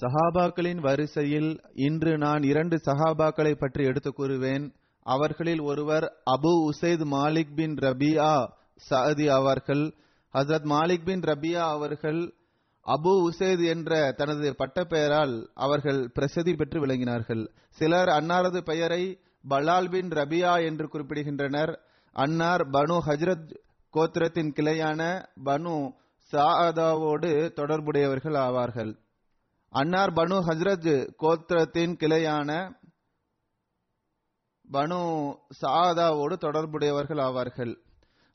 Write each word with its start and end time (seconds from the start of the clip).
சஹாபாக்களின் 0.00 0.80
வரிசையில் 0.80 1.60
இன்று 1.74 2.18
நான் 2.18 2.42
இரண்டு 2.42 2.80
சஹாபாக்களை 2.84 3.54
பற்றி 3.54 3.84
எடுத்துக் 3.84 4.20
கூறுவேன். 4.20 4.74
அவர்களில் 5.02 5.60
ஒருவர் 5.60 6.12
அபு 6.30 6.68
உசைத் 6.70 7.04
மாலிக் 7.04 7.54
பின் 7.54 7.74
ரபியா 7.74 8.48
சஅதி 8.90 9.26
அவர்கள் 9.26 9.94
ஹசரத் 10.34 10.64
மாலிக் 10.64 11.04
பின் 11.04 11.20
ரபியா 11.20 11.60
அவர்கள் 11.60 12.34
அபு 12.86 13.22
உசேத் 13.22 13.60
என்ற 13.60 14.12
தனது 14.12 14.54
பட்டப்பெயரால் 14.58 15.46
அவர்கள் 15.54 16.10
பிரசித்தி 16.14 16.54
பெற்று 16.54 16.86
விளங்கினார்கள். 16.86 17.48
சிலர் 17.68 18.08
அன்னாரது 18.08 18.60
பெயரை 18.60 19.18
பலால் 19.48 19.90
பின் 19.90 20.08
ரபியா 20.08 20.64
என்று 20.64 20.88
குறிப்பிடுகின்றனர். 20.92 21.78
அன்னார் 22.12 22.68
பனு 22.68 22.98
ஹஜ்ரத் 23.06 23.54
கோத்திரத்தின் 23.94 24.52
கிளையான 24.52 25.24
பனு 25.44 26.02
சாதாவோடு 26.34 27.52
தொடர்புடையவர்கள் 27.52 28.34
ஆவார்கள். 28.34 28.98
அன்னார் 29.68 30.12
பனு 30.12 30.38
ஹஜ்ரத் 30.48 31.08
கோத்திரத்தின் 31.22 31.96
கிளையான 31.96 32.76
பனு 34.72 35.00
சாதாவோடு 35.62 36.36
தொடர்புடையவர்கள் 36.36 37.18
ஆவார்கள். 37.18 37.76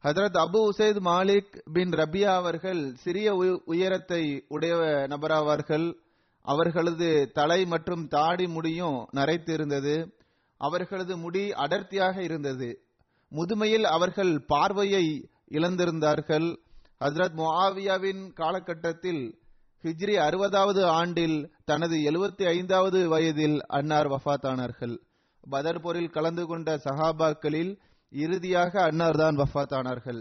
ஹஜரத் 0.04 0.38
அபு 0.38 0.70
உசைத் 0.72 1.00
மாலிக் 1.00 1.62
பின் 1.74 1.90
ரபியா 1.90 2.34
அவர்கள் 2.34 2.96
சிறிய 2.96 3.62
உயரத்தை 3.66 4.46
உடைய 4.48 4.76
நபராவார்கள். 5.10 5.94
அவர்களது 6.42 7.32
தலை 7.34 7.66
மற்றும் 7.66 8.08
தாடி 8.08 8.48
முடியும் 8.48 9.08
நரைத்திருந்தது. 9.14 10.12
அவர்களது 10.58 11.18
முடி 11.18 11.52
அடர்த்தியாக 11.52 12.24
இருந்தது. 12.24 12.82
முதுமையில் 13.32 13.84
அவர்கள் 13.84 14.46
பார்வையை 14.46 15.30
இழந்திருந்தார்கள். 15.52 16.58
ஹஸ்ரத் 17.02 17.38
முஆவியாவின் 17.40 18.24
காலகட்டத்தில் 18.34 19.22
ஹிஜ்ரி 19.84 20.16
அறுபதாவது 20.18 20.82
ஆண்டில் 20.92 21.38
தனது 21.66 21.96
எழுபத்தி 22.10 22.46
ஐந்தாவது 22.48 23.08
வயதில் 23.08 23.60
அன்னார் 23.68 24.08
வஃபாத்தானார்கள் 24.08 24.96
பதர் 25.44 25.82
போரில் 25.82 26.10
கலந்து 26.10 26.46
கொண்ட 26.46 26.70
சஹாபாக்களில் 26.78 27.72
இறுதியாக 28.12 28.82
அன்னார் 28.82 29.16
தான் 29.16 29.36
வஃபாத்தானார்கள் 29.36 30.20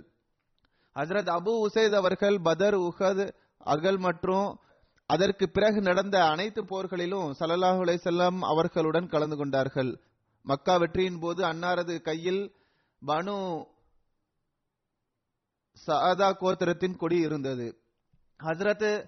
ஹசரத் 0.96 1.32
அபு 1.38 1.52
உசைத் 1.66 1.92
அவர்கள் 1.92 2.36
பதர் 2.40 2.74
உஹத் 2.74 3.24
அகல் 3.66 3.98
மற்றும் 3.98 4.48
அதற்கு 5.10 5.48
பிறகு 5.48 5.80
நடந்த 5.80 6.16
அனைத்து 6.24 6.62
போர்களிலும் 6.64 7.28
சல்லாஹ் 7.40 7.80
அலைசல்லாம் 7.84 8.38
அவர்களுடன் 8.42 9.06
கலந்து 9.06 9.36
கொண்டார்கள். 9.36 9.90
மக்கா 10.44 10.76
வெற்றியின் 10.76 11.18
போது 11.18 11.42
அன்னாரது 11.44 11.94
கையில் 12.00 12.42
பனு 13.02 13.36
சஅதா 15.86 16.32
கோத்திரத்தின் 16.32 16.96
கொடி 16.96 17.16
இருந்தது. 17.16 17.78
ஹசரத் 18.44 19.04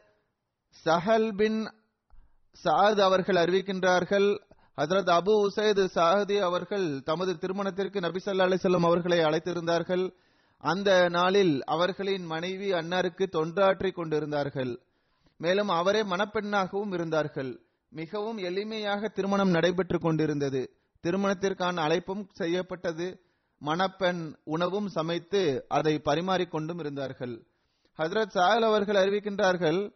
சஹல் 0.84 1.32
பின் 1.32 1.70
சாத் 2.64 3.00
அவர்கள் 3.00 3.36
அறிவிக்கின்றார்கள் 3.36 4.40
ஹசரத் 4.76 5.10
அபு 5.10 5.46
உசைத் 5.46 5.88
சாஹதி 5.94 6.40
அவர்கள் 6.40 7.02
தமது 7.02 7.38
திருமணத்திற்கு 7.38 8.00
நபி 8.00 8.20
ஸல்லல்லாஹு 8.24 8.84
அவர்களை 8.84 9.18
அழைத்திருந்தார்கள். 9.18 10.12
அந்த 10.58 11.08
நாளில் 11.08 11.64
அவர்களின் 11.64 12.24
மனைவி 12.24 12.72
அன்னாருக்கு 12.72 13.26
தொண்டாற்றிக் 13.32 13.92
கொண்டிருந்தார்கள். 13.92 14.80
மேலும் 15.36 15.68
அவரே 15.68 16.02
மணப்பெண்ணாகவும் 16.02 16.92
இருந்தார்கள். 16.92 17.60
மிகவும் 17.88 18.38
எளிமையாக 18.38 19.08
திருமணம் 19.08 19.50
நடைபெற்றுக் 19.50 20.02
கொண்டிருந்தது. 20.02 20.70
திருமணத்திற்கான 21.02 21.76
அழைப்பும் 21.86 22.28
செய்யப்பட்டது. 22.32 23.20
மணப்பெண் 23.60 24.34
உணவும் 24.44 24.88
சமைத்து 24.88 25.64
அதை 25.68 26.00
பரிமாறிக்கொண்டும் 26.04 26.78
இருந்தார்கள். 26.78 27.46
ஹசரத் 27.98 28.34
சாஹல் 28.34 28.62
அவர்கள் 28.62 28.96
அறிவிக்கின்றார்கள் 28.96 29.92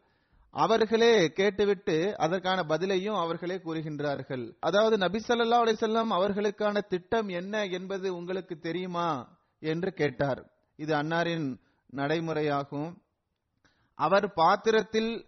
அவர்களே 0.50 1.28
கேட்டுவிட்டு 1.28 2.16
அதற்கான 2.16 2.62
பதிலையும் 2.62 3.19
அவர்களே 3.19 3.54
கூறுகின்றார்கள். 3.54 4.56
அதாவது 4.60 4.98
நபி 4.98 5.19
சல்லா 5.19 5.56
அலிசல்லாம் 5.64 6.10
அவர்களுக்கான 6.10 6.86
திட்டம் 6.88 7.28
என்ன 7.28 7.64
என்பது 7.64 8.16
உங்களுக்கு 8.16 8.58
தெரியுமா 8.58 9.38
என்று 9.60 9.92
கேட்டார். 9.92 10.50
இது 10.76 10.94
அன்னாரின் 10.94 11.56
நடைமுறையாகும். 11.97 12.94
அவர் 13.94 14.32
பாத்திரத்தில் 14.32 15.26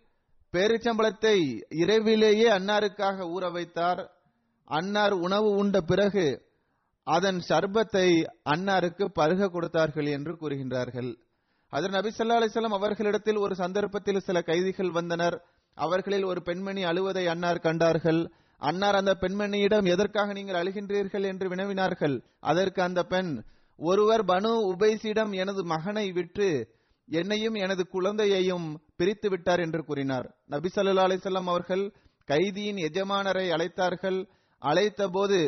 பேரிச்சம்பளத்தை 0.52 1.62
இரவிலேயே 1.68 2.48
அன்னாருக்காக 2.48 3.26
ஊற 3.28 3.52
வைத்தார். 3.52 4.10
அன்னார் 4.64 5.12
உணவு 5.12 5.50
உண்ட 5.50 5.80
பிறகு 5.80 6.45
அதன் 7.06 7.38
சர்பத்தை 7.48 8.06
அன்னாருக்கு 8.50 9.04
பருக 9.14 9.48
கொடுத்தார்கள் 9.48 10.06
என்று 10.06 10.32
கூறுகின்றார்கள். 10.32 11.10
அதன் 11.72 11.90
நபி 11.90 12.08
ஸல்லல்லாஹு 12.08 12.40
அலிசல்லாம் 12.40 12.78
அவர்களிடத்தில் 12.78 13.36
ஒரு 13.36 13.54
சந்தர்ப்பத்தில் 13.54 14.20
சில 14.20 14.40
கைதிகள் 14.40 14.90
வந்தனர். 14.90 15.36
அவர்களில் 15.74 16.24
ஒரு 16.24 16.40
பெண்மணி 16.42 16.82
அழுவதை 16.84 17.24
அன்னார் 17.26 17.58
கண்டார்கள். 17.58 18.20
அன்னார் 18.62 18.94
அந்த 18.94 19.12
பெண்மணியிடம் 19.20 19.86
எதற்காக 19.94 20.32
நீங்கள் 20.32 20.58
அழுகின்றீர்கள்? 20.60 21.24
என்று 21.24 21.46
வினவினார்கள். 21.48 22.16
அதற்கு 22.40 22.80
அந்த 22.82 23.00
பெண் 23.02 23.32
ஒருவர் 23.78 24.24
பனு 24.24 24.50
உபைசிடம் 24.72 25.32
எனது 25.32 25.62
மகனை 25.64 26.06
விற்று 26.12 26.48
என்னையும் 27.08 27.54
எனது 27.54 27.82
குழந்தையையும் 27.86 28.66
பிரித்து 28.96 29.28
விட்டார் 29.28 29.60
என்று 29.60 29.80
கூறினார். 29.84 30.26
நபி 30.46 30.68
சல்லா 30.74 31.06
அலிசல்லாம் 31.08 31.50
அவர்கள் 31.52 31.84
கைதியின் 32.28 32.80
எஜமானரை 32.88 33.46
அழைத்தார்கள். 33.56 34.18
அழைத்த 34.62 35.08
போது 35.08 35.40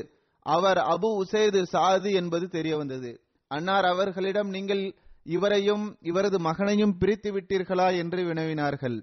அவர் 0.47 0.79
அபு 0.79 1.09
உசைது 1.23 1.63
சாது 1.73 2.11
என்பது 2.13 2.49
தெரிய 2.49 2.77
வந்தது. 2.77 3.11
அன்னார் 3.51 3.85
அவர்களிடம் 3.85 4.49
நீங்கள் 4.49 4.95
இவரையும் 5.25 5.97
இவரது 6.01 6.39
மகனையும் 6.39 6.99
பிரித்து 6.99 7.31
விட்டீர்களா 7.33 7.97
என்று 7.97 8.23
வினவினார்கள். 8.23 8.99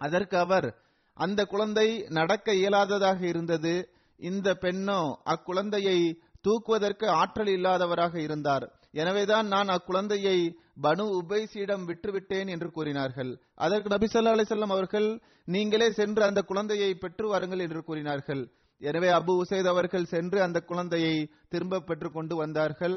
அதற்கு 0.00 0.36
அவர் 0.38 0.68
அந்த 1.16 1.44
குழந்தை 1.44 1.88
நடக்க 2.08 2.54
இயலாததாக 2.54 3.20
இருந்தது. 3.26 3.74
இந்த 4.20 4.48
பெண்ணோ 4.54 5.00
அக்குழந்தையை 5.24 5.98
தூக்குவதற்கு 6.40 7.06
ஆற்றல் 7.08 7.46
இல்லாதவராக 7.46 8.14
இருந்தார். 8.16 8.66
எனவேதான் 8.92 9.46
நான் 9.46 9.68
அக்குழந்தையை 9.68 10.36
பனு 10.82 11.04
உபைசியிடம் 11.20 11.84
விட்டுவிட்டேன் 11.86 12.48
என்று 12.48 12.70
கூறினார்கள். 12.70 13.30
அதற்கு 13.54 13.88
நபி 13.88 14.06
ஸல்லல்லாஹு 14.06 14.68
அவர்கள் 14.68 15.08
நீங்களே 15.44 15.90
சென்று 15.90 16.22
அந்த 16.24 16.42
குழந்தையை 16.42 16.94
பெற்று 16.94 17.28
வாருங்கள் 17.28 17.58
என்று 17.58 17.84
கூறினார்கள். 17.84 18.42
எனவே 18.80 19.08
அபு 19.08 19.32
உசைத் 19.42 19.68
அவர்கள் 19.68 20.04
சென்று 20.04 20.42
அந்த 20.42 20.58
குழந்தையை 20.60 21.14
திரும்ப 21.48 21.80
பெற்று 21.80 22.08
கொண்டு 22.10 22.36
வந்தார்கள். 22.36 22.96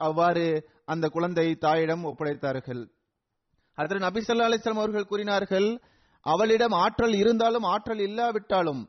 அவ்வாறு 0.00 0.46
அந்த 0.84 1.08
குழந்தை 1.08 1.54
தாயிடம் 1.54 2.04
ஒப்படைத்தார்கள். 2.04 2.82
அதற்கு 3.78 4.04
நபி 4.06 4.20
ஸல்லல்லாஹு 4.20 4.74
அவர்கள் 4.74 5.10
கூறினார்கள் 5.12 5.68
அவளிடம் 6.26 6.74
ஆற்றல் 6.84 7.14
இருந்தாலும் 7.14 7.62
ஆற்றல் 7.62 7.98
இல்லாவிட்டாலும் 7.98 8.82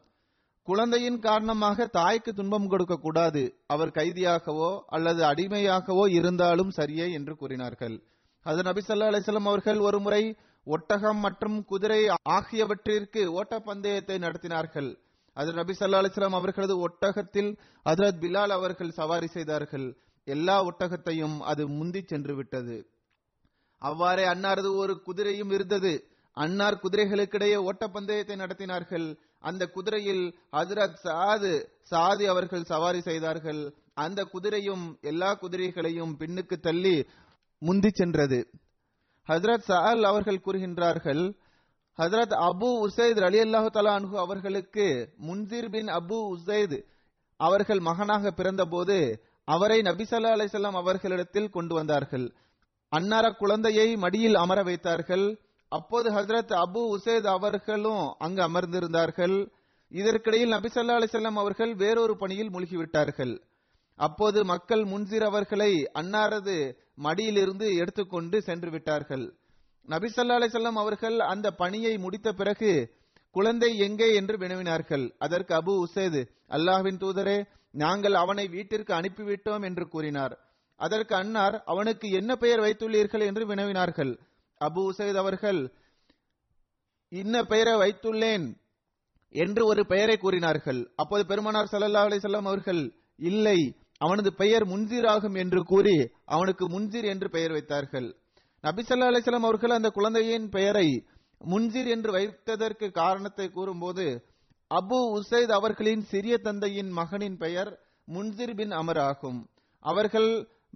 குழந்தையின் 0.68 1.20
காரணமாக 1.20 1.86
தாய்க்கு 1.86 2.34
துன்பம் 2.34 2.68
கொடுக்க 2.68 2.96
கூடாது. 2.96 3.44
அவர் 3.68 3.90
கைதியாகவோ 3.90 4.72
அல்லது 4.88 5.22
அடிமையாகவோ 5.24 6.04
இருந்தாலும் 6.10 6.72
சரியே 6.78 7.08
என்று 7.12 7.36
கூறினார்கள். 7.36 7.96
அது 8.46 8.62
நபி 8.64 8.82
ஸல்லல்லாஹு 8.82 9.12
அலைஹி 9.12 9.26
வஸல்லம் 9.26 9.50
அவர்கள் 9.52 9.80
ஒருமுறை 9.80 10.24
ஒட்டகம் 10.68 11.18
மற்றும் 11.18 11.66
குதிரை 11.66 12.02
ஆகியவற்றிற்கு 12.24 13.22
ஓட்டப்பந்தயத்தை 13.40 14.18
நடத்தினார்கள். 14.26 14.92
அது 15.34 15.54
நபி 15.54 15.74
சல்லா 15.74 16.00
அலிஸ்லாம் 16.02 16.34
அவர்களது 16.34 16.90
ஒட்டகத்தில் 16.90 17.58
ஹசரத் 17.90 18.22
பிலால் 18.22 18.50
அவர்கள் 18.50 18.92
சவாரி 18.92 19.28
செய்தார்கள். 19.28 19.98
எல்லா 20.24 20.64
ஒட்டகத்தையும் 20.64 21.40
அது 21.40 21.68
முந்தி 21.68 22.02
சென்று 22.02 22.36
விட்டது. 22.36 22.88
அவ்வாறே 23.78 24.26
அன்னாரது 24.26 24.76
ஒரு 24.76 25.02
குதிரையும் 25.08 25.52
இருந்தது. 25.52 26.08
அன்னார் 26.34 26.80
குதிரைகளுக்கிடையே 26.84 27.70
ஓட்டப்பந்தயத்தை 27.70 28.36
நடத்தினார்கள். 28.36 29.18
அந்த 29.40 29.68
குதிரையில் 29.68 30.38
ஹசரத் 30.52 30.98
சாது 31.04 31.66
சாதி 31.82 32.26
அவர்கள் 32.26 32.64
சவாரி 32.64 33.02
செய்தார்கள். 33.02 33.74
அந்த 33.94 34.24
குதிரையும் 34.24 35.00
எல்லா 35.02 35.34
குதிரைகளையும் 35.36 36.18
பின்னுக்கு 36.20 36.60
தள்ளி 36.60 37.06
முந்தி 37.60 37.90
சென்றது. 37.90 38.50
ஹசரத் 39.28 39.68
சால் 39.70 40.04
அவர்கள் 40.04 40.44
கூறுகின்றார்கள் 40.46 41.36
ஹசரத் 41.98 42.36
அபு 42.48 42.88
உசைத் 42.88 43.24
அலி 43.24 43.40
அல்லாஹு 43.40 43.70
தலா 43.70 44.00
அன்ஹு 44.00 44.16
அவர்களுக்கு 44.16 45.10
முன்சீர் 45.28 45.70
பின் 45.70 45.88
அபு 45.88 46.38
உசைத் 46.38 46.86
அவர்கள் 47.38 47.80
மகனாக 47.80 48.32
பிறந்தபோது 48.32 49.22
அவரை 49.46 49.82
நபிசல்லா 49.82 50.32
அலிசல்லாம் 50.36 50.72
அவர்களிடத்தில் 50.72 51.50
கொண்டு 51.50 51.74
வந்தார்கள். 51.76 52.34
அன்னார 52.96 53.38
குழந்தையை 53.38 53.96
மடியில் 53.96 54.36
அமர 54.36 54.64
வைத்தார்கள். 54.64 55.40
அப்போது 55.70 56.12
ஹசரத் 56.12 56.54
அபு 56.54 56.98
உசைத் 56.98 57.28
அவர்களும் 57.28 58.16
அங்கு 58.18 58.42
அமர்ந்திருந்தார்கள். 58.42 59.52
இதற்கிடையில் 59.88 60.52
நபிசல்லா 60.52 60.96
அலிசல்லாம் 61.00 61.34
அவர்கள் 61.34 61.76
வேறொரு 61.76 62.18
பணியில் 62.18 62.52
மூழ்கிவிட்டார்கள். 62.52 63.42
அப்போது 63.96 64.46
மக்கள் 64.46 64.84
முன்சிர் 64.84 65.24
அவர்களை 65.24 65.90
அன்னாரது 65.94 66.76
மடியிலிருந்து 66.96 67.76
எடுத்துக்கொண்டு 67.76 68.42
சென்று 68.42 68.70
விட்டார்கள். 68.70 69.34
நபிசல்லா 69.88 70.36
அலிசல்லாம் 70.40 70.80
அவர்கள் 70.84 71.20
அந்த 71.20 71.52
பணியை 71.52 71.98
முடித்த 71.98 72.32
பிறகு 72.32 72.72
குழந்தை 73.32 73.78
எங்கே 73.78 74.14
என்று 74.14 74.38
வினவினார்கள். 74.38 75.16
அதற்கு 75.18 75.54
அபு 75.56 75.74
உசேது 75.86 76.22
அல்லாஹ்வின் 76.50 77.02
தூதரே 77.04 77.46
நாங்கள் 77.72 78.14
அவனை 78.14 78.48
வீட்டிற்கு 78.48 78.94
அனுப்பிவிட்டோம் 78.94 79.64
என்று 79.64 79.88
கூறினார். 79.88 80.40
அதற்கு 80.76 81.16
அன்னார் 81.16 81.64
அவனுக்கு 81.66 82.08
என்ன 82.10 82.36
பெயர் 82.36 82.60
வைத்துள்ளீர்கள் 82.60 83.26
என்று 83.26 83.46
வினவினார்கள். 83.46 84.20
அபு 84.62 84.82
உசைத் 84.92 85.16
அவர்கள் 85.16 85.62
இன்ன 87.10 87.44
பெயரை 87.44 87.74
வைத்துள்ளேன் 87.74 88.46
என்று 89.30 89.66
ஒரு 89.66 89.86
பெயரை 89.86 90.18
கூறினார்கள். 90.18 90.92
அப்போது 90.96 91.26
பெருமானார் 91.26 91.72
சல்லல்லா 91.72 92.04
அலிசல்லாம் 92.08 92.50
அவர்கள் 92.52 92.82
இல்லை 93.18 93.60
அவனது 93.98 94.34
பெயர் 94.34 94.68
முன்சிர் 94.68 95.08
ஆகும் 95.08 95.36
என்று 95.36 95.64
கூறி 95.64 95.98
அவனுக்கு 96.26 96.66
முன்சீர் 96.70 97.04
என்று 97.04 97.30
பெயர் 97.30 97.52
வைத்தார்கள். 97.52 98.08
நபிசல்லா 98.64 99.08
ஸல்லல்லாஹு 99.14 99.50
அவர்கள் 99.50 99.70
அந்த 99.70 99.90
குழந்தையின் 99.90 100.50
பெயரை 100.50 100.88
முன்சிர் 101.46 101.88
என்று 101.88 102.12
வைத்ததற்கு 102.14 102.92
காரணத்தை 102.92 103.50
கூறும்போது 103.50 104.06
அபு 104.72 104.98
உசைத் 105.18 105.52
அவர்களின் 105.52 106.02
சிறிய 106.02 106.38
தந்தையின் 106.38 106.90
மகனின் 106.90 107.38
பெயர் 107.38 107.72
முன்சிர் 108.08 108.56
பின் 108.56 108.72
அமர் 108.72 109.00
ஆகும். 109.00 109.50
அவர்கள் 109.80 110.30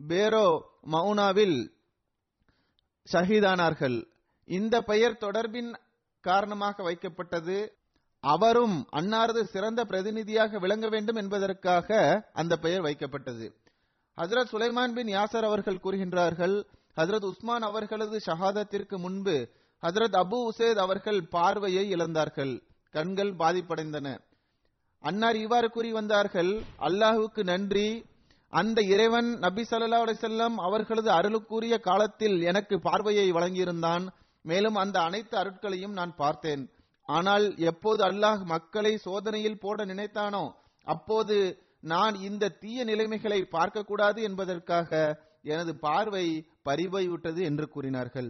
பேரோ 0.08 0.48
மவுனாவில் 0.92 1.58
ஷஹீதானார்கள். 3.08 3.98
இந்த 4.48 4.82
பெயர் 4.82 5.22
தொடர்பின் 5.22 5.72
காரணமாக 6.24 6.84
வைக்கப்பட்டது. 6.84 7.58
அவரும் 8.20 8.88
அன்னாரது 8.92 9.42
சிறந்த 9.44 9.86
பிரதிநிதியாக 9.86 10.60
விளங்க 10.60 10.90
வேண்டும் 10.90 11.16
என்பதற்காக 11.16 11.90
அந்த 12.34 12.58
பெயர் 12.58 12.82
வைக்கப்பட்டது. 12.82 13.48
ஹசரத் 14.18 14.52
சுலைமான் 14.52 14.94
பின் 14.94 15.08
யாசர் 15.08 15.46
அவர்கள் 15.46 15.84
கூறுகின்றார்கள் 15.84 16.68
ஹசரத் 16.96 17.26
உஸ்மான் 17.26 17.62
அவர்களது 17.62 18.18
ஷஹாதத்திற்கு 18.26 18.98
முன்பு 18.98 19.50
ஹசரத் 19.84 20.18
அபு 20.22 20.38
உசேத் 20.44 20.78
அவர்கள் 20.78 21.28
பார்வையை 21.28 21.94
இழந்தார்கள். 21.94 22.54
கண்கள் 22.90 23.32
பாதிப்படைந்தன. 23.36 24.08
அன்னார் 25.04 25.36
இவ்வாறு 25.36 25.70
கூறி 25.70 25.92
வந்தார்கள் 25.92 26.52
அல்லாஹுக்கு 26.80 27.44
நன்றி. 27.44 28.06
அந்த 28.54 28.82
இறைவன் 28.82 29.30
நபி 29.38 29.62
சல்லா 29.62 30.00
அலைஹி 30.06 30.56
அவர்களது 30.56 31.12
அருளுக்குரிய 31.12 31.80
காலத்தில் 31.80 32.42
எனக்கு 32.42 32.82
பார்வையை 32.82 33.32
வழங்கியிருந்தான். 33.32 34.08
மேலும் 34.42 34.76
அந்த 34.76 35.00
அனைத்து 35.00 35.38
அருட்களையும் 35.38 35.98
நான் 36.00 36.16
பார்த்தேன். 36.16 36.64
ஆனால் 37.10 37.46
எப்போது 37.58 38.02
அல்லாஹ் 38.06 38.44
மக்களை 38.44 38.98
சோதனையில் 38.98 39.60
போட 39.60 39.86
நினைத்தானோ 39.86 40.46
அப்போது 40.88 41.38
நான் 41.82 42.16
இந்த 42.16 42.50
தீய 42.50 42.84
நிலைமைகளை 42.84 43.48
பார்க்கக்கூடாது 43.52 44.20
என்பதற்காக 44.22 44.92
எனது 45.46 45.74
பார்வை 45.76 46.26
பறிபோய்விட்டது 46.66 47.42
என்று 47.42 47.66
கூறினார்கள். 47.70 48.30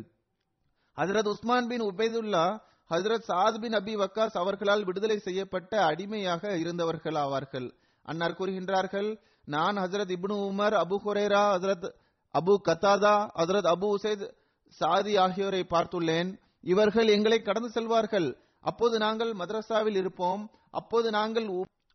ஹசரத் 0.97 1.27
உஸ்மான் 1.27 1.67
பின் 1.67 1.81
உபேதுல்லா 1.81 2.45
ஹசரத் 2.89 3.27
சாத் 3.27 3.57
பின் 3.57 3.73
அபி 3.73 3.93
வக்காஸ் 4.01 4.37
அவர்களால் 4.43 4.83
விடுதலை 4.83 5.17
செய்யப்பட்ட 5.19 5.85
அடிமையாக 5.85 6.57
இருந்தவர்கள் 6.57 7.13
ஆவார்கள். 7.13 7.67
அன்னார் 8.01 8.37
கூறுகின்றார்கள் 8.39 9.09
நான் 9.45 9.77
ஹசரத் 9.77 10.13
இப்னு 10.15 10.37
உமர் 10.49 10.75
அபு 10.83 10.97
ஹுரேரா 11.05 11.43
ஹசரத் 11.55 11.87
அபு 12.33 12.53
கத்தாதா 12.65 13.15
ஹசரத் 13.35 13.69
அபு 13.73 13.87
உசேத் 13.97 14.25
சாதி 14.67 15.17
ஆகியோரை 15.17 15.61
பார்த்துள்ளேன். 15.69 16.29
இவர்கள் 16.61 17.07
எங்களை 17.07 17.41
கடந்து 17.41 17.69
செல்வார்கள். 17.69 18.27
அப்போது 18.61 18.97
நாங்கள் 18.97 19.33
மதரசாவில் 19.33 19.95
இருப்போம். 19.95 20.43
அப்போது 20.71 21.09
நாங்கள் 21.11 21.47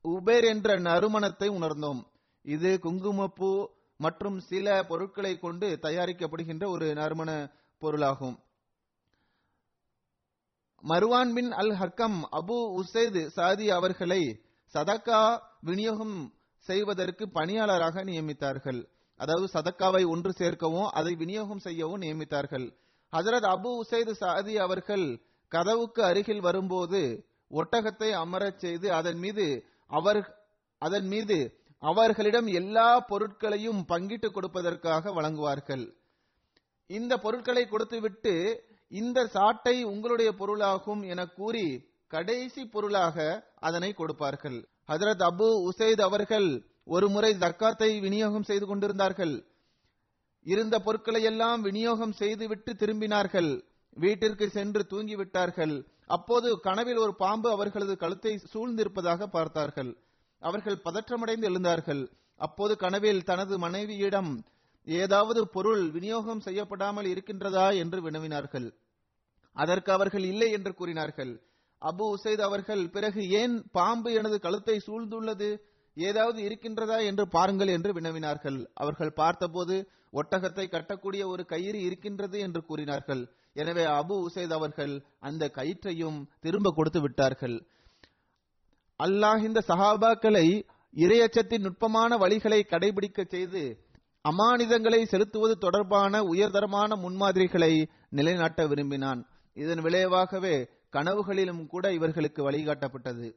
உபேர் 0.05 0.46
என்ற 0.52 0.78
நறுமணத்தை 0.78 1.49
உணர்ந்தோம். 1.58 2.00
இது 2.43 2.78
குங்குமப்பூ 2.78 3.50
மற்றும் 4.00 4.41
சில 4.41 4.85
பொருட்களை 4.85 5.38
கொண்டு 5.38 5.79
தயாரிக்கப்படுகின்ற 5.82 6.67
ஒரு 6.67 6.94
நறுமண 6.94 7.31
பொருளாகும். 7.82 8.36
Marwan 10.84 11.32
bin 11.34 11.51
al 11.53 11.74
Hakam 11.81 12.19
Abu 12.32 12.58
Usaid 12.79 13.27
Saadi 13.27 13.70
அவர்களை 13.70 14.22
சதக்கா 14.74 15.39
விநியோகம் 15.60 16.17
செய்வதற்கு 16.58 17.29
பணியாளராக 17.29 18.05
நியமித்தார்கள். 18.05 18.81
அதாவது 19.20 19.46
சதக்காவை 19.55 20.03
ஒன்று 20.08 20.32
சேர்க்கவும் 20.32 20.89
அதை 20.89 21.15
விநியோகம் 21.15 21.58
செய்யவும் 21.58 22.01
நியமித்தார்கள். 22.01 22.67
ஹசரத் 23.13 23.48
அபு 23.55 23.70
உசைத் 23.82 24.13
சாதி 24.13 24.55
அவர்கள் 24.58 25.06
கதவுக்கு 25.53 26.05
அருகில் 26.05 26.41
வரும்போது 26.41 27.01
ஒட்டகத்தை 27.51 28.10
அமரச் 28.24 28.58
செய்து 28.58 28.89
அதன் 28.93 29.19
மீது 29.19 29.46
அவர் 29.91 30.20
அதன் 30.82 31.06
மீது 31.06 31.39
அவர்களிடம் 31.81 32.46
எல்லா 32.46 33.01
பொருட்களையும் 33.01 33.84
பங்கிட்டு 33.89 34.29
கொடுப்பதற்காக 34.29 35.13
வழங்குவார்கள். 35.13 35.94
இந்த 36.87 37.19
பொருட்களை 37.19 37.67
கொடுத்துவிட்டு 37.67 38.65
இந்த 38.89 39.27
சாட்டை 39.27 39.84
உங்களுடைய 39.84 40.32
பொருளாகும் 40.32 41.03
என 41.03 41.27
கூறி 41.27 41.89
கடைசி 42.06 42.67
பொருளாக 42.67 43.46
அதனை 43.55 43.93
கொடுப்பார்கள். 43.93 44.69
ஹதரத் 44.89 45.22
அபு 45.22 45.69
உசைத் 45.69 46.01
அவர்கள் 46.01 46.65
ஒரு 46.84 47.08
முறை 47.08 47.34
ஜக்காத்தை 47.34 48.01
விநியோகம் 48.01 48.43
செய்து 48.43 48.67
கொண்டிருந்தார்கள். 48.67 49.44
இருந்த 50.43 50.79
பொருட்களை 50.79 51.22
எல்லாம் 51.22 51.60
விநியோகம் 51.60 52.13
செய்துவிட்டு 52.13 52.72
திரும்பினார்கள். 52.72 53.63
வீட்டிற்கு 53.94 54.51
சென்று 54.51 54.87
தூங்கிவிட்டார்கள். 54.91 55.84
அப்போது 56.06 56.60
கனவில் 56.60 56.96
ஒரு 56.96 57.15
பாம்பு 57.15 57.51
அவர்களது 57.51 57.96
கழுத்தை 57.96 58.41
சூழ்ந்திருப்பதாக 58.55 59.27
பார்த்தார்கள். 59.27 59.96
அவர்கள் 60.41 60.82
பதற்றமடைந்து 60.85 61.49
எழுந்தார்கள். 61.49 62.11
அப்போது 62.37 62.77
கனவில் 62.77 63.25
தனது 63.25 63.59
மனைவியிடம் 63.59 64.44
ஏதாவது 64.85 65.49
பொருள் 65.49 65.91
விநியோகம் 65.91 66.41
செய்யப்படாமல் 66.41 67.05
இருக்கின்றதா 67.05 67.77
என்று 67.77 68.11
வினவினார்கள். 68.11 68.73
அதற்கு 69.53 69.93
அவர்கள் 69.93 70.23
இல்லை 70.23 70.51
என்று 70.51 70.75
கூறினார்கள். 70.75 71.41
அபு 71.81 72.15
உசைத் 72.17 72.41
அவர்கள் 72.41 72.89
பிறகு 72.89 73.31
ஏன் 73.31 73.65
பாம்பு 73.73 74.13
எனது 74.13 74.41
கழுத்தை 74.41 74.81
சூழ்ந்துள்ளது? 74.87 75.56
ஏதாவது 75.94 76.43
இருக்கின்றதா 76.43 77.05
என்று 77.05 77.29
பாருங்கள் 77.29 77.69
என்று 77.69 77.93
வினவினார்கள். 77.93 78.67
அவர்கள் 78.75 79.13
பார்த்தபோது 79.13 79.89
ஒட்டகத்தை 80.13 80.67
கட்டக்கூடிய 80.67 81.27
ஒரு 81.27 81.44
கயிறு 81.44 81.81
இருக்கின்றது 81.81 82.39
என்று 82.39 82.65
கூறினார்கள். 82.65 83.29
எனவே 83.53 83.85
அபு 83.85 84.27
உசைத் 84.29 84.53
அவர்கள் 84.53 85.03
அந்த 85.20 85.51
கயிற்றையும் 85.55 86.27
திரும்ப 86.41 86.73
கொடுத்து 86.77 87.01
விட்டார்கள். 87.01 87.67
அல்லாஹ் 89.00 89.38
இந்த 89.38 89.62
சஹாபாக்களை 89.69 90.66
இரையச்சத்தின் 90.94 91.58
நுட்பமான 91.58 92.16
வழிகளை 92.16 92.60
கடைபிடிக்க 92.66 93.24
செய்து 93.24 93.78
அமானிதங்களை 94.28 95.04
செலுத்துவது 95.04 95.58
தொடர்பான 95.58 96.22
உயர்தரமான 96.22 96.96
முன்மாதிரிகளை 96.96 97.88
நிலைநாட்ட 98.10 98.66
விரும்பினான். 98.66 99.26
இதன் 99.54 99.80
விளைவாகவே 99.80 100.69
கனவுகளிலும் 100.92 101.66
கூட 101.66 101.92
இவர்களுக்கு 101.92 102.50
வழிகாட்டப்பட்டது. 102.50 103.34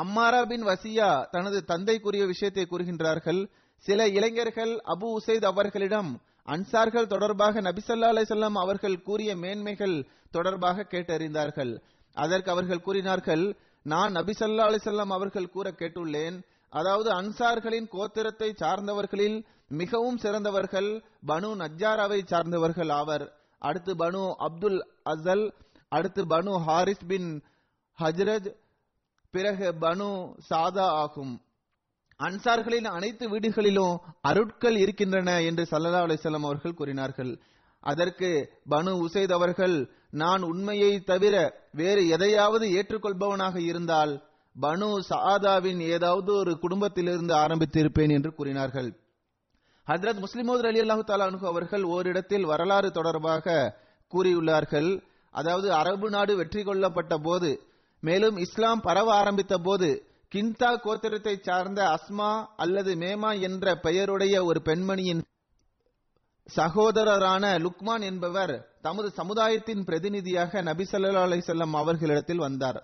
அம்மாரா 0.00 0.46
பின் 0.46 0.64
வசியா 0.64 1.26
தனது 1.30 1.64
தந்தைக்குரிய 1.64 2.26
விஷயத்தை 2.26 2.66
கூறுகின்றார்கள். 2.70 3.50
சில 3.76 4.08
இளைஞர்கள் 4.08 4.82
அபு 4.86 5.16
உசைத் 5.20 5.44
அவர்களிடம் 5.44 6.20
அன்சார்கள் 6.46 7.06
தொடர்பாக 7.06 7.60
நபிசல்லா 7.60 8.08
அலிசல்லாம் 8.10 8.52
அவர்கள் 8.52 9.02
கூறிய 9.02 9.36
மேன்மைகள் 9.36 10.08
தொடர்பாக 10.30 10.86
கேட்டறிந்தார்கள். 10.90 11.80
அதற்கு 12.14 12.50
அவர்கள் 12.50 12.80
கூறினார்கள் 12.80 13.58
நான் 13.82 14.12
நபிசல்லா 14.12 14.64
அலிசல்லாம் 14.68 15.08
அவர்கள் 15.08 15.50
கூற 15.50 15.70
கேட்டுள்ளேன் 15.70 16.42
அதாவது 16.68 17.10
அன்சார்களின் 17.10 17.88
கோத்திரத்தை 17.92 18.54
சார்ந்தவர்களில் 18.54 19.44
மிகவும் 19.68 20.16
சிறந்தவர்கள் 20.16 21.04
பனு 21.26 21.48
நஜ்ஜாராவை 21.54 22.26
சார்ந்தவர்கள் 22.26 22.92
ஆவர். 22.92 23.32
அடுத்து 23.58 23.94
பனு 23.94 24.34
அப்துல் 24.36 24.86
அசல் 25.02 25.54
அடுத்து 25.88 26.26
பனு 26.26 26.58
ஹாரிஸ் 26.58 27.04
பின் 27.06 27.42
ஹஜ்ரஜ் 28.00 28.54
பிறகு 29.30 29.72
பனு 29.72 30.34
சாதா 30.38 30.86
ஆகும். 30.88 31.42
அன்சார்களின் 32.18 32.84
அனைத்து 32.84 33.38
வீடுகளிலும் 33.38 33.98
அருட்கள் 34.22 34.76
இருக்கின்றன 34.76 35.42
என்று 35.42 35.66
சல்லல்லா 35.70 36.00
அலிசல்லாம் 36.06 36.44
அவர்கள் 36.44 36.74
கூறினார்கள். 36.74 37.40
அதற்கு 37.80 38.52
பனு 38.70 39.06
உசைத் 39.06 39.32
அவர்கள் 39.32 39.92
நான் 40.12 40.42
உண்மையை 40.42 41.00
தவிர 41.00 41.64
வேறு 41.72 42.08
எதையாவது 42.08 42.66
ஏற்றுக்கொள்பவனாக 42.68 43.56
இருந்தால் 43.56 44.26
பனு 44.62 44.98
சாதாவின் 45.10 45.80
ஏதாவது 45.80 46.32
ஒரு 46.32 46.58
குடும்பத்திலிருந்து 46.58 47.34
ஆரம்பித்திருப்பேன் 47.34 48.10
என்று 48.10 48.34
கூறினார்கள். 48.34 48.88
ஹஜரத் 49.86 50.24
முஸ்லிமோத் 50.24 50.66
அலி 50.66 50.80
அல்லாஹு 50.80 51.04
தாலானு 51.06 51.38
அவர்கள் 51.40 51.82
ஓரிடத்தில் 51.82 52.44
வரலாறு 52.44 52.90
தொடர்பாக 52.90 53.76
கூறியுள்ளார்கள். 54.12 55.02
அதாவது 55.30 55.72
அரபு 55.72 56.10
நாடு 56.10 56.36
வெற்றி 56.36 56.62
கொள்ளப்பட்ட 56.62 57.18
போது 57.18 57.60
மேலும் 58.00 58.36
இஸ்லாம் 58.36 58.80
பரவ 58.80 59.14
ஆரம்பித்த 59.14 59.58
போது 59.58 60.02
கிந்தா 60.32 60.80
கோத்திரத்தை 60.84 61.40
சார்ந்த 61.40 61.98
அஸ்மா 61.98 62.44
அல்லது 62.56 62.94
மேமா 62.94 63.40
என்ற 63.40 63.74
பெயருடைய 63.76 64.44
ஒரு 64.44 64.60
பெண்மணியின் 64.64 65.22
சகோதரரான 66.56 67.44
லுக்மான் 67.58 68.00
என்பவர் 68.00 68.67
தமது 68.80 69.10
சமுதாயத்தின் 69.10 69.84
பிரதிநிதியாக 69.84 70.62
நபி 70.62 70.84
சல்லா 70.92 71.22
அலைஹி 71.28 71.76
அவர்களிடத்தில் 71.82 72.38
வந்தார். 72.38 72.80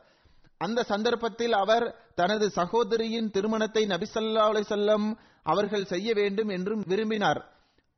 அந்த 0.58 0.82
சந்தர்ப்பத்தில் 0.82 1.52
அவர் 1.52 1.86
தனது 2.14 2.50
சகோதரியின் 2.50 3.30
திருமணத்தை 3.30 3.86
நபி 3.86 4.06
ஸல்லல்லாஹு 4.14 5.16
அவர்கள் 5.42 5.84
செய்ய 5.84 6.14
வேண்டும் 6.14 6.48
என்றும் 6.48 6.84
விரும்பினார். 6.86 7.40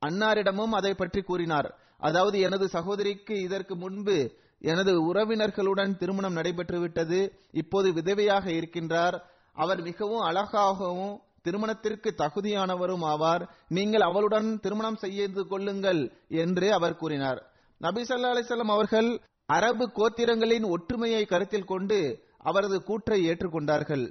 அன்னாரிடமும் 0.02 0.72
அதை 0.72 0.94
பற்றி 0.94 1.20
கூறினார். 1.22 1.68
அதாவது 1.98 2.40
எனது 2.40 2.68
சகோதரிக்கு 2.68 3.34
இதற்கு 3.40 3.76
முன்பு 3.76 4.16
எனது 4.60 4.92
உறவினர்களுடன் 5.12 5.96
திருமணம் 5.96 6.36
நடைபெற்றுவிட்டது 6.36 7.32
இப்போது 7.52 7.88
விதவையாக 7.92 8.46
இருக்கின்றார். 8.46 9.16
அவர் 9.52 9.82
மிகவும் 9.82 10.20
அழகாகவும் 10.20 11.20
திருமணத்திற்கு 11.42 12.14
தகுதியானவரும் 12.18 13.04
ஆவார். 13.04 13.42
நீங்கள் 13.68 14.00
அவளுடன் 14.00 14.60
திருமணம் 14.60 14.96
செய்து 14.96 15.46
கொள்ளுங்கள் 15.46 16.00
என்று 16.28 16.72
அவர் 16.72 16.96
கூறினார். 16.96 17.40
நபி 17.80 18.02
ஸல்லல்லாஹு 18.02 18.74
அவர்கள் 18.76 19.08
அரபு 19.46 19.84
கோத்திரங்களின் 19.98 20.66
ஒற்றுமையை 20.74 21.24
கருத்தில் 21.24 21.70
கொண்டு 21.72 21.98
அவரது 22.38 22.82
கூற்றை 22.82 23.18
ஏற்றுக்கொண்டார்கள். 23.28 24.04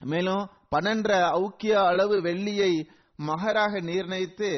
மேலும் 0.00 0.42
பன்னெண்டு 0.74 1.16
அவுக்கிய 1.36 1.72
அளவு 1.90 2.16
வெள்ளியை 2.22 2.72
மகராக 3.28 3.80
நிர்ணயித்து 3.80 4.50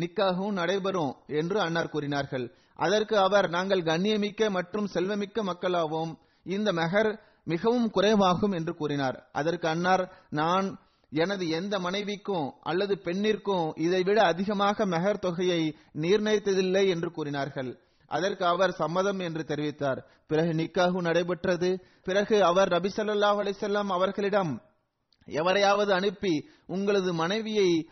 நிக்காகவும் 0.00 0.58
நடைபெறும் 0.60 1.12
என்று 1.26 1.60
அன்னார் 1.60 1.92
கூறினார்கள். 1.94 2.46
அதற்கு 2.74 3.18
அவர் 3.18 3.48
நாங்கள் 3.48 3.82
கண்ணியமிக்க 3.82 4.50
மற்றும் 4.50 4.86
செல்வமிக்க 4.86 5.42
மக்களாவோம். 5.42 6.12
இந்த 6.46 6.72
மெஹர் 6.72 7.10
மிகவும் 7.44 7.90
குறைவாகும் 7.90 8.52
என்று 8.52 8.72
கூறினார். 8.74 9.16
அதற்கு 9.32 9.68
அன்னார் 9.68 10.04
நான் 10.30 10.66
எனது 11.12 11.48
எந்த 11.48 11.78
மனைவிக்கும் 11.78 12.48
அல்லது 12.62 12.94
பெண்ணிற்கும் 13.04 13.66
இதைவிட 13.76 14.18
அதிகமாக 14.32 14.86
மெஹர் 14.86 15.22
தொகையை 15.26 15.62
நிர்ணயித்ததில்லை 16.04 16.84
என்று 16.88 17.10
கூறினார்கள். 17.12 17.70
அதற்கு 18.10 18.46
அவர் 18.46 18.70
சம்மதம் 18.70 19.18
என்று 19.18 19.42
தெரிவித்தார். 19.42 19.98
பிறகு 20.26 20.52
நிக்காகு 20.52 21.00
நடைபெற்றது. 21.00 21.84
பிறகு 22.02 22.44
அவர் 22.44 22.68
ரபி 22.68 22.88
சல்லாஹ் 22.96 23.38
அலிசல்லாம் 23.42 23.86
அவர்களிடம் 23.86 24.62
எவரையாவது 25.26 25.92
அனுப்பி 25.92 26.48
உங்களது 26.66 27.12
மனைவியை 27.14 27.88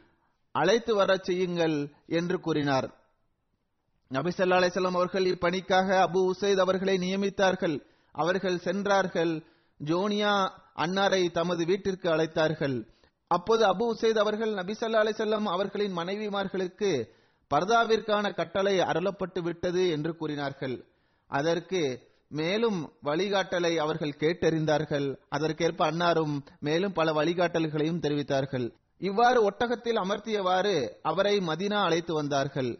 அழைத்து 0.52 0.94
வரச் 0.94 1.24
செய்யுங்கள் 1.24 1.92
என்று 2.06 2.40
கூறினார். 2.40 2.94
நபி 4.08 4.30
சல்லா 4.30 4.58
அலிசல்லாம் 4.58 4.98
அவர்கள் 5.00 5.24
இப்பணிக்காக 5.24 5.88
அபு 6.06 6.30
உசைத் 6.30 6.60
அவர்களை 6.60 6.96
நியமித்தார்கள். 6.96 7.80
அவர்கள் 8.12 8.58
சென்றார்கள். 8.58 9.44
ஜோனியா 9.84 10.50
அன்னாரை 10.76 11.30
தமது 11.30 11.64
வீட்டிற்கு 11.64 12.10
அழைத்தார்கள். 12.10 12.88
அப்போது 13.28 13.62
அபு 13.66 13.96
உசைத் 13.96 14.18
அவர்கள் 14.18 14.52
நபி 14.52 14.72
சல்லா 14.72 15.00
அலிசல்லாம் 15.04 15.44
அவர்களின் 15.44 15.96
மனைவிமார்களுக்கு 15.96 17.16
பர்தாவிற்கான 17.54 18.34
கட்டளை 18.34 18.74
அருளப்பட்டு 18.80 19.40
விட்டது 19.42 19.82
என்று 19.88 20.16
கூறினார்கள். 20.16 20.76
அதற்கு 21.30 21.80
மேலும் 22.30 22.78
வழிகாட்டலை 23.04 23.76
அவர்கள் 23.76 24.18
கேட்டறிந்தார்கள். 24.20 25.06
அதற்கேற்ப 25.28 25.90
அன்னாரும் 25.90 26.34
மேலும் 26.60 26.92
பல 26.92 27.12
வழிகாட்டல்களையும் 27.12 28.02
தெரிவித்தார்கள். 28.04 28.66
இவ்வாறு 29.00 29.38
ஒட்டகத்தில் 29.50 29.98
அமர்த்தியவாறு 29.98 30.76
அவரை 31.02 31.34
மதினா 31.38 31.80
அழைத்து 31.84 32.14
வந்தார்கள். 32.14 32.70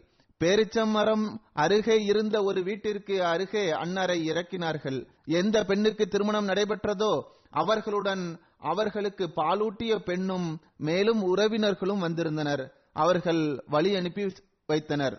பேரிச்சம் 0.41 0.91
மரம் 0.91 1.25
அருகே 1.53 1.97
இருந்த 2.03 2.43
ஒரு 2.43 2.63
வீட்டிற்கு 2.63 3.15
அருகே 3.25 3.63
அன்னாரை 3.71 4.17
இறக்கினார்கள். 4.31 4.99
எந்த 5.39 5.65
பெண்ணுக்கு 5.65 6.07
திருமணம் 6.07 6.47
நடைபெற்றதோ 6.47 7.13
அவர்களுடன் 7.49 8.23
அவர்களுக்கு 8.71 9.25
பாலூட்டிய 9.35 9.95
பெண்ணும் 9.99 10.47
மேலும் 10.77 11.21
உறவினர்களும் 11.23 12.03
வந்திருந்தனர். 12.05 12.63
அவர்கள் 12.93 13.41
வழி 13.67 13.91
அனுப்பி 13.95 14.23
வைத்தனர். 14.71 15.15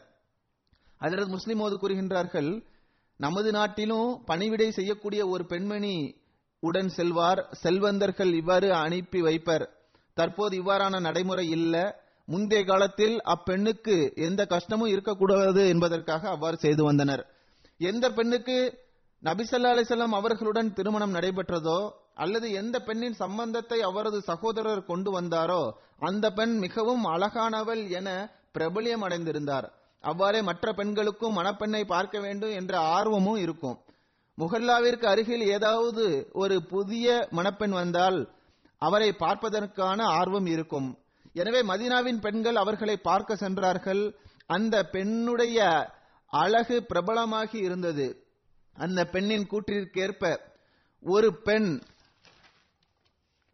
அதற்கு 1.00 1.30
முஸ்லிமோது 1.36 1.74
கூறுகின்றார்கள் 1.76 2.50
நமது 3.20 3.50
நாட்டிலும் 3.52 4.10
பணிவிடை 4.24 4.68
செய்யக்கூடிய 4.70 5.22
ஒரு 5.28 5.44
பெண்மணி 5.46 5.94
உடன் 6.62 6.90
செல்வார் 6.96 7.40
செல்வந்தர்கள் 7.62 8.32
இவ்வாறு 8.32 8.68
அனுப்பி 8.74 9.20
வைப்பர். 9.20 9.64
தற்போது 10.16 10.54
இவ்வாறான 10.60 11.00
நடைமுறை 11.00 11.46
இல்ல. 11.50 11.74
முந்தைய 12.28 12.62
காலத்தில் 12.64 13.16
அப்பெண்ணுக்கு 13.34 13.94
எந்த 14.26 14.42
கஷ்டமும் 14.46 14.92
இருக்கக்கூடாது 14.94 15.62
என்பதற்காக 15.68 16.28
அவ்வாறு 16.28 16.56
செய்து 16.56 16.82
வந்தனர். 16.84 17.22
எந்த 17.80 18.06
பெண்ணுக்கு 18.10 18.56
நபிசல்லா 19.22 19.70
அலிசல்லாம் 19.74 20.14
அவர்களுடன் 20.18 20.68
திருமணம் 20.72 21.14
நடைபெற்றதோ 21.14 21.78
அல்லது 22.14 22.46
எந்த 22.52 22.76
பெண்ணின் 22.80 23.16
சம்பந்தத்தை 23.22 23.78
அவரது 23.80 24.18
சகோதரர் 24.20 24.82
கொண்டு 24.84 25.10
வந்தாரோ 25.16 25.62
அந்த 26.00 26.26
பெண் 26.30 26.54
மிகவும் 26.58 27.04
அழகானவள் 27.04 27.82
என 27.98 28.08
பிரபலியம் 28.58 29.04
அடைந்திருந்தார் 29.06 29.68
அவ்வாறே 30.00 30.42
மற்ற 30.42 30.72
பெண்களுக்கும் 30.72 31.36
மணப்பெண்ணை 31.38 31.84
பார்க்க 31.84 32.20
வேண்டும் 32.20 32.50
என்ற 32.50 32.78
ஆர்வமும் 32.78 33.36
இருக்கும். 33.36 33.76
முகல்லாவிற்கு 34.38 35.06
அருகில் 35.06 35.44
ஏதாவது 35.46 36.04
ஒரு 36.32 36.56
புதிய 36.62 37.28
மணப்பெண் 37.30 37.70
வந்தால் 37.70 38.18
அவரை 38.78 39.12
பார்ப்பதற்கான 39.12 40.04
ஆர்வம் 40.04 40.46
இருக்கும். 40.46 40.88
எனவே 41.32 41.60
மதீனாவின் 41.62 42.20
பெண்கள் 42.20 42.56
அவர்களை 42.56 42.96
பார்க்க 42.96 43.36
சென்றார்கள். 43.36 44.02
அந்த 44.46 44.76
பெண்ணுடைய 44.84 45.58
அழகு 46.26 46.76
பிரபலமாகி 46.94 47.58
இருந்தது. 47.58 48.06
அந்த 48.76 49.00
பெண்ணின் 49.04 49.46
கூற்றிற்கேற்ப 49.46 50.24
ஒரு 51.02 51.28
பெண் 51.42 51.70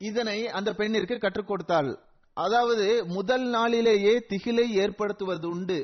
இதனை 0.01 0.39
அந்த 0.49 0.71
பெண்ணிற்கு 0.73 1.17
கற்றுக் 1.19 1.47
கொடுத்தாள். 1.47 1.91
அதாவது 2.37 2.87
முதல் 3.17 3.47
நாளிலேயே 3.49 4.15
திகிலை 4.31 4.67
ஏற்படுத்துவது 4.83 5.47
உண்டு. 5.49 5.79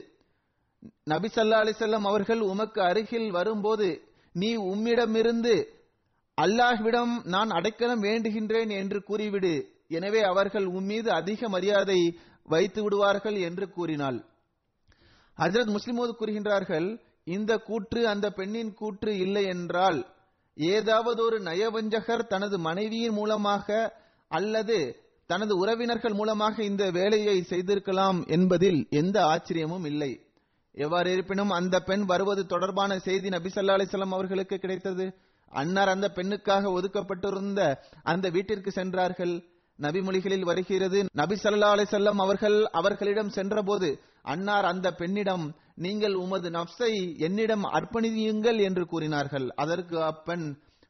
நபி 1.04 1.28
சல்லா 1.34 1.58
அலிசல்லாம் 1.64 2.08
அவர்கள் 2.10 2.42
உமக்கு 2.52 2.80
அருகில் 2.82 3.28
வரும்போது 3.30 3.88
நீ 4.34 4.50
உம்மிடமிருந்து 4.72 5.54
அல்லாஹ்விடம் 6.38 7.14
நான் 7.34 7.50
அடைக்கலம் 7.50 8.02
வேண்டுகின்றேன் 8.02 8.70
என்று 8.80 8.98
கூறிவிடு. 9.02 9.54
எனவே 9.88 10.20
அவர்கள் 10.22 10.66
உம்மீது 10.78 11.10
அதிக 11.20 11.48
மரியாதை 11.48 12.00
வைத்து 12.48 12.80
விடுவார்கள் 12.82 13.38
என்று 13.48 13.66
கூறினாள். 13.68 14.18
ஹஜரத் 15.38 15.74
முஸ்லிமோது 15.76 16.12
கூறுகின்றார்கள் 16.16 16.88
இந்த 17.26 17.52
கூற்று 17.68 18.00
அந்த 18.12 18.26
பெண்ணின் 18.30 18.72
கூற்று 18.74 19.12
இல்லை 19.24 19.44
என்றால் 19.54 20.00
ஏதாவது 20.56 21.20
ஒரு 21.26 21.36
நயவஞ்சகர் 21.40 22.24
தனது 22.26 22.56
மனைவியின் 22.58 23.16
மூலமாக 23.18 23.68
அல்லது 24.30 24.78
தனது 25.32 25.52
உறவினர்கள் 25.62 26.18
மூலமாக 26.20 26.56
இந்த 26.70 26.84
வேலையை 26.98 27.36
செய்திருக்கலாம் 27.52 28.20
என்பதில் 28.36 28.80
எந்த 29.00 29.16
ஆச்சரியமும் 29.32 29.86
இல்லை. 29.92 30.12
எவ்வாறு 30.84 31.08
இருப்பினும் 31.14 31.52
அந்த 31.58 31.76
பெண் 31.88 32.04
வருவது 32.10 32.42
தொடர்பான 32.52 32.92
செய்தி 33.06 33.28
நபிசல்லா 33.36 33.74
அலிசல்லாம் 33.78 34.14
அவர்களுக்கு 34.16 34.56
கிடைத்தது. 34.58 35.06
அன்னார் 35.52 35.90
அந்த 35.94 36.08
பெண்ணுக்காக 36.16 36.70
ஒதுக்கப்பட்டிருந்த 36.78 37.60
அந்த 38.12 38.26
வீட்டிற்கு 38.36 38.70
சென்றார்கள். 38.78 39.34
நபிமொழிகளில் 39.78 40.48
வருகிறது 40.48 40.98
நபி 41.20 41.36
ஸல்லல்லாஹு 41.42 42.22
அவர்கள் 42.24 42.56
அவர்களிடம் 42.80 43.34
சென்றபோது 43.36 43.88
அன்னார் 44.32 44.66
அந்த 44.70 44.88
பெண்ணிடம் 45.00 45.46
நீங்கள் 45.84 46.16
உமது 46.24 46.48
நப்சை 46.56 46.90
என்னிடம் 47.26 47.64
அர்ப்பணியுங்கள் 47.76 48.58
என்று 48.68 48.84
கூறினார்கள். 48.92 49.46
அதற்கு 49.62 49.96
அப்பெண் 50.10 50.46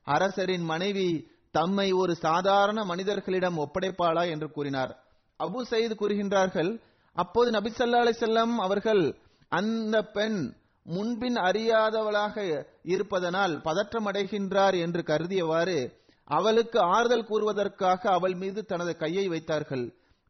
அரசரின் 0.07 0.67
மனைவி 0.73 1.09
தம்மை 1.55 1.93
ஒரு 1.93 2.15
சாதாரண 2.17 2.85
மனிதர்களிடம் 2.85 3.59
ஒப்படைப்பாளா 3.59 4.31
என்று 4.31 4.51
கூறினார். 4.51 4.93
அபு 5.41 5.61
சயீத் 5.71 6.01
கூறுகின்றார்கள் 6.01 6.71
அப்போது 7.17 7.51
நபிசல்லா 7.51 8.01
ஸல்லல்லாஹு 8.21 8.57
அவர்கள் 8.57 9.03
அந்த 9.49 10.03
பெண் 10.03 10.55
முன்பின் 10.85 11.35
அறியாதவளாக 11.35 12.65
இருப்பதனால் 12.85 13.61
பதற்றமடைகின்றார் 13.65 14.77
என்று 14.81 15.03
கருதியவாறு 15.03 16.01
அவளுக்கு 16.25 16.79
ஆறுதல் 16.81 17.29
கூறுவதற்காக 17.29 18.01
அவள் 18.11 18.35
மீது 18.35 18.65
தனது 18.65 18.97
கையை 18.97 19.29
வைத்தார்கள். 19.29 19.85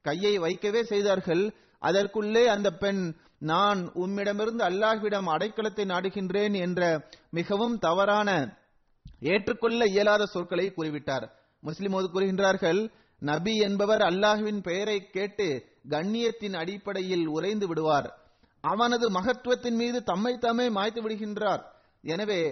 கையை 0.05 0.39
வைக்கவே 0.39 0.83
செய்தார்கள். 0.85 1.45
அதற்குள்ளே 1.79 2.47
அந்த 2.47 2.71
பெண் 2.71 3.15
நான் 3.39 3.81
உம்மிடமிருந்து 3.95 4.63
அல்லாஹ்விடம் 4.71 5.29
அடைக்கலத்தை 5.35 5.85
நாடுகின்றேன் 5.93 6.57
என்ற 6.61 7.09
மிகவும் 7.31 7.79
தவறான 7.79 8.31
ஏற்றுக்கொள்ள 9.31 9.87
இயலாத 9.87 10.27
சொற்களை 10.27 10.67
கூறிவிட்டார். 10.77 11.27
முஸ்லிமோது 11.63 12.07
கூறுகின்றார்கள் 12.15 12.81
நபி 13.23 13.55
என்பவர் 13.57 14.03
அல்லாஹுவின் 14.03 14.61
பெயரை 14.61 14.99
கேட்டு 15.11 15.47
கண்ணியத்தின் 15.91 16.57
அடிப்படையில் 16.63 17.27
உறைந்து 17.27 17.67
விடுவார். 17.69 18.09
அவனது 18.61 19.07
மகத்துவத்தின் 19.11 19.79
மீது 19.83 19.99
தம்மை 20.03 20.39
தாமே 20.39 20.67
மாய்த்து 20.69 21.01
விடுகின்றார். 21.03 21.63
எனவே 22.05 22.43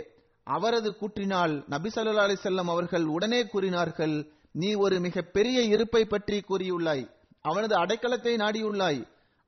அவரது 0.47 0.91
கூற்றினால் 1.00 1.55
நபி 1.67 1.89
சல்லா 1.95 2.25
அலைஹி 2.27 2.71
அவர்கள் 2.75 3.07
உடனே 3.17 3.41
கூறினார்கள் 3.47 4.15
நீ 4.53 4.71
ஒரு 4.85 4.97
மிக 5.00 5.23
பெரிய 5.37 5.59
இருப்பை 5.75 6.05
பற்றி 6.05 6.39
கூறியுள்ளாய். 6.49 7.05
அவனது 7.41 7.75
அடைக்கலத்தை 7.77 8.33
நாடியுள்ளாய். 8.45 9.00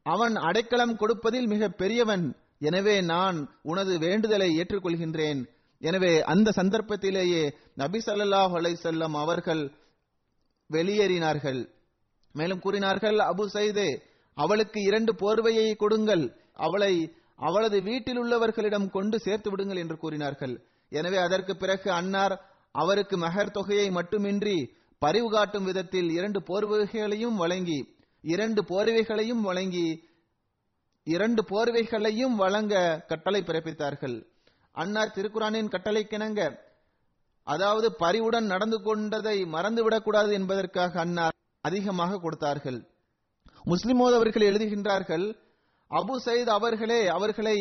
அவன் 0.06 0.34
அடைக்கலம் 0.48 0.96
கொடுப்பதில் 0.96 1.46
மிக 1.46 1.68
பெரியவன் 1.68 2.24
எனவே 2.58 2.94
நான் 3.00 3.38
உனது 3.62 3.98
வேண்டுதலை 3.98 4.48
ஏற்றுக்கொள்கின்றேன். 4.58 5.40
எனவே 5.82 6.12
அந்த 6.32 6.48
சந்தர்ப்பத்திலேயே 6.56 7.42
நபி 7.82 8.00
சல்லாஹ் 8.06 8.52
அலைஹி 8.58 9.08
அவர்கள் 9.22 9.62
வெளியேறினார்கள். 10.70 11.60
மேலும் 12.34 12.62
கூறினார்கள் 12.64 13.18
அபு 13.30 13.44
சைதே 13.54 13.88
அவளுக்கு 14.36 14.78
இரண்டு 14.88 15.12
போர்வையை 15.22 15.66
கொடுங்கள். 15.82 16.24
அவளை 16.66 16.92
அவளது 17.48 17.78
வீட்டில் 17.88 18.20
உள்ளவர்களிடம் 18.22 18.88
கொண்டு 18.96 19.16
சேர்த்து 19.26 19.48
விடுங்கள் 19.50 19.80
என்று 19.82 19.96
கூறினார்கள். 19.98 20.54
எனவே 20.92 21.18
அதற்கு 21.26 21.52
பிறகு 21.56 21.88
அன்னார் 21.90 22.34
அவருக்கு 22.74 23.16
மகர் 23.16 23.54
தொகையை 23.56 23.86
மட்டுமின்றி 23.90 24.56
பரிவு 25.02 25.28
காட்டும் 25.30 25.66
விதத்தில் 25.68 26.10
இரண்டு 26.18 26.40
போர்வைகளையும் 26.48 27.36
வழங்கி 27.42 27.78
இரண்டு 28.24 28.60
போர்வைகளையும் 28.70 29.42
வழங்கி 29.48 29.86
இரண்டு 31.06 31.42
போர்வைகளையும் 31.50 32.36
வழங்க 32.42 32.74
கட்டளை 33.10 33.40
பிறப்பித்தார்கள். 33.46 34.16
அன்னார் 34.72 35.14
திருக்குரானின் 35.14 35.72
கட்டளைக்கிணங்க. 35.74 36.40
அதாவது 37.46 37.88
பரிவுடன் 37.94 38.46
நடந்து 38.46 38.82
கொண்டதை 38.82 39.36
மறந்துவிடக்கூடாது 39.44 40.30
என்பதற்காக 40.32 41.00
அன்னார் 41.00 41.36
அதிகமாக 41.60 42.18
கொடுத்தார்கள். 42.18 42.78
முஸ்லிமோத் 43.66 44.16
அவர்கள் 44.18 44.48
எழுதுகின்றார்கள் 44.50 45.26
அபு 45.90 46.14
சயீத் 46.24 46.52
அவர்களே 46.58 47.00
அவர்களை 47.06 47.56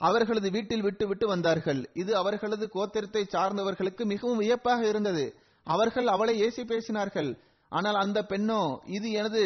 அவர்களது 0.00 0.50
வீட்டில் 0.50 0.82
விட்டு 0.82 1.04
விட்டு 1.06 1.26
வந்தார்கள். 1.26 1.80
இது 1.92 2.16
அவர்களது 2.16 2.70
கோத்திரத்தை 2.74 3.22
சார்ந்தவர்களுக்கு 3.34 4.04
மிகவும் 4.04 4.38
வியப்பாக 4.38 4.86
இருந்தது. 4.88 5.24
அவர்கள் 5.66 6.06
அவளை 6.06 6.34
ஏசி 6.42 6.62
பேசினார்கள். 6.72 7.30
ஆனால் 7.68 7.94
அந்த 7.94 8.18
பெண்ணோ 8.22 8.62
இது 8.86 9.10
எனது 9.10 9.42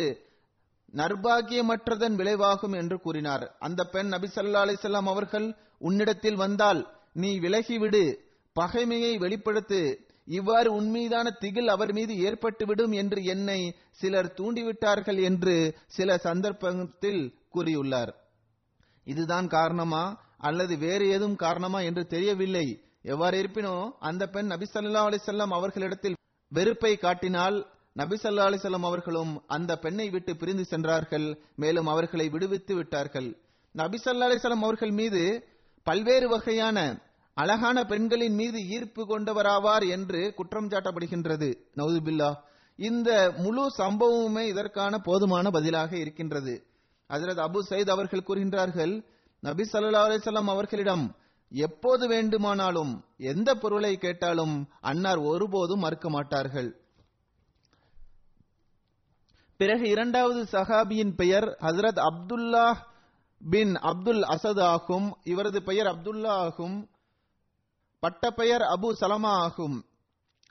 நர்பாகியமற்றதன் 0.94 2.16
விளைவாகும் 2.20 2.74
என்று 2.76 3.00
கூறினார். 3.00 3.56
அந்த 3.58 3.84
பெண் 3.84 4.06
நபி 4.06 4.28
சல்லா 4.34 4.62
அலிசல்லாம் 4.66 5.10
அவர்கள் 5.14 5.46
உன்னிடத்தில் 5.88 6.38
வந்தால் 6.44 6.80
நீ 7.22 7.30
விலகிவிடு 7.44 8.02
பகைமையை 8.56 9.12
வெளிப்படுத்து. 9.24 9.80
இவ்வாறு 10.28 10.68
உன்மீதான 10.80 11.26
திகில் 11.42 11.70
அவர் 11.74 11.92
மீது 11.92 12.14
ஏற்பட்டுவிடும் 12.28 12.94
என்று 13.00 13.20
என்னை 13.24 13.60
சிலர் 14.00 14.30
தூண்டிவிட்டார்கள் 14.38 15.18
என்று 15.28 15.54
சில 15.96 16.16
சந்தர்ப்பத்தில் 16.26 17.22
கூறியுள்ளார். 17.54 18.12
இதுதான் 19.06 19.48
காரணமா 19.56 20.04
அல்லது 20.48 20.74
வேறு 20.78 21.04
ஏதும் 21.14 21.36
காரணமா 21.44 21.80
என்று 21.88 22.02
தெரியவில்லை. 22.06 22.66
எவ்வாறு 23.12 23.36
இருப்பினோ 23.42 23.74
அந்த 24.08 24.22
பெண் 24.34 24.50
நபிசல்லா 24.52 25.00
அலிசல்லாம் 25.08 25.54
அவர்களிடத்தில் 25.58 26.18
வெறுப்பை 26.52 26.92
காட்டினால் 26.96 27.56
நபிசல்லா 27.96 28.44
அலிசல்லாம் 28.50 28.86
அவர்களும் 28.90 29.32
அந்த 29.46 29.72
பெண்ணை 29.78 30.06
விட்டு 30.10 30.32
பிரிந்து 30.36 30.64
சென்றார்கள் 30.64 31.26
மேலும் 31.62 31.86
அவர்களை 31.86 32.26
விடுவித்து 32.28 32.74
விட்டார்கள். 32.74 33.28
நபிசல்லா 33.74 34.26
அலிசல்லாம் 34.28 34.66
அவர்கள் 34.66 34.94
மீது 35.00 35.22
பல்வேறு 35.84 36.28
வகையான 36.28 36.98
அழகான 37.34 37.84
பெண்களின் 37.84 38.34
மீது 38.34 38.68
ஈர்ப்பு 38.68 39.02
கொண்டவராவார் 39.02 39.88
என்று 39.88 40.34
குற்றம் 40.34 40.68
சாட்டப்படுகின்றது. 40.68 41.56
நவுதுபில்லா. 41.76 42.34
இந்த 42.76 43.34
முழு 43.36 43.66
சம்பவமுமே 43.78 44.40
இதற்கான 44.40 44.98
போதுமான 44.98 45.50
பதிலாக 45.50 45.96
இருக்கின்றது. 45.96 46.66
ஹஜரத் 47.08 47.44
அபு 47.46 47.58
சயித் 47.70 47.90
அவர்கள் 47.90 48.20
கூறுகின்றார்கள் 48.20 49.04
நபி 49.40 49.62
சல்லா 49.72 50.02
அலிசல்லாம் 50.06 50.50
அவர்களிடம் 50.54 51.16
எப்போது 51.50 52.08
வேண்டுமானாலும் 52.08 53.04
எந்த 53.16 53.54
பொருளை 53.54 53.96
கேட்டாலும் 53.96 54.68
அன்னார் 54.80 55.18
ஒருபோதும் 55.18 55.80
மறுக்க 55.80 56.10
மாட்டார்கள். 56.10 56.76
பிறகு 59.56 59.88
இரண்டாவது 59.88 60.42
சஹாபியின் 60.52 61.14
பெயர் 61.14 61.56
ஹசரத் 61.60 62.00
அப்துல்லா 62.00 62.74
பின் 63.50 63.74
அப்துல் 63.74 64.22
அசத் 64.22 64.60
ஆகும் 64.60 65.16
இவரது 65.24 65.62
பெயர் 65.62 65.86
அப்துல்லா 65.86 66.26
ஆகும் 66.26 66.88
பட்டப்பெயர் 68.00 68.60
அபு 68.60 68.92
சலமா 69.00 69.32
ஆகும். 69.46 69.84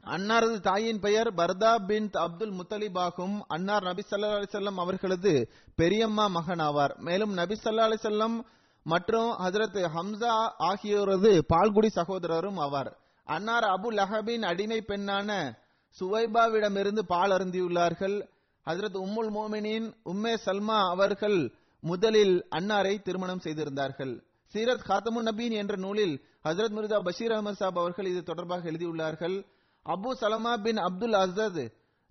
அன்னாரது 0.03 0.59
தாயின் 0.59 0.99
பெயர் 0.99 1.33
பர்தா 1.33 1.85
பின் 1.85 2.09
அப்துல் 2.11 2.53
முத்தலிப் 2.53 2.97
ஆகும். 2.99 3.45
அன்னார் 3.47 3.83
நபி 3.83 4.03
சல்லா 4.11 4.39
அலைஹி 4.39 4.75
அவர்களது 4.75 5.51
பெரியம்மா 5.75 6.27
மகன் 6.27 6.59
ஆவார். 6.59 6.95
மேலும் 6.97 7.33
நபி 7.33 7.59
சல்லா 7.63 7.85
அலைஹி 7.87 8.43
மற்றும் 8.83 9.29
ஹசரத் 9.31 9.89
ஹம்சா 9.95 10.51
ஆகியோரது 10.59 11.41
பால்குடி 11.53 11.87
சகோதரரும் 11.95 12.59
ஆவார். 12.59 12.91
அன்னார் 13.23 13.63
அபு 13.63 13.91
லஹபின் 13.91 14.41
அடிமை 14.41 14.83
பெண்ணான 14.87 15.57
சுவைபாவிடமிருந்து 15.99 16.99
பால் 16.99 17.31
அருந்தியுள்ளார்கள். 17.31 18.27
ஹசரத் 18.65 18.97
உம்முல் 18.97 19.31
மோமினின் 19.31 19.93
உம்மே 20.05 20.35
சல்மா 20.45 20.89
அவர்கள் 20.89 21.53
முதலில் 21.83 22.35
அன்னாரை 22.51 23.01
திருமணம் 23.01 23.39
செய்திருந்தார்கள். 23.39 24.13
சீரத் 24.53 24.85
காத்தமுன் 24.89 25.27
நபீன் 25.29 25.55
என்ற 25.61 25.75
நூலில் 25.75 26.15
ஹஜரத் 26.43 26.75
மிர்தா 26.77 26.99
பஷீர் 27.03 27.31
அஹமது 27.31 27.59
சாப் 27.61 27.79
அவர்கள் 27.79 28.05
இது 28.05 28.23
தொடர்பாக 28.23 28.71
எழுதியுள்ளார்கள். 28.71 29.35
அபு 29.85 30.09
சலமா 30.21 30.53
பின் 30.63 30.77
அப்துல் 30.77 31.17
அசத் 31.23 31.61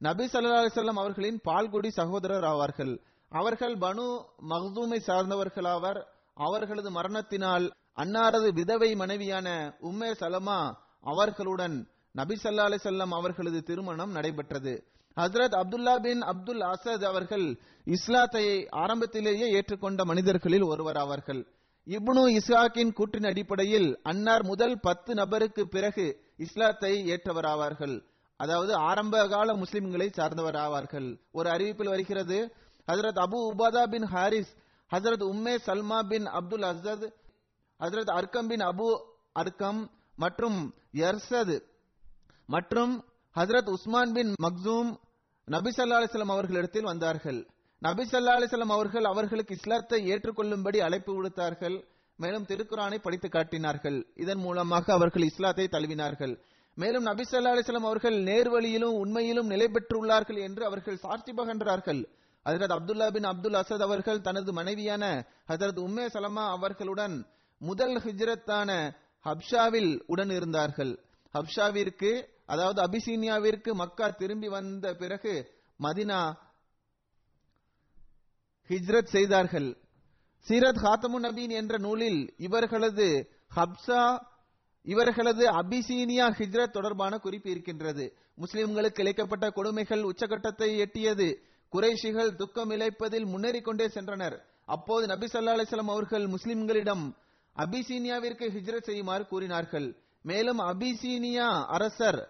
நபி 0.00 0.24
சல்லா 0.24 0.58
அலிசல்லாம் 0.62 1.00
அவர்களின் 1.02 1.40
பால்குடி 1.44 1.88
சகோதரர் 1.88 2.44
ஆவார்கள். 2.44 2.92
அவர்கள் 3.32 3.74
பனு 3.76 4.06
மஹூமை 4.48 4.98
சார்ந்தவர்களாவர் 5.06 6.00
அவர்களது 6.34 6.90
மரணத்தினால் 6.90 7.66
அன்னாரது 7.96 8.48
விதவை 8.52 8.94
மனைவியான 8.94 9.48
உம்மே 9.82 10.10
சலமா 10.20 10.58
அவர்களுடன் 11.00 11.76
நபி 12.12 12.34
சல்லா 12.42 12.64
அலிசல்லாம் 12.68 13.14
அவர்களது 13.18 13.62
திருமணம் 13.62 14.10
நடைபெற்றது. 14.10 14.74
ஹசரத் 15.20 15.56
அப்துல்லா 15.60 16.00
பின் 16.00 16.22
அப்துல் 16.22 16.62
அசத் 16.62 17.04
அவர்கள் 17.04 17.46
இஸ்லாத்தை 17.84 18.66
ஆரம்பத்திலேயே 18.68 19.46
ஏற்றுக்கொண்ட 19.52 20.04
மனிதர்களில் 20.04 20.62
ஒருவர் 20.62 20.96
அவர்கள். 20.96 21.42
இப்னு 21.86 22.22
இஸ்ஹாக்கின் 22.38 22.92
கூற்றின் 22.98 23.26
அடிப்படையில் 23.26 24.00
அன்னார் 24.02 24.42
முதல் 24.42 24.80
பத்து 24.80 25.14
நபருக்கு 25.14 25.68
பிறகு 25.68 26.06
இஸ்லாத்தை 26.36 26.92
ஏற்றவராவார்கள் 27.10 28.06
அதாவது 28.36 28.74
ஆரம்ப 28.74 29.28
கால 29.28 29.52
முஸ்லிம்களை 29.52 30.12
சார்ந்தவர் 30.12 30.54
ஆவார்கள். 30.54 31.08
ஒரு 31.32 31.50
அறிவிப்பில் 31.50 31.88
வருகிறது 31.88 32.38
ஹசரத் 32.88 33.20
அபு 33.24 33.38
உபாதா 33.52 33.82
பின் 33.84 34.06
ஹாரிஸ் 34.06 34.52
ஹசரத் 34.90 35.24
உம்மே 35.32 35.54
சல்மா 35.66 35.98
பின் 36.08 36.26
அப்துல் 36.26 36.62
அசத் 36.62 37.06
ஹசரத் 37.80 38.12
அர்கம் 38.18 38.48
பின் 38.48 38.60
அபு 38.60 38.88
அர்கம் 39.38 39.82
மற்றும் 40.16 40.74
யர்சத் 40.92 41.62
மற்றும் 42.46 42.94
ஹசரத் 43.36 43.68
உஸ்மான் 43.68 44.12
பின் 44.12 44.34
மக்சூம் 44.42 44.88
நபி 45.44 45.70
சல்லா 45.70 45.96
அலிஸ்லாம் 45.98 46.34
அவர்களிடத்தில் 46.34 46.82
வந்தார்கள். 46.82 47.46
நபி 47.78 48.02
சல்லா 48.02 48.32
அலிஸ்லாம் 48.38 48.74
அவர்கள் 48.76 49.04
அவர்களுக்கு 49.04 49.54
இஸ்லாத்தை 49.54 50.10
ஏற்றுக்கொள்ளும்படி 50.10 50.78
அழைப்பு 50.80 51.12
விடுத்தார்கள். 51.14 51.84
மேலும் 52.16 52.44
திருக்குரானை 52.44 52.98
படித்து 52.98 53.28
காட்டினார்கள். 53.28 54.06
இதன் 54.14 54.38
மூலமாக 54.38 54.92
அவர்கள் 54.92 55.22
இஸ்லாத்தை 55.22 55.68
தழுவினார்கள். 55.70 56.38
மேலும் 56.74 57.02
நபி 57.02 57.22
சல்லா 57.30 57.52
அலிஸ்லாம் 57.54 57.88
அவர்கள் 57.90 58.22
நேர்வழியிலும் 58.22 58.98
உண்மையிலும் 59.04 59.46
நிலை 59.46 59.68
பெற்றுள்ளார்கள் 59.68 60.40
என்று 60.42 60.64
அவர்கள் 60.64 60.96
சாட்சி 60.96 61.32
பகன்றார்கள். 61.32 62.04
ஹசரத் 62.44 62.76
அப்துல்லா 62.76 63.12
பின் 63.12 63.24
அப்துல் 63.24 63.54
அசத் 63.54 63.82
அவர்கள் 63.82 64.20
தனது 64.20 64.52
மனைவியான 64.52 65.26
ஹசரத் 65.48 65.82
உம்மே 65.86 66.06
சலமா 66.14 66.44
அவர்களுடன் 66.48 67.26
முதல் 67.58 67.96
ஹிஜ்ரத்தான 67.96 68.70
ஹப்ஷாவில் 69.24 70.00
உடன் 70.06 70.30
இருந்தார்கள். 70.30 70.98
ஹப்ஷாவிற்கு 71.34 72.26
அதாவது 72.46 72.82
அபிசீனியாவிற்கு 72.82 73.72
மக்கா 73.72 74.08
திரும்பி 74.08 74.48
வந்த 74.48 74.94
பிறகு 74.94 75.50
மதினா 75.82 76.34
ஹிஜ்ரத் 78.68 79.04
செய்தார்கள். 79.04 79.76
சீரத் 80.48 80.82
ஹாத்தமு 80.82 81.18
நபீன் 81.22 81.50
என்ற 81.50 81.78
நூலில் 81.78 82.34
இவர்களது 82.36 83.28
ஹப்சா 83.56 84.30
இவர்களது 84.82 85.50
அபிசீனியா 85.50 86.30
ஹிஜ்ரத் 86.38 86.70
தொடர்பான 86.70 87.18
குறிப்பு 87.18 87.50
இருக்கின்றது. 87.50 88.16
முஸ்லிம்களுக்கு 88.36 89.00
இழைக்கப்பட்ட 89.00 89.50
கொடுமைகள் 89.50 90.02
உச்சகட்டத்தை 90.02 90.78
எட்டியது. 90.78 91.36
குறைஷிகள் 91.72 92.34
துக்கம் 92.34 92.70
இழைப்பதில் 92.70 93.26
முன்னேறிக் 93.26 93.64
கொண்டே 93.64 93.86
சென்றனர். 93.86 94.38
அப்போது 94.64 95.06
நபி 95.06 95.26
சல்லா 95.26 95.52
அலிஸ்லாம் 95.56 95.90
அவர்கள் 95.90 96.26
முஸ்லிம்களிடம் 96.26 97.16
அபிசீனியாவிற்கு 97.56 98.50
ஹிஜ்ரத் 98.50 98.82
செய்யுமாறு 98.82 99.26
கூறினார்கள். 99.26 100.01
மேலும் 100.22 100.58
அபிசீனியா 100.58 101.66
அரசர் 101.66 102.20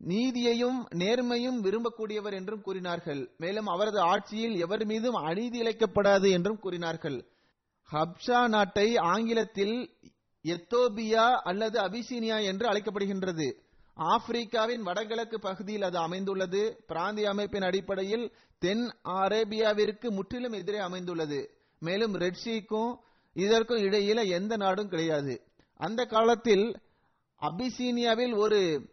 நீதியையும் 0.00 0.80
நேர்மையும் 0.94 1.58
விரும்பக்கூடியவர் 1.66 2.32
என்றும் 2.32 2.60
கூறினார்கள். 2.60 3.30
மேலும் 3.36 3.66
அவரது 3.66 4.00
ஆட்சியில் 4.00 4.56
எவர் 4.56 4.84
மீதும் 4.86 5.14
அநீதி 5.14 5.60
இழைக்கப்படாது 5.60 6.30
என்றும் 6.30 6.58
கூறினார்கள். 6.58 7.24
ஹப்ஷா 7.92 8.48
நாட்டை 8.48 8.96
ஆங்கிலத்தில் 8.96 9.76
எத்தோபியா 10.44 11.32
அல்லது 11.42 11.80
அபிசீனியா 11.80 12.44
என்று 12.44 12.66
அழைக்கப்படுகின்றது. 12.68 13.48
ஆப்பிரிக்காவின் 13.96 14.82
வடகிழக்கு 14.82 15.40
பகுதியில் 15.40 15.82
அது 15.82 15.98
அமைந்துள்ளது. 15.98 16.82
பிராந்திய 16.86 17.28
அமைப்பின் 17.28 17.62
அடிப்படையில் 17.62 18.32
தென் 18.58 18.84
அரேபியாவிற்கு 19.04 20.10
முற்றிலும் 20.10 20.52
எதிரே 20.52 20.78
அமைந்துள்ளது. 20.78 21.40
மேலும் 21.78 22.14
ரெட்ஷிக்கும் 22.14 22.92
இதற்கும் 23.32 23.78
இடையில 23.78 24.28
எந்த 24.28 24.56
நாடும் 24.56 24.88
கிடையாது. 24.88 25.34
அந்த 25.80 26.04
காலத்தில் 26.04 26.66
அபிசீனியாவில் 27.42 28.36
ஒரு 28.36 28.90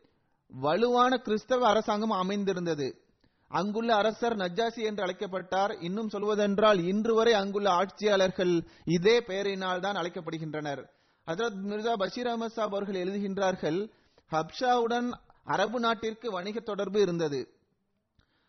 வலுவான 0.48 1.18
கிறிஸ்தவ 1.18 1.68
அரசாங்கம் 1.68 2.10
அமைந்திருந்தது. 2.10 3.02
அங்குள்ள 3.48 3.96
அரசர் 3.96 4.36
நஜாசி 4.36 4.82
என்று 4.84 5.04
அழைக்கப்பட்டார். 5.04 5.80
இன்னும் 5.80 6.10
சொல்வதென்றால் 6.10 6.80
இன்று 6.88 7.14
வரை 7.14 7.34
அங்குள்ள 7.34 7.70
ஆட்சியாளர்கள் 7.70 8.64
இதே 8.86 9.20
பெயரினால் 9.20 9.80
தான் 9.80 9.96
அழைக்கப்படுகின்றனர். 9.96 10.82
ஹசரத் 11.28 11.58
மிர்சா 11.70 11.94
பஷீர் 11.94 12.28
அஹமத் 12.28 12.56
சாப் 12.58 12.68
அவர்கள் 12.68 13.04
எழுதுகின்றார்கள் 13.04 13.90
ஹப்ஷாவுடன் 14.32 15.12
அரபு 15.44 15.80
நாட்டிற்கு 15.80 16.32
வணிக 16.32 16.60
தொடர்பு 16.60 17.02
இருந்தது. 17.02 17.50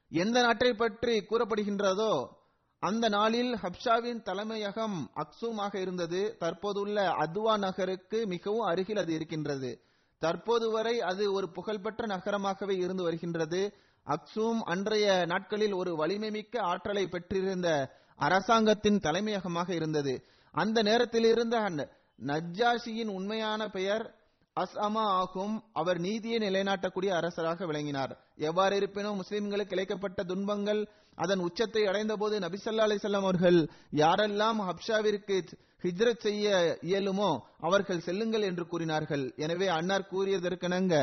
எந்த 0.09 0.41
நாட்டை 0.41 0.73
பற்றி 0.73 1.25
கூறப்படுகின்றதோ 1.31 2.29
அந்த 2.79 3.09
நாளில் 3.09 3.55
ஹப்ஷாவின் 3.55 4.23
தலைமையகம் 4.23 5.11
அக்சூமாக 5.17 5.75
இருந்தது. 5.75 6.37
தற்போதுள்ள 6.39 7.09
அத்வா 7.09 7.59
நகருக்கு 7.59 8.27
மிகவும் 8.27 8.67
அருகில் 8.67 8.97
அது 8.97 9.13
இருக்கின்றது. 9.13 9.81
தற்போது 10.19 10.71
வரை 10.71 11.01
அது 11.01 11.33
ஒரு 11.33 11.49
புகழ்பெற்ற 11.49 12.07
நகரமாகவே 12.07 12.77
இருந்து 12.77 13.03
வருகின்றது. 13.03 13.75
அக்சூம் 14.07 14.59
அன்றைய 14.61 15.25
நாட்களில் 15.27 15.73
ஒரு 15.73 15.97
வலிமை 15.97 16.31
மிக்க 16.31 16.61
ஆற்றலை 16.61 17.07
பெற்றிருந்த 17.07 17.91
அரசாங்கத்தின் 18.17 18.99
தலைமையகமாக 18.99 19.75
இருந்தது. 19.75 20.25
அந்த 20.51 20.83
நேரத்தில் 20.83 21.25
இருந்த 21.25 21.59
நஜ்ஜாஷியின் 22.27 23.09
உண்மையான 23.09 23.69
பெயர் 23.69 24.16
அஸ்அமா 24.57 25.05
ஆகும் 25.21 25.55
அவர் 25.73 25.99
நீதியை 25.99 26.39
நிலைநாட்டக்கூடிய 26.39 27.11
அரசராக 27.19 27.67
விளங்கினார். 27.67 28.13
எவ்வாறு 28.49 28.75
இருப்பினும் 28.77 29.19
முஸ்லிம்களுக்கு 29.21 29.75
இழைக்கப்பட்ட 29.77 30.21
துன்பங்கள் 30.31 30.81
அதன் 31.25 31.43
உச்சத்தை 31.47 31.83
அடைந்த 31.87 32.15
போது 32.17 32.39
நபிசல்லா 32.39 32.87
அலிசல்லாம் 32.87 33.27
அவர்கள் 33.29 33.59
யாரெல்லாம் 34.03 34.59
ஹப்ஷாவிற்கு 34.69 35.37
ஹிஜ்ரத் 35.85 36.25
செய்ய 36.27 36.79
இயலுமோ 36.83 37.31
அவர்கள் 37.61 38.05
செல்லுங்கள் 38.07 38.43
என்று 38.43 38.65
கூறினார்கள். 38.67 39.25
எனவே 39.37 39.69
அன்னார் 39.77 40.11
கூறியதற்கிணங்க 40.13 40.95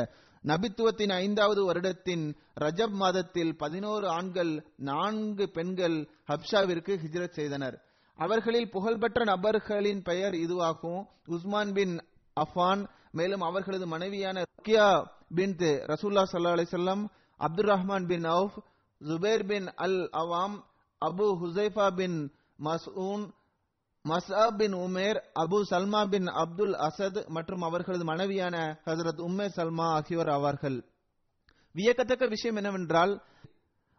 நபித்துவத்தின் 0.43 1.13
ஐந்தாவது 1.23 1.61
வருடத்தின் 1.67 2.25
ரஜப் 2.63 2.97
மாதத்தில் 3.03 3.53
பதினோரு 3.57 4.07
ஆண்கள் 4.07 4.53
நான்கு 4.89 5.45
பெண்கள் 5.49 5.97
ஹப்ஷாவிற்கு 6.31 6.95
ஹிஜ்ரத் 7.03 7.37
செய்தனர். 7.39 7.77
அவர்களில் 8.19 8.69
புகழ்பெற்ற 8.69 9.23
நபர்களின் 9.23 10.01
பெயர் 10.09 10.35
இதுவாகும். 10.45 11.01
உஸ்மான் 11.27 11.73
பின் 11.73 11.95
அஃபான் 12.37 12.83
மேலும் 13.13 13.41
அவர்களது 13.41 13.88
மனைவியான 13.88 14.41
ரக்கியா 14.41 14.88
பின் 15.30 15.56
ரசூல்லா 15.91 16.23
சல்லா 16.32 16.54
அலிசல்லாம் 16.58 17.04
அப்துல் 17.39 17.69
ரஹ்மான் 17.71 18.06
பின் 18.08 18.23
அவுஃப் 18.23 18.58
ஜுபேர் 19.02 19.45
பின் 19.45 19.67
அல் 19.76 20.10
அவாம் 20.21 20.56
அபு 21.02 21.28
ஹுசைஃபா 21.41 21.88
பின் 21.95 22.17
மசூன் 22.63 23.23
மஸ்அப் 24.06 24.56
பின் 24.58 24.73
உமேர் 24.73 25.19
அபு 25.36 25.60
சல்மா 25.71 26.02
பின் 26.10 26.28
அப்துல் 26.28 26.73
அசத் 26.88 27.28
மற்றும் 27.28 27.62
அவர்களது 27.62 28.04
மனைவியான 28.04 28.82
ஹசரத் 28.86 29.21
உம்மே 29.28 29.47
சல்மா 29.58 29.86
ஆகியோர் 29.97 30.28
ஆவார்கள். 30.28 30.78
வியக்கத்தக்க 31.76 32.26
விஷயம் 32.28 32.56
என்னவென்றால் 32.56 33.13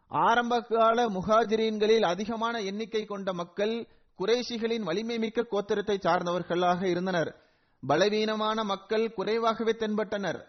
ஆரம்ப 0.07 0.61
கால 0.61 1.07
முஹாஜிரீன்களில் 1.09 2.05
அதிகமான 2.05 2.61
எண்ணிக்கை 2.61 3.05
கொண்ட 3.05 3.33
மக்கள் 3.33 3.87
குறைஷிகளின் 4.19 4.83
வலிமை 4.83 5.17
மிக்க 5.17 5.47
கோத்திரத்தை 5.51 5.97
சார்ந்தவர்களாக 6.03 6.81
இருந்தனர். 6.83 7.31
பலவீனமான 7.87 8.63
மக்கள் 8.63 9.13
குறைவாகவே 9.13 9.71
தென்பட்டனர். 9.71 10.39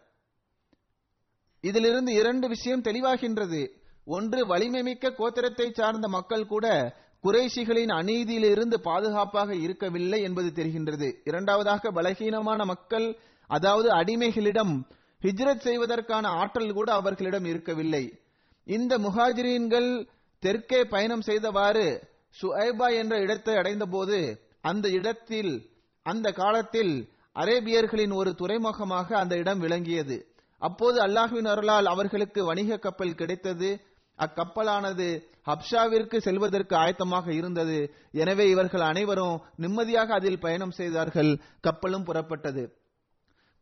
இதிலிருந்து 1.61 2.12
இரண்டு 2.12 2.49
விஷயம் 2.49 2.83
தெளிவாகின்றது. 2.83 3.70
ஒன்று 4.05 4.46
வலிமை 4.46 4.83
மிக்க 4.83 5.11
கோத்திரத்தை 5.11 5.72
சார்ந்த 5.72 6.09
மக்கள் 6.09 6.46
கூட 6.46 6.96
குறைஷிகளின் 7.25 7.92
அநீதியிலிருந்து 7.92 8.75
பாதுகாப்பாக 8.75 9.55
இருக்கவில்லை 9.55 10.22
என்பது 10.22 10.64
தெரிகின்றது. 10.64 11.12
இரண்டாவதாக 11.25 11.90
பலகீனமான 11.90 12.64
மக்கள் 12.64 13.18
அதாவது 13.46 13.88
அடிமைகளிடம் 13.88 14.83
ஹிஜ்ரத் 15.22 15.59
செய்வதற்கான 15.59 16.29
ஆற்றல் 16.29 16.72
கூட 16.72 16.92
அவர்களிடம் 16.92 17.44
இருக்கவில்லை. 17.44 18.18
இந்த 18.64 18.99
முஹாஜிரீன்கள் 18.99 20.09
தெற்கே 20.38 20.85
பயணம் 20.85 21.20
செய்தவாறு 21.20 22.09
சுஐபா 22.42 22.96
என்ற 22.96 23.20
இடத்தை 23.20 23.55
அடைந்தபோது 23.57 24.49
அந்த 24.61 24.88
இடத்தில் 24.88 25.70
அந்த 26.03 26.33
காலத்தில் 26.33 27.14
அரேபியர்களின் 27.37 28.14
ஒரு 28.20 28.31
துறைமுகமாக 28.35 29.09
அந்த 29.18 29.35
இடம் 29.37 29.61
விளங்கியது. 29.61 30.16
அப்போது 30.62 30.99
அல்லாஹுவின் 31.07 31.49
அருளால் 31.53 31.87
அவர்களுக்கு 31.87 32.40
வணிக 32.44 32.79
கப்பல் 32.79 33.18
கிடைத்தது. 33.20 33.70
அக்கப்பலானது 34.18 35.07
ஹப்ஷாவிற்கு 35.49 36.16
செல்வதற்கு 36.16 36.75
ஆயத்தமாக 36.77 37.27
இருந்தது. 37.33 37.79
எனவே 38.12 38.44
இவர்கள் 38.51 38.81
அனைவரும் 38.81 39.37
நிம்மதியாக 39.57 40.14
அதில் 40.14 40.38
பயணம் 40.38 40.70
செய்தார்கள். 40.70 41.31
கப்பலும் 41.61 42.07
புறப்பட்டது. 42.07 42.64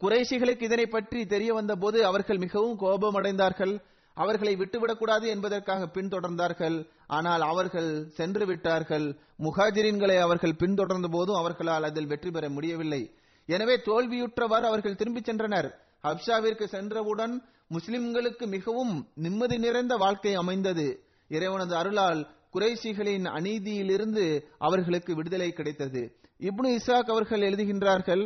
குறைஷிகளுக்கு 0.01 0.67
இதனை 0.69 0.87
பற்றி 0.87 1.21
தெரிய 1.27 1.51
வந்த 1.55 1.75
போது 1.77 1.99
அவர்கள் 2.05 2.39
மிகவும் 2.39 2.79
கோபமடைந்தார்கள். 2.79 3.75
அவர்களை 4.17 4.55
விட்டுவிடக்கூடாது 4.57 5.27
என்பதற்காக 5.35 5.89
பின்தொடர்ந்தார்கள். 5.97 6.79
ஆனால் 7.07 7.43
அவர்கள் 7.51 7.91
சென்று 8.19 8.45
விட்டார்கள். 8.47 9.07
முஹாஜிரின்களை 9.43 10.17
அவர்கள் 10.21 10.59
பின்தொடர்ந்த 10.63 11.09
போதும் 11.09 11.41
அவர்களால் 11.43 11.89
அதில் 11.91 12.11
வெற்றி 12.15 12.31
பெற 12.31 12.49
முடியவில்லை. 12.49 13.03
எனவே 13.47 13.77
தோல்வியுற்றவர் 13.77 14.67
அவர்கள் 14.69 14.95
திரும்பிச் 14.95 15.31
சென்றனர். 15.31 15.69
ஹப்ஷாவிற்கு 16.05 16.65
சென்றவுடன் 16.65 17.35
முஸ்லிம்களுக்கு 17.71 18.47
மிகவும் 18.47 19.09
நிம்மதி 19.15 19.59
நிறைந்த 19.59 19.97
வாழ்க்கை 19.97 20.35
அமைந்தது. 20.35 20.87
இறைவனது 21.31 21.75
அருளால் 21.77 22.21
குறைசிகளின் 22.55 23.27
அநீதியிலிருந்து 23.27 24.25
அவர்களுக்கு 24.59 25.15
விடுதலை 25.15 25.53
கிடைத்தது. 25.53 26.03
இப்னு 26.41 26.71
இசாக் 26.79 27.13
அவர்கள் 27.15 27.41
எழுதுகின்றார்கள் 27.41 28.25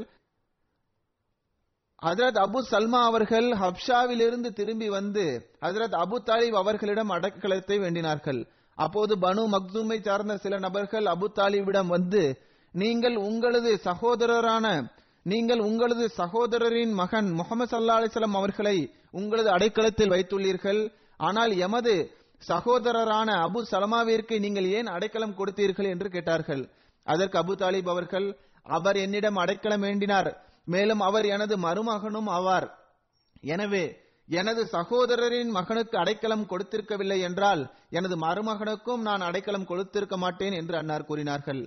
ஹசரத் 2.02 2.38
அபு 2.44 2.58
சல்மா 2.70 3.00
அவர்கள் 3.04 3.46
ஹப்ஷாவிலிருந்து 3.62 4.50
திரும்பி 4.52 4.88
வந்து 4.88 5.24
ஹசரத் 5.60 5.96
அபு 6.02 6.16
தாலிப் 6.26 6.58
அவர்களிடம் 6.62 7.10
அடக்கலத்தை 7.10 7.76
வேண்டினார்கள். 7.80 8.40
அப்போது 8.78 9.16
பனு 9.16 9.44
மக்தூமை 9.54 9.98
சார்ந்த 10.00 10.36
சில 10.36 10.58
நபர்கள் 10.58 11.04
அபு 11.04 11.26
தாலிபிடம் 11.34 11.86
வந்து 11.86 12.22
நீங்கள் 12.74 13.16
உங்களது 13.16 13.78
சகோதரரான 13.84 14.66
நீங்கள் 15.30 15.62
உங்களது 15.68 16.04
சகோதரரின் 16.18 16.92
மகன் 17.00 17.28
முகமது 17.38 17.70
சல்லா 17.70 17.94
அலிஸ்லாம் 18.00 18.36
அவர்களை 18.40 18.76
உங்களது 19.18 19.48
அடைக்கலத்தில் 19.56 20.12
வைத்துள்ளீர்கள். 20.14 20.80
ஆனால் 21.20 21.52
எமது 21.66 21.94
சகோதரரான 22.42 23.28
அபு 23.46 23.60
சலமாவிற்கு 23.70 24.34
நீங்கள் 24.44 24.68
ஏன் 24.78 24.88
அடைக்கலம் 24.96 25.38
கொடுத்தீர்கள் 25.38 25.88
என்று 25.92 26.08
கேட்டார்கள். 26.14 26.62
அதற்கு 27.06 27.36
அபு 27.42 27.54
தாலிப் 27.62 27.90
அவர்கள் 27.92 28.28
அவர் 28.66 28.98
என்னிடம் 29.04 29.40
அடைக்கலம் 29.42 29.84
வேண்டினார். 29.86 30.30
மேலும் 30.74 31.02
அவர் 31.08 31.26
எனது 31.34 31.54
மருமகனும் 31.66 32.28
ஆவார். 32.36 32.68
எனவே 33.54 33.84
எனது 34.28 34.62
சகோதரரின் 34.76 35.50
மகனுக்கு 35.56 35.96
அடைக்கலம் 36.00 36.48
கொடுத்திருக்கவில்லை 36.50 37.18
என்றால் 37.28 37.62
எனது 37.98 38.16
மருமகனுக்கும் 38.24 39.02
நான் 39.08 39.26
அடைக்கலம் 39.28 39.68
கொடுத்திருக்க 39.70 40.16
மாட்டேன் 40.24 40.56
என்று 40.60 40.74
அன்னார் 40.80 41.08
கூறினார்கள். 41.10 41.62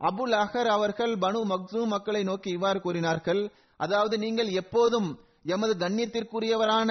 அபுல் 0.00 0.34
அஹர் 0.42 0.70
அவர்கள் 0.76 1.12
பனு 1.24 1.40
மக்சூம் 1.52 1.92
மக்களை 1.94 2.22
நோக்கி 2.30 2.50
இவ்வாறு 2.56 2.78
கூறினார்கள். 2.80 3.42
அதாவது 3.76 4.14
நீங்கள் 4.18 4.50
எப்போதும் 4.62 5.08
எமது 5.54 5.74
கண்ணியத்திற்குரியவரான 5.82 6.90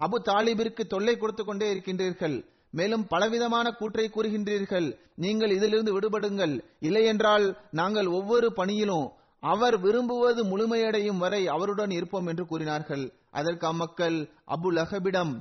அபு 0.00 0.16
தாலிபிற்கு 0.28 0.82
தொல்லை 0.86 1.14
கொடுத்து 1.16 1.44
கொண்டே 1.44 1.68
இருக்கின்றீர்கள். 1.70 2.36
மேலும் 2.70 3.04
பலவிதமான 3.12 3.66
கூற்றை 3.78 4.06
கூறுகின்றீர்கள். 4.08 4.88
நீங்கள் 5.24 5.54
இதிலிருந்து 5.56 5.92
விடுபடுங்கள். 5.94 6.54
இல்லையென்றால் 6.88 7.46
நாங்கள் 7.80 8.08
ஒவ்வொரு 8.18 8.48
பணியிலும் 8.58 9.06
அவர் 9.42 9.76
விரும்புவது 9.84 10.40
முழுமையடையும் 10.50 11.20
வரை 11.24 11.40
அவருடன் 11.54 11.92
இருப்போம் 11.98 12.26
என்று 12.26 12.44
கூறினார்கள். 12.46 13.04
அதற்கு 13.38 13.64
அம்மக்கள் 13.66 14.18
அபு 14.54 14.68
லஹபிடம் 14.78 15.32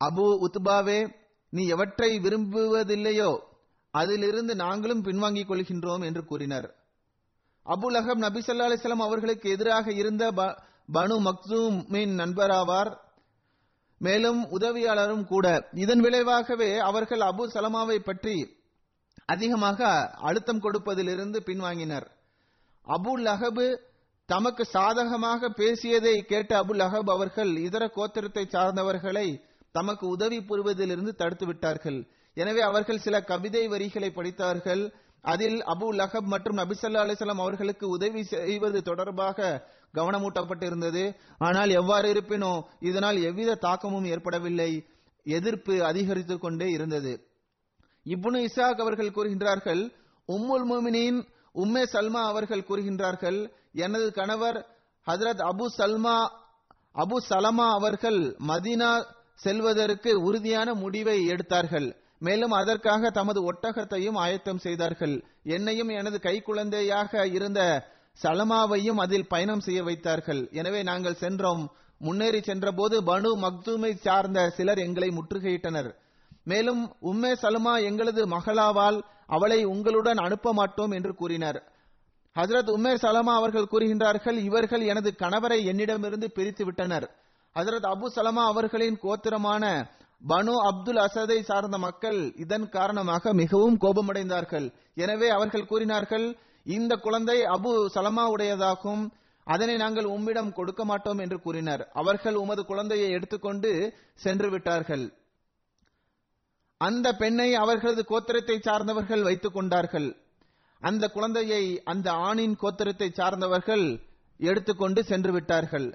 அபு 0.00 0.26
உத்பாவே 0.46 1.00
நீ 1.52 1.62
எவற்றை 1.74 2.10
விரும்புவதில்லையோ 2.24 3.30
அதிலிருந்து 3.90 4.54
நாங்களும் 4.54 5.02
பின்வாங்கிக் 5.02 5.50
கொள்கின்றோம் 5.50 6.04
என்று 6.04 6.24
கூறினர். 6.24 6.74
அபுல் 7.66 7.96
அஹப் 7.96 8.16
நபி 8.16 8.40
ஸல்லல்லாஹு 8.40 8.72
அலிஸ்லாம் 8.72 9.04
அவர்களுக்கு 9.04 9.50
எதிராக 9.50 9.92
இருந்த 9.92 10.32
ப- 10.32 10.56
பனு 10.92 11.20
மக்சூமின் 11.20 12.14
நண்பராவார். 12.14 12.96
மேலும் 13.98 14.50
உதவியாளரும் 14.50 15.24
கூட. 15.24 15.68
இதன் 15.72 16.00
விளைவாகவே 16.00 16.78
அவர்கள் 16.78 17.20
அபு 17.20 17.46
சலமாவை 17.54 17.98
பற்றி 17.98 18.56
அதிகமாக 19.26 20.10
அழுத்தம் 20.10 20.60
கொடுப்பதிலிருந்து 20.60 21.40
பின்வாங்கினர். 21.46 22.06
அபு 22.86 23.10
அஹபு 23.14 23.78
தமக்கு 24.26 24.64
சாதகமாக 24.64 25.48
பேசியதை 25.48 26.22
கேட்ட 26.22 26.60
அபுல் 26.60 26.82
அஹப் 26.82 27.10
அவர்கள் 27.10 27.56
இதர 27.56 27.86
கோத்திரத்தை 27.86 28.48
சார்ந்தவர்களை 28.48 29.40
தமக்கு 29.70 30.06
உதவி 30.06 30.38
புரிவதிலிருந்து 30.38 31.14
தடுத்து 31.14 31.46
விட்டார்கள். 31.46 32.08
எனவே 32.40 32.62
அவர்கள் 32.70 33.04
சில 33.06 33.16
கவிதை 33.30 33.62
வரிகளை 33.72 34.10
படித்தார்கள். 34.10 34.82
அதில் 35.24 35.58
அபு 35.72 35.86
லஹப் 36.00 36.28
மற்றும் 36.32 36.58
நபிசல்லா 36.60 37.00
அலிசல்லாம் 37.04 37.42
அவர்களுக்கு 37.44 37.86
உதவி 37.88 38.22
செய்வது 38.32 38.78
தொடர்பாக 38.82 39.48
கவனமூட்டப்பட்டிருந்தது. 39.94 41.02
ஆனால் 41.46 41.70
எவ்வாறு 41.80 42.06
இருப்பினோ 42.12 42.52
இதனால் 42.88 43.18
எவ்வித 43.22 43.58
தாக்கமும் 43.66 44.06
ஏற்படவில்லை. 44.14 44.70
எதிர்ப்பு 45.26 45.74
அதிகரித்து 45.84 46.36
கொண்டே 46.38 46.68
இருந்தது. 46.70 47.12
இப்னு 48.06 48.38
இசாக் 48.48 48.82
அவர்கள் 48.84 49.14
கூறுகின்றார்கள் 49.16 49.82
உம்முல் 50.28 50.66
முமினின் 50.70 51.18
உம்மே 51.54 51.82
சல்மா 51.92 52.22
அவர்கள் 52.32 52.66
கூறுகின்றார்கள் 52.68 53.38
எனது 53.84 54.06
கணவர் 54.12 54.58
ஹஜரத் 55.06 55.42
அபு 55.50 55.66
சல்மா 55.78 56.16
அபு 56.94 57.16
சலமா 57.30 57.66
அவர்கள் 57.78 58.20
மதீனா 58.50 58.90
செல்வதற்கு 59.44 60.10
உறுதியான 60.22 60.68
முடிவை 60.74 61.18
எடுத்தார்கள். 61.32 61.88
மேலும் 62.18 62.50
அதற்காக 62.50 63.10
தமது 63.10 63.52
ஒட்டகத்தையும் 63.52 64.16
ஆயத்தம் 64.16 64.58
செய்தார்கள். 64.58 65.24
என்னையும் 65.42 65.88
எனது 65.88 66.18
கைக்குழந்தையாக 66.22 67.24
இருந்த 67.32 67.60
சலமாவையும் 68.22 69.00
அதில் 69.00 69.28
பயணம் 69.28 69.60
செய்ய 69.60 69.82
வைத்தார்கள். 69.82 70.48
எனவே 70.52 70.82
நாங்கள் 70.82 71.14
சென்றோம். 71.14 71.70
முன்னேறி 71.98 72.40
சென்றபோது 72.40 73.02
பனு 73.02 73.30
மக்தூமை 73.36 73.94
சார்ந்த 73.94 74.48
சிலர் 74.50 74.78
எங்களை 74.78 75.08
முற்றுகையிட்டனர். 75.08 75.90
மேலும் 76.44 76.82
உம்மே 77.02 77.32
சலுமா 77.42 77.82
எங்களது 77.82 78.26
மகளாவால் 78.26 78.98
அவளை 79.26 79.64
உங்களுடன் 79.64 80.16
அனுப்ப 80.16 80.52
மாட்டோம் 80.52 80.90
என்று 80.90 81.14
கூறினர். 81.14 81.58
ஹசரத் 82.36 82.70
உமேர் 82.74 83.02
சலமா 83.02 83.32
அவர்கள் 83.34 83.70
கூறுகின்றார்கள் 83.70 84.36
இவர்கள் 84.38 84.80
எனது 84.80 85.14
கணவரை 85.18 85.64
என்னிடமிருந்து 85.64 86.30
பிரித்து 86.30 86.64
விட்டனர் 86.64 87.06
ஹசரத் 87.56 87.86
அபு 87.92 88.06
சலமா 88.16 88.44
அவர்களின் 88.46 88.98
கோத்திரமான 88.98 89.64
பனு 90.22 90.54
அப்துல் 90.68 91.00
அசதை 91.04 91.38
சார்ந்த 91.42 91.76
மக்கள் 91.78 92.18
இதன் 92.44 92.66
காரணமாக 92.68 93.32
மிகவும் 93.40 93.76
கோபமடைந்தார்கள். 93.84 94.66
எனவே 94.94 95.28
அவர்கள் 95.28 95.68
கூறினார்கள் 95.70 96.26
இந்த 96.66 96.92
குழந்தை 96.96 97.36
அபு 97.56 97.72
சலமா 97.94 98.24
உடையதாகும் 98.34 99.02
அதனை 99.46 99.74
நாங்கள் 99.76 100.08
உம்மிடம் 100.14 100.50
கொடுக்க 100.52 100.82
மாட்டோம் 100.84 101.20
என்று 101.24 101.38
கூறினர். 101.40 101.82
அவர்கள் 102.00 102.34
உமது 102.34 102.62
குழந்தையை 102.64 103.08
எடுத்துக்கொண்டு 103.10 103.70
சென்று 104.24 104.48
விட்டார்கள். 104.50 105.04
அந்த 106.80 107.06
பெண்ணை 107.12 107.48
அவர்களது 107.54 108.02
கோத்திரத்தை 108.10 108.56
சார்ந்தவர்கள் 108.66 109.22
வைத்துக் 109.22 109.56
கொண்டார்கள். 109.56 110.08
அந்த 110.82 111.04
குழந்தையை 111.08 111.62
அந்த 111.92 112.08
ஆணின் 112.28 112.56
கோத்திரத்தை 112.62 113.08
சார்ந்தவர்கள் 113.12 113.86
எடுத்துக்கொண்டு 114.40 115.00
சென்று 115.04 115.32
விட்டார்கள். 115.32 115.88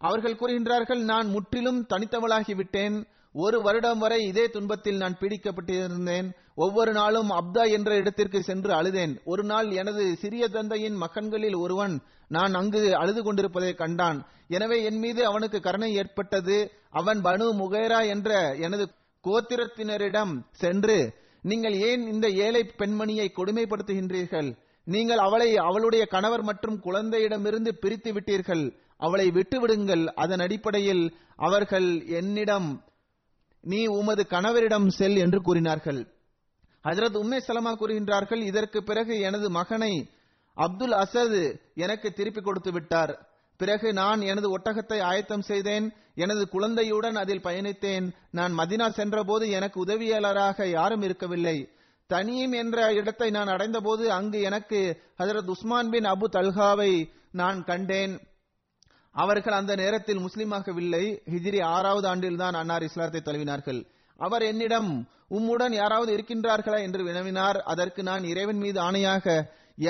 அவர்கள் 0.00 0.38
கூறுகின்றார்கள் 0.40 1.00
நான் 1.12 1.28
முற்றிலும் 1.36 1.80
தனித்தவளாகி 1.92 2.54
விட்டேன் 2.60 2.98
ஒரு 3.44 3.58
வருடம் 3.64 4.00
வரை 4.02 4.18
இதே 4.28 4.44
துன்பத்தில் 4.54 5.00
நான் 5.00 5.16
பீடிக்கப்பட்டிருந்தேன். 5.20 6.28
ஒவ்வொரு 6.64 6.92
நாளும் 6.98 7.30
அப்தா 7.38 7.64
என்ற 7.76 7.90
இடத்திற்கு 8.00 8.38
சென்று 8.48 8.70
அழுதேன். 8.78 9.12
ஒரு 9.32 9.42
நாள் 9.50 9.68
எனது 9.80 10.04
சிறிய 10.22 10.44
தந்தையின் 10.56 10.96
மகன்களில் 11.02 11.56
ஒருவன் 11.64 11.94
நான் 12.36 12.54
அங்கு 12.60 12.80
அழுது 13.00 13.20
கொண்டிருப்பதை 13.26 13.72
கண்டான். 13.82 14.18
எனவே 14.56 14.78
என் 14.88 14.98
மீது 15.04 15.22
அவனுக்கு 15.30 15.60
கருணை 15.66 15.90
ஏற்பட்டது. 16.00 16.56
அவன் 17.00 17.20
பனு 17.28 17.46
முகேரா 17.60 18.00
என்ற 18.14 18.30
எனது 18.66 18.86
கோத்திரத்தினரிடம் 19.24 20.34
சென்று 20.62 20.98
நீங்கள் 21.44 21.76
ஏன் 21.90 22.02
இந்த 22.14 22.26
ஏழை 22.46 22.62
பெண்மணியை 22.80 23.28
கொடுமைப்படுத்துகின்றீர்கள்? 23.38 24.50
நீங்கள் 24.86 25.24
அவளை 25.26 25.50
அவளுடைய 25.68 26.04
கணவர் 26.14 26.44
மற்றும் 26.50 26.76
குழந்தையிடமிருந்து 26.86 27.70
பிரித்து 27.82 28.10
விட்டீர்கள். 28.12 28.66
அவளை 29.06 29.26
விட்டுவிடுங்கள். 29.38 30.04
அதன் 30.24 30.44
அடிப்படையில் 30.46 31.04
அவர்கள் 31.48 31.90
என்னிடம் 32.20 32.68
நீ 33.60 33.86
உமது 33.86 34.26
கணவரிடம் 34.30 34.88
செல் 34.88 35.16
என்று 35.16 35.40
கூறினார்கள். 35.40 36.06
ஹஜரத் 36.84 37.16
உம்மே 37.16 37.38
சலமா 37.46 37.72
கூறுகின்றார்கள் 37.74 38.40
இதற்கு 38.40 38.82
பிறகு 38.82 39.20
எனது 39.20 39.50
மகனை 39.50 40.10
அப்துல் 40.54 40.92
அசது 40.92 41.60
எனக்கு 41.74 42.12
திருப்பி 42.12 42.40
கொடுத்து 42.40 42.72
விட்டார். 42.72 43.26
பிறகு 43.56 43.92
நான் 43.92 44.20
எனது 44.20 44.58
ஒட்டகத்தை 44.58 45.00
ஆயத்தம் 45.00 45.40
செய்தேன் 45.40 45.92
எனது 46.14 46.48
குழந்தையுடன் 46.48 47.14
அதில் 47.14 47.40
பயணித்தேன். 47.40 48.12
நான் 48.30 48.58
மதினா 48.58 48.88
சென்றபோது 48.88 49.50
எனக்கு 49.50 49.84
உதவியாளராக 49.84 50.66
யாரும் 50.66 51.02
இருக்கவில்லை. 51.02 51.68
தனியும் 52.06 52.52
என்ற 52.52 52.92
இடத்தை 52.92 53.30
நான் 53.30 53.46
அடைந்தபோது 53.46 54.12
அங்கு 54.12 54.40
எனக்கு 54.40 55.02
ஹசரத் 55.18 55.48
உஸ்மான் 55.48 55.90
பின் 55.90 56.04
அபு 56.04 56.24
தல்ஹாவை 56.32 57.10
நான் 57.32 57.64
கண்டேன். 57.64 58.27
அவர்கள் 59.22 59.58
அந்த 59.60 59.72
நேரத்தில் 59.76 60.24
முஸ்லீமாகவில்லை. 60.26 61.04
ஹிஜிரி 61.32 61.60
ஆறாவது 61.76 62.06
ஆண்டில் 62.08 62.36
தான் 62.36 62.54
அன்னார் 62.54 62.82
இஸ்லாத்தை 62.82 63.20
தழுவினார்கள். 63.24 63.80
அவர் 64.20 64.42
என்னிடம் 64.42 64.90
உம்முடன் 65.36 65.74
யாராவது 65.80 66.10
இருக்கின்றார்களா? 66.16 66.78
என்று 66.82 67.00
வினவினார். 67.04 67.58
அதற்கு 67.72 68.02
நான் 68.02 68.24
இறைவன் 68.24 68.60
மீது 68.64 68.78
ஆணையாக 68.80 69.26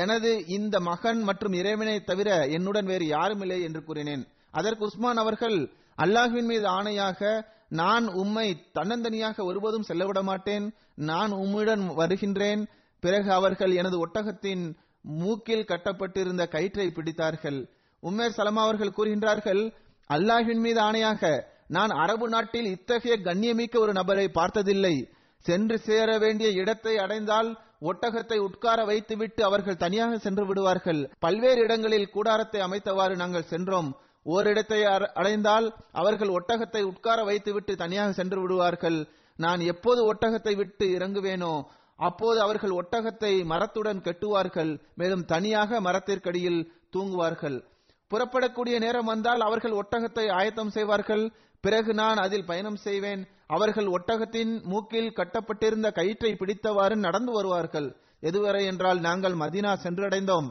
எனது 0.02 0.30
இந்த 0.46 0.76
மகன் 0.80 1.20
மற்றும் 1.22 1.52
இறைவனை 1.52 1.94
தவிர 2.00 2.30
என்னுடன் 2.56 2.84
வேறு 2.84 3.06
யாரும் 3.06 3.40
இல்லை 3.40 3.58
என்று 3.62 3.80
கூறினேன். 3.84 4.24
அதற்கு 4.50 4.84
உஸ்மான் 4.84 5.16
அவர்கள் 5.16 5.58
அல்லாஹ்வின் 5.98 6.48
மீது 6.50 6.66
ஆணையாக 6.68 7.20
நான் 7.68 8.06
உம்மை 8.22 8.48
தன்னந்தனியாக 8.74 9.44
ஒருபோதும் 9.44 9.88
செல்லவிட 9.88 10.20
மாட்டேன். 10.22 10.66
நான் 11.10 11.32
உம்முடன் 11.32 11.84
வருகின்றேன். 11.94 12.62
பிறகு 13.04 13.30
அவர்கள் 13.32 13.72
எனது 13.80 13.96
ஒட்டகத்தின் 14.06 14.64
மூக்கில் 15.02 15.68
கட்டப்பட்டிருந்த 15.70 16.44
கயிற்றை 16.54 16.86
பிடித்தார்கள். 16.94 17.58
உம்மேர் 18.02 18.32
சலமா 18.36 18.62
அவர்கள் 18.62 18.92
கூறுகின்றார்கள் 18.96 19.72
அல்லாஹின் 20.12 20.60
மீது 20.60 20.80
ஆணையாக 20.80 21.42
நான் 21.66 21.88
அரபு 21.88 22.28
நாட்டில் 22.28 22.64
இத்தகைய 22.64 23.18
கண்ணியமிக்க 23.18 23.78
ஒரு 23.78 23.92
நபரை 23.92 24.28
பார்த்ததில்லை. 24.28 25.08
சென்று 25.38 25.78
சேர 25.78 26.18
வேண்டிய 26.18 26.50
இடத்தை 26.50 26.98
அடைந்தால் 26.98 27.58
ஒட்டகத்தை 27.80 28.36
உட்கார 28.36 28.84
வைத்துவிட்டு 28.84 29.44
அவர்கள் 29.44 29.76
தனியாக 29.76 30.18
சென்று 30.18 30.46
விடுவார்கள். 30.46 31.10
பல்வேறு 31.18 31.60
இடங்களில் 31.60 32.10
கூடாரத்தை 32.10 32.60
அமைத்தவாறு 32.60 33.16
நாங்கள் 33.16 33.42
சென்றோம். 33.42 33.96
ஓரிடத்தை 34.26 34.82
அற- 34.82 35.10
அடைந்தால் 35.14 35.74
அவர்கள் 35.92 36.28
ஒட்டகத்தை 36.28 36.82
உட்கார 36.82 37.24
வைத்துவிட்டு 37.24 37.76
தனியாக 37.76 38.12
சென்று 38.12 38.40
விடுவார்கள். 38.40 39.08
நான் 39.36 39.60
எப்போது 39.60 40.14
ஒட்டகத்தை 40.14 40.56
விட்டு 40.56 40.86
இறங்குவேனோ 40.86 41.62
அப்போது 41.96 42.40
அவர்கள் 42.40 42.70
ஒட்டகத்தை 42.70 43.44
மரத்துடன் 43.44 44.00
கட்டுவார்கள். 44.00 44.80
மேலும் 44.94 45.24
தனியாக 45.24 45.80
மரத்திற்கடியில் 45.80 46.66
தூங்குவார்கள். 46.90 47.64
புறப்படக்கூடிய 48.10 48.78
நேரம் 48.78 49.04
வந்தால் 49.04 49.40
அவர்கள் 49.40 49.72
ஒட்டகத்தை 49.72 50.32
ஆயத்தம் 50.32 50.70
செய்வார்கள். 50.70 51.32
பிறகு 51.60 51.94
நான் 51.94 52.16
அதில் 52.16 52.46
பயணம் 52.46 52.76
செய்வேன். 52.76 53.28
அவர்கள் 53.46 53.86
ஒட்டகத்தின் 53.86 54.62
மூக்கில் 54.62 55.12
கட்டப்பட்டிருந்த 55.12 55.90
கயிற்றை 55.90 56.32
பிடித்தவாறு 56.32 56.96
நடந்து 56.96 57.32
வருவார்கள். 57.32 57.96
எதுவரை 58.20 58.64
என்றால் 58.64 59.00
நாங்கள் 59.00 59.32
மதீனா 59.32 59.72
சென்றடைந்தோம். 59.82 60.48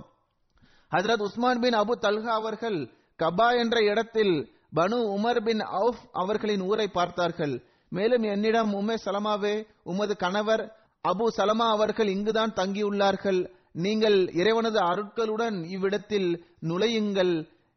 ஹஜரத் 0.92 1.22
உஸ்மான் 1.22 1.60
பின் 1.60 1.74
அபு 1.74 1.94
தல்ஹா 2.02 2.34
அவர்கள் 2.42 2.90
கபா 3.18 3.58
என்ற 3.58 3.84
இடத்தில் 3.84 4.52
பனு 4.76 4.98
உமர் 5.16 5.40
பின் 5.44 5.60
அவுஃப் 5.60 6.02
அவர்களின் 6.12 6.62
ஊரை 6.62 6.88
பார்த்தார்கள். 6.88 7.64
மேலும் 7.90 8.24
என்னிடம் 8.24 8.74
உமே 8.74 8.96
சலமாவே 9.06 9.68
உமது 9.84 10.16
கணவர் 10.18 10.76
அபு 11.08 11.26
சலமா 11.38 11.68
அவர்கள் 11.70 12.08
இங்குதான் 12.08 12.54
தங்கியுள்ளார்கள். 12.54 13.57
நீங்கள் 13.86 14.18
இறைவனது 14.40 14.80
அருட்களுடன் 14.92 15.58
இவ்விடத்தில் 15.76 16.30
நுழையுங்கள். 16.70 17.34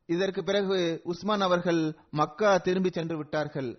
இதற்கு 0.09 0.41
பிறகு 0.43 0.77
உஸ்மான் 1.05 1.45
அவர்கள் 1.47 1.81
மக்கா 2.11 2.53
திரும்பி 2.67 2.91
சென்று 2.91 3.17
விட்டார்கள். 3.17 3.71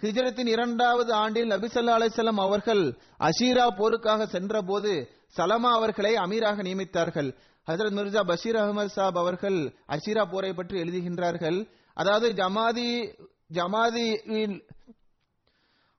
ஹிஜரத்தின் 0.00 0.50
இரண்டாவது 0.54 1.12
ஆண்டில் 1.12 1.50
நபிசல்லா 1.50 1.94
அலிசல்லாம் 1.98 2.40
அவர்கள் 2.46 2.82
அஷீரா 3.28 3.66
போருக்காக 3.80 4.26
சென்றபோது 4.34 4.92
சலமா 5.36 5.70
அவர்களை 5.78 6.12
அமீராக 6.24 6.58
நியமித்தார்கள். 6.68 7.30
ஹசரத் 7.68 7.96
மிர்சா 7.98 8.20
பஷீர் 8.30 8.58
அகமது 8.62 8.90
சாப் 8.96 9.18
அவர்கள் 9.18 9.58
அஷீரா 9.94 10.22
போரை 10.30 10.52
பற்றி 10.52 10.76
எழுதுகின்றார்கள். 10.82 11.58
அதாவது 11.96 12.28
ஜமாதி 12.40 12.88
ஜமாதி 13.54 14.06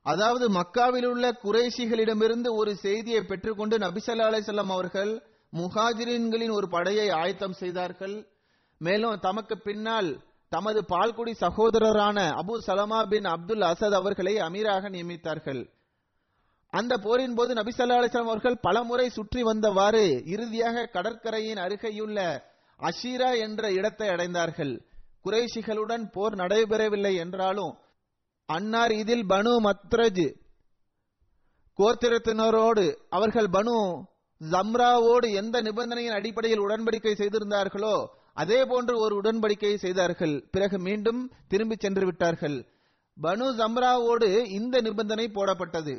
அதாவது 0.05 0.45
மக்காவில் 0.49 1.05
உள்ள 1.05 1.25
குறைசிகளிடமிருந்து 1.43 2.49
ஒரு 2.59 2.71
செய்தியை 2.85 3.21
பெற்றுக்கொண்டு 3.23 3.75
நபிசல்லா 3.77 4.29
அலிசல்லாம் 4.29 4.73
அவர்கள் 4.75 5.11
முஹாஜிரின்களின் 5.53 6.53
ஒரு 6.57 6.67
படையை 6.69 7.07
ஆயத்தம் 7.19 7.59
செய்தார்கள். 7.61 8.15
மேலும் 8.81 9.19
தமக்கு 9.19 9.55
பின்னால் 9.57 10.09
தமது 10.51 10.79
பால்குடி 10.91 11.33
சகோதரரான 11.41 12.19
அபு 12.41 12.53
சலமா 12.67 12.99
பின் 13.07 13.27
அப்துல் 13.33 13.65
அசத் 13.71 13.97
அவர்களை 13.99 14.33
அமீராக 14.47 14.89
நியமித்தார்கள். 14.89 15.61
அந்த 16.73 16.93
போரின் 16.97 17.35
போது 17.37 17.51
நபிசல்லா 17.53 17.97
அலிஸ்லாம் 17.99 18.29
அவர்கள் 18.31 18.61
பலமுறை 18.61 19.07
சுற்றி 19.09 19.41
வந்தவாறு 19.43 20.05
இறுதியாக 20.33 20.85
கடற்கரையின் 20.95 21.61
அருகேயுள்ள 21.65 22.17
அஷீரா 22.79 23.31
என்ற 23.45 23.71
இடத்தை 23.71 24.07
அடைந்தார்கள். 24.07 24.73
குறைஷிகளுடன் 25.25 26.05
போர் 26.11 26.35
நடைபெறவில்லை 26.35 27.13
என்றாலும் 27.23 27.73
அன்னார் 28.49 28.93
இதில் 29.01 29.25
பனு 29.27 29.53
மத்ரஜ் 29.65 30.27
கோத்திரத்தினரோடு 31.79 32.85
அவர்கள் 33.09 33.49
பனு 33.49 33.75
ஜம்ராவோடு 34.41 35.27
எந்த 35.41 35.61
நிபந்தனையின் 35.61 36.17
அடிப்படையில் 36.17 36.63
உடன்படிக்கை 36.65 37.13
செய்திருந்தார்களோ 37.21 37.95
அதே 38.41 38.59
போன்று 38.65 38.93
ஒரு 38.99 39.13
உடன்படிக்கையை 39.21 39.75
செய்தார்கள். 39.75 40.35
பிறகு 40.51 40.77
மீண்டும் 40.79 41.21
திரும்பி 41.47 41.75
சென்று 41.79 42.05
விட்டார்கள். 42.05 42.57
பனு 43.17 43.47
ஜம்ராவோடு 43.59 44.29
இந்த 44.59 44.75
நிபந்தனை 44.81 45.25
போடப்பட்டது. 45.27 45.95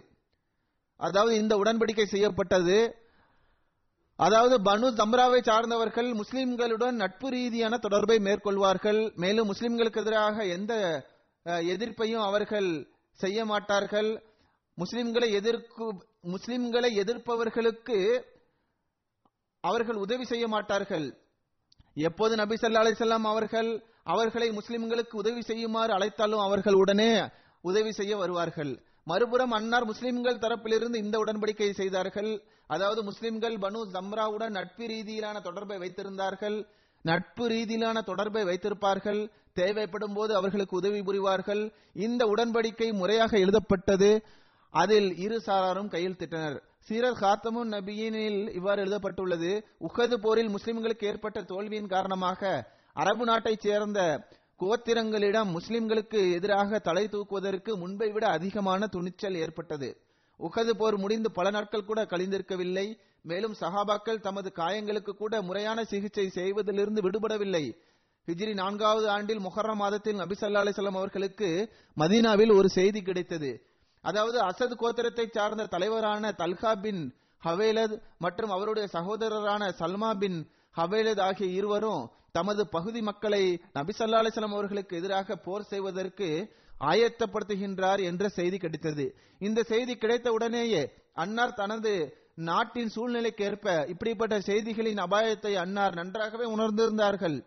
அதாவது 0.96 1.34
இந்த 1.36 1.54
உடன்படிக்கை 1.56 2.06
செய்யப்பட்டது. 2.06 2.78
அதாவது 4.18 4.56
பனு 4.62 4.86
ஜம்ராவை 5.00 5.40
சார்ந்தவர்கள் 5.42 6.08
முஸ்லிம்களுடன் 6.20 6.96
நட்பு 7.02 7.28
ரீதியான 7.28 7.74
தொடர்பை 7.76 8.18
மேற்கொள்வார்கள். 8.18 9.00
மேலும் 9.14 9.50
முஸ்லிம்களுக்கு 9.52 10.00
எதிராக 10.04 10.46
எந்த 10.56 10.72
எதிர்ப்பையும் 11.74 12.26
அவர்கள் 12.28 12.70
செய்ய 13.20 13.44
மாட்டார்கள். 13.44 14.10
முஸ்லிம்களை 14.78 15.28
எதிர்க்கு 15.40 15.86
முஸ்லிம்களை 16.24 16.90
எதிர்ப்பவர்களுக்கு 16.92 18.22
அவர்கள் 19.60 19.96
உதவி 19.96 20.24
செய்ய 20.24 20.48
மாட்டார்கள். 20.48 21.06
எப்போது 21.94 22.36
நபி 22.36 22.54
சல்லா 22.54 22.82
அலிசல்லாம் 22.82 23.26
அவர்கள் 23.32 23.84
அவர்களை 24.04 24.48
முஸ்லிம்களுக்கு 24.50 25.14
உதவி 25.14 25.42
செய்யுமாறு 25.42 25.92
அழைத்தாலும் 25.92 26.42
அவர்கள் 26.42 26.74
உடனே 26.74 27.28
உதவி 27.60 27.92
செய்ய 27.92 28.16
வருவார்கள். 28.16 28.82
மறுபுறம் 29.04 29.50
அன்னார் 29.50 29.84
முஸ்லிம்கள் 29.84 30.38
தரப்பிலிருந்து 30.38 30.94
இந்த 30.94 31.18
உடன்படிக்கையை 31.18 31.70
செய்தார்கள். 31.70 32.42
அதாவது 32.66 33.04
முஸ்லிம்கள் 33.04 33.56
பனு 33.58 33.80
ஜம்ராவுடன் 33.92 34.48
நட்பு 34.48 34.84
ரீதியிலான 34.86 35.42
தொடர்பை 35.42 35.78
வைத்திருந்தார்கள். 35.78 36.66
நட்பு 37.02 37.48
ரீதியிலான 37.48 38.02
தொடர்பை 38.04 38.42
வைத்திருப்பார்கள். 38.44 39.30
தேவைப்படும் 39.52 40.14
போது 40.14 40.34
அவர்களுக்கு 40.34 40.76
உதவி 40.76 41.00
புரிவார்கள். 41.00 41.72
இந்த 41.94 42.24
உடன்படிக்கை 42.26 42.92
முறையாக 42.92 43.38
எழுதப்பட்டது. 43.38 44.24
அதில் 44.70 45.16
இரு 45.18 45.42
சாராரும் 45.46 45.92
கையெழுத்திட்டனர் 45.92 46.56
சீரத் 46.88 47.20
ஹாத்தமுன் 47.20 47.72
நபியினில் 47.76 48.54
இவ்வாறு 48.54 48.82
எழுதப்பட்டுள்ளது 48.82 49.50
உஹது 49.88 50.14
போரில் 50.14 50.48
முஸ்லிம்களுக்கு 50.48 51.04
ஏற்பட்ட 51.04 51.42
தோல்வியின் 51.42 51.86
காரணமாக 51.86 52.70
அரபு 52.92 53.24
நாட்டைச் 53.24 53.60
சேர்ந்த 53.60 54.28
கோத்திரங்களிடம் 54.60 55.50
முஸ்லிம்களுக்கு 55.56 56.32
எதிராக 56.34 56.78
தலை 56.78 57.08
தூக்குவதற்கு 57.08 57.76
முன்பை 57.76 58.08
விட 58.10 58.26
அதிகமான 58.26 58.86
துணிச்சல் 58.86 59.34
ஏற்பட்டது. 59.34 59.96
உகது 60.40 60.70
போர் 60.70 60.96
முடிந்து 60.96 61.30
பல 61.30 61.50
நாட்கள் 61.50 61.84
கூட 61.84 62.02
கழிந்திருக்கவில்லை. 62.02 62.86
மேலும் 63.22 63.54
சஹாபாக்கள் 63.60 64.20
தமது 64.20 64.52
காயங்களுக்கு 64.56 65.12
கூட 65.12 65.42
முறையான 65.42 65.84
சிகிச்சை 65.84 66.26
செய்வதிலிருந்து 66.34 67.00
விடுபடவில்லை. 67.06 67.64
ஹிஜ்ரி 68.28 68.54
நான்காவது 68.54 69.08
ஆண்டில் 69.08 69.40
முஹர்ரம் 69.40 69.74
மாதத்தில் 69.74 70.16
நபி 70.16 70.34
சல்லா 70.40 70.62
அலிசல்லாம் 70.64 71.00
அவர்களுக்கு 71.02 71.72
மதீனாவில் 71.96 72.52
ஒரு 72.54 72.68
செய்தி 72.68 73.02
கிடைத்தது. 73.02 73.50
அதாவது 74.00 74.38
அசத் 74.40 74.78
கோத்திரத்தை 74.78 75.30
சார்ந்த 75.30 75.66
தலைவரான 75.66 76.32
தல்ஹா 76.38 76.80
பின் 76.80 77.14
ஹவேலத் 77.44 78.02
மற்றும் 78.18 78.50
அவருடைய 78.50 78.88
சகோதரரான 78.92 79.72
சல்மா 79.78 80.18
பின் 80.18 80.50
ஹவேலத் 80.76 81.20
ஆகிய 81.20 81.50
இருவரும் 81.52 82.10
தமது 82.32 82.66
பகுதி 82.66 83.02
மக்களை 83.02 83.60
நபி 83.72 83.92
அவர்களுக்கு 84.36 84.96
எதிராக 84.96 85.36
போர் 85.36 85.62
செய்வதற்கு 85.62 86.54
ஆயத்தப்படுத்துகின்றார் 86.80 88.00
என்ற 88.00 88.28
செய்தி 88.28 88.58
கிடைத்தது. 88.58 89.14
இந்த 89.38 89.62
செய்தி 89.62 89.96
கிடைத்த 89.96 90.32
உடனேயே 90.32 90.82
அன்னார் 91.12 91.54
தனது 91.54 91.92
நாட்டின் 92.34 92.90
சூழ்நிலைக்கேற்ப 92.96 93.88
இப்படிப்பட்ட 93.88 94.38
செய்திகளின் 94.38 94.98
அபாயத்தை 94.98 95.54
அன்னார் 95.54 95.94
நன்றாகவே 95.94 96.56
உணர்ந்திருந்தார்கள். 96.56 97.44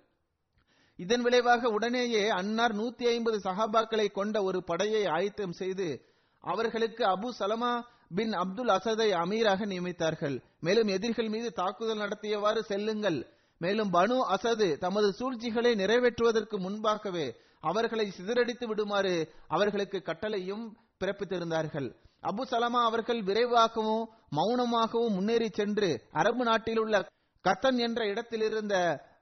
இதன் 0.95 1.21
விளைவாக 1.21 1.69
உடனேயே 1.69 2.29
அன்னார் 2.29 2.75
நூத்தி 2.75 3.03
ஐம்பது 3.03 3.39
சஹாபாக்களை 3.43 4.11
கொண்ட 4.11 4.43
ஒரு 4.43 4.63
படையை 4.63 5.05
ஆயத்தம் 5.05 5.51
செய்து 5.51 6.12
அவர்களுக்கு 6.43 7.03
அபு 7.05 7.29
சலமா 7.39 7.73
பின் 8.17 8.33
அப்துல் 8.33 8.71
அசதை 8.77 9.07
அமீராக 9.21 9.65
நியமித்தார்கள். 9.71 10.35
மேலும் 10.59 10.87
எதிரிகள் 10.87 11.29
மீது 11.29 11.49
தாக்குதல் 11.51 12.01
நடத்தியவாறு 12.03 12.61
செல்லுங்கள். 12.71 13.19
மேலும் 13.61 13.91
பனு 13.93 14.17
அசது 14.35 14.67
தமது 14.77 15.07
சூழ்ச்சிகளை 15.11 15.71
நிறைவேற்றுவதற்கு 15.75 16.57
முன்பாகவே 16.65 17.25
அவர்களை 17.61 18.05
சிதறடித்து 18.17 18.65
விடுமாறு 18.67 19.13
அவர்களுக்கு 19.47 19.99
கட்டளையும் 20.05 20.65
பிறப்பித்திருந்தார்கள். 20.99 21.89
அபு 22.23 22.43
சலமா 22.51 22.81
அவர்கள் 22.89 23.21
விரைவாகவும் 23.23 24.03
மௌனமாகவும் 24.37 25.15
முன்னேறி 25.17 25.49
சென்று 25.49 25.89
அரபு 26.11 26.43
நாட்டில் 26.43 26.79
உள்ள 26.79 27.01
கத்தன் 27.45 27.79
என்ற 27.85 28.01
இடத்திலிருந்த 28.11 28.75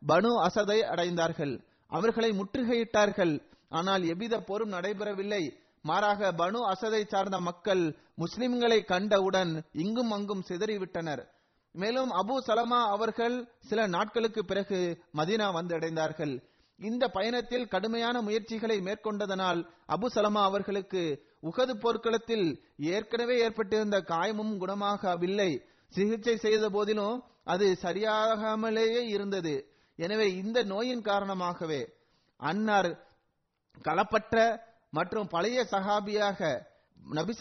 பனு 0.08 0.32
அசதை 0.48 0.80
அடைந்தார்கள். 0.94 1.54
அவர்களை 1.88 2.30
முற்றுகையிட்டார்கள். 2.32 3.34
ஆனால் 3.70 4.04
எவ்வித 4.14 4.36
போரும் 4.50 4.74
நடைபெறவில்லை. 4.74 5.44
மாறாக 5.84 6.32
பனு 6.32 6.60
அசதை 6.72 7.02
சார்ந்த 7.08 7.38
மக்கள் 7.40 7.84
முஸ்லிம்களை 8.18 8.80
கண்டவுடன் 8.86 9.54
இங்கும் 9.84 10.12
அங்கும் 10.12 10.44
சிதறிவிட்டனர். 10.50 11.24
மேலும் 11.76 12.12
அபு 12.12 12.36
சலமா 12.48 12.80
அவர்கள் 12.96 13.36
சில 13.70 13.80
நாட்களுக்கு 13.88 14.42
பிறகு 14.46 14.80
மதீனா 15.18 15.48
வந்தடைந்தார்கள். 15.58 16.34
இந்த 16.80 17.04
பயணத்தில் 17.08 17.68
கடுமையான 17.68 18.16
முயற்சிகளை 18.22 18.78
மேற்கொண்டதனால் 18.80 19.60
அபு 19.96 20.08
சலமா 20.16 20.42
அவர்களுக்கு 20.50 21.04
உகது 21.50 21.74
போர்க்களத்தில் 21.84 22.48
ஏற்கனவே 22.94 23.36
ஏற்பட்டிருந்த 23.46 23.98
காயமும் 24.12 24.54
குணமாகவில்லை. 24.64 25.52
சிகிச்சை 25.94 26.36
செய்த 26.38 26.66
போதிலும் 26.70 27.18
அது 27.44 27.68
சரியாகாமலேயே 27.84 29.02
இருந்தது. 29.16 29.54
எனவே 30.00 30.28
இந்த 30.34 30.60
நோயின் 30.64 31.02
காரணமாகவே 31.02 31.82
அன்னார் 32.40 32.92
களப்பற்ற 33.86 34.36
மற்றும் 34.92 35.28
பழைய 35.28 35.68
சஹாபியாக 35.72 36.70
நபி 37.10 37.34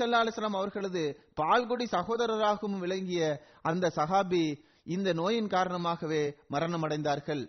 அவர்களது 0.52 1.02
பால்குடி 1.40 1.86
சகோதரராகவும் 1.92 2.78
விளங்கிய 2.78 3.22
அந்த 3.62 3.92
சஹாபி 3.96 4.64
இந்த 4.84 5.12
நோயின் 5.12 5.48
காரணமாகவே 5.48 6.36
மரணமடைந்தார்கள். 6.50 7.42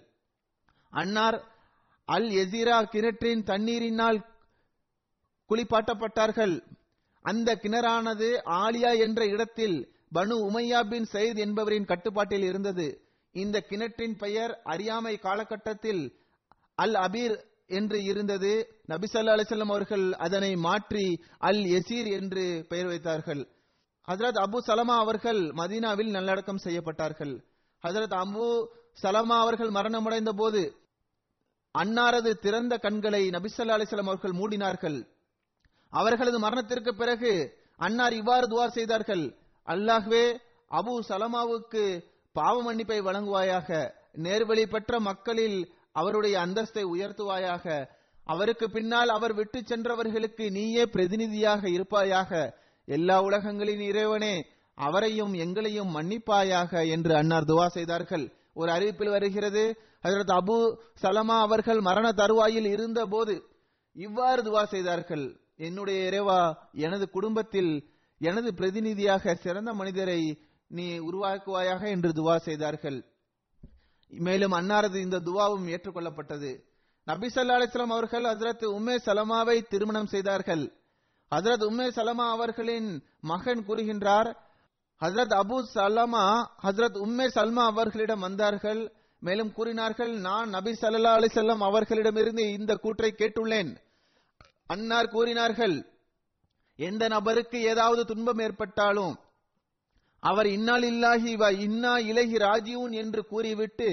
அன்னார் 0.90 1.38
அல் 2.06 2.30
எசிரா 2.30 2.84
கிணற்றின் 2.84 3.44
தண்ணீரினால் 3.44 4.20
குளிப்பாட்டப்பட்டார்கள். 5.50 6.56
அந்த 7.22 7.56
கிணறானது 7.56 8.30
ஆலியா 8.46 9.00
என்ற 9.00 9.26
இடத்தில் 9.26 9.78
பனு 10.14 10.36
உமையா 10.48 10.90
பின் 10.90 11.08
சயீத் 11.12 11.38
என்பவரின் 11.38 11.86
கட்டுப்பாட்டில் 11.86 12.44
இருந்தது. 12.44 12.88
இந்த 13.32 13.62
கிணற்றின் 13.62 14.16
பெயர் 14.18 14.62
அறியாமை 14.64 15.18
காலகட்டத்தில் 15.18 16.04
அல் 16.76 16.94
அபீர் 16.94 17.36
என்று 17.80 17.98
இருந்தது. 18.04 18.52
நபிசல்லா 18.92 19.36
ஸல்லல்லாஹு 19.42 19.76
அவர்கள் 19.76 20.06
அதனை 20.26 20.52
மாற்றி 20.66 21.06
அல் 21.50 21.64
எசீர் 21.78 22.10
என்று 22.18 22.44
பெயர் 22.72 22.90
வைத்தார்கள். 22.92 23.42
ஹசரத் 24.08 24.40
அபு 24.46 24.60
சலமா 24.68 24.96
அவர்கள் 25.04 25.42
மதீனாவில் 25.60 26.12
நல்லடக்கம் 26.18 26.64
செய்யப்பட்டார்கள். 26.66 27.34
ஹசரத் 27.84 28.16
அபு 28.24 28.48
சலமா 29.04 29.38
அவர்கள் 29.46 29.72
மரணமடைந்த 29.78 30.32
போது 30.42 30.62
அன்னாரது 31.76 32.32
திறந்த 32.46 32.74
கண்களை 32.78 33.24
நபிசல்லா 33.30 33.78
ஸல்லல்லாஹு 33.82 34.12
அவர்கள் 34.14 34.38
மூடினார்கள். 34.42 35.00
அவர்களது 35.94 36.40
மரணத்திற்கு 36.40 36.92
பிறகு 36.96 37.32
அன்னார் 37.80 38.14
இவ்வாறு 38.14 38.46
துவார் 38.48 38.76
செய்தார்கள். 38.78 39.24
அல்லாஹ்வே 39.68 40.26
அபு 40.72 40.94
சலமாவுக்கு 41.10 41.84
பாவ 42.36 42.56
மன்னிப்பை 42.64 43.00
வழங்குவாயாக. 43.08 43.70
நேர்வழி 44.26 44.64
பெற்ற 44.74 45.00
மக்களில் 45.00 45.58
அவருடைய 45.91 46.39
அந்தஸ்தை 46.39 46.84
உயர்த்துவாயாக. 46.84 47.86
அவருக்கு 48.25 48.69
பின்னால் 48.69 49.10
அவர் 49.10 49.34
விட்டு 49.34 49.63
சென்றவர்களுக்கு 49.65 50.51
நீயே 50.51 50.86
பிரதிநிதியாக 50.86 51.69
இருப்பாயாக. 51.69 52.60
எல்லா 52.85 53.23
உலகங்களின் 53.23 53.79
இறைவனே 53.79 54.46
அவரையும் 54.73 55.33
எங்களையும் 55.33 55.96
மன்னிப்பாயாக 55.96 56.89
என்று 56.89 57.15
அன்னார் 57.15 57.44
துவா 57.44 57.67
செய்தார்கள். 57.67 58.33
ஒரு 58.54 58.71
அறிவிப்பில் 58.71 59.10
வருகிறது 59.10 59.63
ஹசரத் 60.04 60.33
அபு 60.39 60.75
சலமா 61.02 61.39
அவர்கள் 61.39 61.79
மரண 61.79 62.12
தருவாயில் 62.12 62.65
இருந்த 62.65 63.06
போது 63.06 63.44
இவ்வாறு 63.94 64.42
துவா 64.42 64.63
செய்தார்கள். 64.63 65.39
என்னுடைய 65.58 66.06
இறைவா 66.06 66.69
எனது 66.73 67.10
குடும்பத்தில் 67.10 67.71
எனது 68.17 68.54
பிரதிநிதியாக 68.54 69.35
சிறந்த 69.35 69.73
மனிதரை 69.73 70.42
நீ 70.67 71.00
உருவாக்குவாயாக 71.00 71.87
என்று 71.87 72.10
துவா 72.10 72.37
செய்தார்கள். 72.37 73.00
மேலும் 74.12 74.52
அன்னாரது 74.52 74.96
இந்த 74.96 75.20
துவாவும் 75.20 75.68
ஏற்றுக்கொள்ளப்பட்டது. 75.68 76.64
நபி 77.04 77.28
சல்லா 77.28 77.56
அலிஸ்லாம் 77.58 77.96
அவர்கள் 77.98 78.24
ஹசரத் 78.24 78.66
உம்மே 78.66 78.96
சலமாவை 79.06 79.68
திருமணம் 79.68 80.08
செய்தார்கள். 80.08 80.74
ஹசரத் 81.36 81.66
உம்மே 81.70 81.88
சலமா 81.90 82.30
அவர்களின் 82.30 83.04
மகன் 83.22 83.66
கூறுகின்றார் 83.68 84.36
ஹசரத் 85.02 85.36
அபு 85.42 85.64
சலமா 85.76 86.46
ஹசரத் 86.64 86.98
உம்மே 86.98 87.28
சல்மா 87.36 87.66
அவர்களிடம் 87.66 88.20
வந்தார்கள். 88.20 88.92
மேலும் 89.20 89.54
கூறினார்கள் 89.54 90.20
நான் 90.20 90.50
நபி 90.50 90.72
சல்லா 90.72 91.12
அலிசல்லாம் 91.18 91.58
அவர்களிடமிருந்து 91.58 92.52
இந்த 92.52 92.76
கூற்றை 92.76 93.14
கேட்டுள்ளேன். 93.18 93.76
அன்னார் 94.68 95.10
கூறினார்கள் 95.10 95.86
எந்த 96.76 97.08
நபருக்கு 97.08 97.62
ஏதாவது 97.62 98.06
துன்பம் 98.06 98.40
ஏற்பட்டாலும் 98.40 99.20
அவர் 100.24 100.48
இன்னால் 100.56 100.86
இல்லாஹி 100.92 101.32
வ 101.42 101.46
இன்னா 101.65 101.94
இலகி 102.12 102.38
ராஜீவன் 102.48 102.96
என்று 103.04 103.22
கூறிவிட்டு 103.26 103.92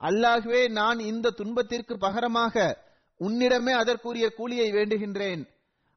அல்லாஹ்வே 0.00 0.60
நான் 0.78 1.00
இந்த 1.10 1.32
துன்பத்திற்கு 1.40 1.94
பகரமாக 2.04 2.54
உன்னிடமே 3.20 3.72
அதற்குரிய 3.80 4.26
கூலியை 4.36 4.68
வேண்டுகின்றேன். 4.76 5.42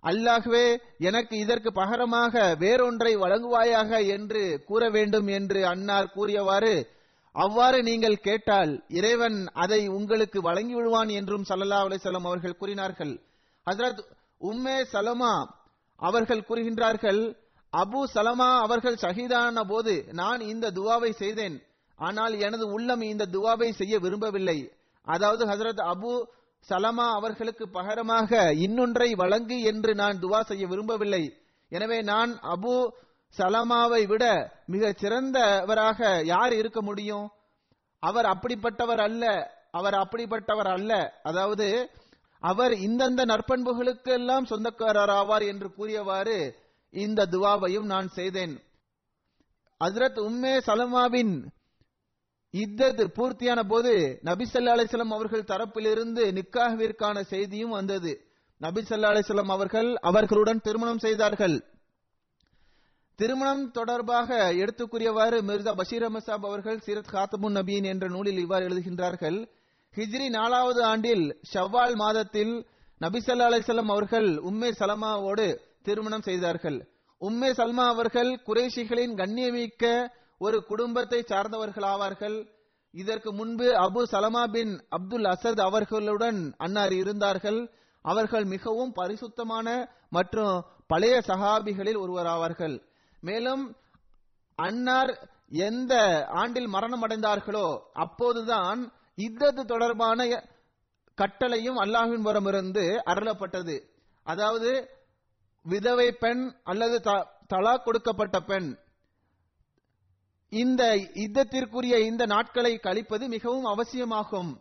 அல்லாஹ்வே 0.03 0.63
எனக்கு 1.09 1.35
இதற்கு 1.43 1.69
பகரமாக 1.73 2.33
வேறொன்றை 2.63 3.13
வழங்குவாயாக 3.21 3.91
என்று 4.15 4.41
கூற 4.69 4.89
வேண்டும் 4.89 5.29
என்று 5.37 5.59
அன்னார் 5.73 6.09
கூறியவாறு 6.15 6.75
அவ்வாறு 7.35 7.77
நீங்கள் 7.89 8.23
கேட்டால் 8.25 8.71
இறைவன் 8.97 9.37
அதை 9.63 9.79
உங்களுக்கு 9.97 10.39
வழங்கி 10.47 10.75
விடுவான் 10.77 11.11
என்றும் 11.19 11.45
ஸல்லல்லாஹு 11.49 11.87
அலிசல்லாம் 11.89 12.27
அவர்கள் 12.29 12.59
கூறினார்கள். 12.61 13.13
ஹசரத் 13.67 14.01
உம்மே 14.41 14.77
சலமா 14.93 15.33
அவர்கள் 15.99 16.45
கூறுகின்றார்கள் 16.49 17.21
அபு 17.81 18.01
சலமா 18.15 18.49
அவர்கள் 18.65 19.01
ஷஹீதான 19.03 19.61
போது 19.71 19.93
நான் 20.19 20.41
இந்த 20.53 20.71
துவாவை 20.77 21.11
செய்தேன். 21.21 21.55
ஆனால் 21.99 22.33
எனது 22.45 22.65
உள்ளம் 22.75 23.03
இந்த 23.11 23.25
துவாவை 23.35 23.69
செய்ய 23.79 23.95
விரும்பவில்லை. 24.05 24.57
அதாவது 25.07 25.43
ஹசரத் 25.51 25.81
அபு 25.93 26.11
சலமா 26.69 27.05
அவர்களுக்கு 27.17 27.65
பகரமாக 27.77 28.41
இன்னொன்றை 28.65 29.09
வழங்கு 29.21 29.57
என்று 29.71 29.91
நான் 30.01 30.21
துவா 30.23 30.39
செய்ய 30.51 30.63
விரும்பவில்லை. 30.73 31.23
எனவே 31.71 31.99
நான் 32.11 32.31
அபு 32.53 32.75
சலமாவை 33.35 34.01
விட 34.11 34.23
மிக 34.73 34.93
சிறந்தவராக 35.01 35.99
யார் 36.33 36.53
இருக்க 36.61 36.79
முடியும்? 36.81 37.27
அவர் 38.03 38.27
அப்படிப்பட்டவர் 38.33 39.01
அல்ல 39.07 39.23
அவர் 39.79 39.95
அப்படிப்பட்டவர் 40.03 40.69
அல்ல. 40.77 40.91
அதாவது 41.29 41.67
அவர் 42.43 42.73
இந்தந்த 42.87 43.21
நற்பண்புகளுக்கு 43.31 44.11
எல்லாம் 44.19 44.49
சொந்தக்காரர் 44.51 45.13
ஆவார் 45.19 45.45
என்று 45.51 45.67
கூறியவாறு 45.77 46.37
இந்த 46.93 47.25
துவாவையும் 47.25 47.85
நான் 47.85 48.07
செய்தேன். 48.07 48.63
ஹஜ்ரத் 49.83 50.19
உம்மே 50.19 50.57
சலமாவின் 50.57 51.45
இத்தத் 52.51 53.03
பூர்த்தியான 53.15 53.63
போது 53.67 54.19
நபிசல்லா 54.23 54.73
அலிஸ்லாம் 54.73 55.13
அவர்கள் 55.13 55.43
தரப்பிலிருந்து 55.43 56.23
நிக்காகவிற்கான 56.31 57.21
செய்தியும் 57.21 57.69
வந்தது. 57.69 58.25
நபிசல்லா 58.61 59.09
அலிஸ்லாம் 59.13 59.51
அவர்கள் 59.51 59.95
அவர்களுடன் 59.95 60.61
திருமணம் 60.61 60.99
செய்தார்கள். 60.99 61.63
திருமணம் 63.15 63.71
தொடர்பாக 63.71 64.53
எடுத்துக்குரியவாறு 64.53 65.41
மிர்சா 65.41 65.75
பஷீர் 65.75 66.03
அமசாப் 66.03 66.45
அவர்கள் 66.45 66.77
சீரத் 66.77 67.11
காத்தமுன் 67.11 67.55
நபியின் 67.55 67.85
என்ற 67.85 68.07
நூலில் 68.07 68.37
இவ்வாறு 68.37 68.67
எழுதுகின்றார்கள். 68.67 69.49
ஹிஜ்ரி 69.95 70.29
நாலாவது 70.29 70.83
ஆண்டில் 70.83 71.39
ஷவ்வால் 71.53 71.95
மாதத்தில் 71.95 72.67
நபிசல்லா 73.01 73.47
அலிசல்லாம் 73.49 73.91
அவர்கள் 73.91 74.35
உம்மே 74.35 74.71
சலமாவோடு 74.79 75.71
திருமணம் 75.87 76.25
செய்தார்கள். 76.29 76.79
உம்மே 77.21 77.49
சல்மா 77.59 77.85
அவர்கள் 77.93 78.31
குறைஷிகளின் 78.47 79.13
கண்ணியமிக்க 79.21 79.83
ஒரு 80.45 80.57
குடும்பத்தை 80.71 81.19
சார்ந்தவர்கள் 81.31 81.87
ஆவார்கள் 81.91 82.37
இதற்கு 82.93 83.29
முன்பு 83.39 83.67
அபு 83.83 84.01
சலமா 84.11 84.43
பின் 84.55 84.73
அப்துல் 84.97 85.27
அசத் 85.33 85.61
அவர்களுடன் 85.67 86.39
அன்னார் 86.57 86.93
இருந்தார்கள். 87.01 87.59
அவர்கள் 88.05 88.45
மிகவும் 88.53 88.91
பரிசுத்தமான 88.99 89.67
மற்றும் 90.09 90.55
பழைய 90.91 91.15
சகாபிகளில் 91.27 92.01
ஒருவராவார்கள். 92.03 92.75
மேலும் 93.23 93.63
அன்னார் 94.57 95.13
எந்த 95.67 95.93
ஆண்டில் 96.41 96.69
மரணம் 96.75 97.03
அடைந்தார்களோ 97.05 97.67
அப்போதுதான் 98.03 98.81
இத்தது 99.17 99.63
தொடர்பான 99.71 100.19
கட்டளையும் 101.17 101.79
அல்லாஹின் 101.83 102.25
புறமிருந்து 102.27 102.83
அருளப்பட்டது. 103.11 103.75
அதாவது 104.25 104.71
விதவை 105.63 106.11
பெண் 106.11 106.55
அல்லது 106.63 107.01
த- 107.01 107.27
கொடுக்கப்பட்ட 107.83 108.39
பெண். 108.39 108.77
இந்த 110.49 110.95
யுத்தத்திற்குரிய 110.95 111.97
இந்த 111.97 112.25
நாட்களை 112.25 112.77
கழிப்பது 112.77 113.27
மிகவும் 113.27 113.63
அவசியமாகும். 113.63 114.59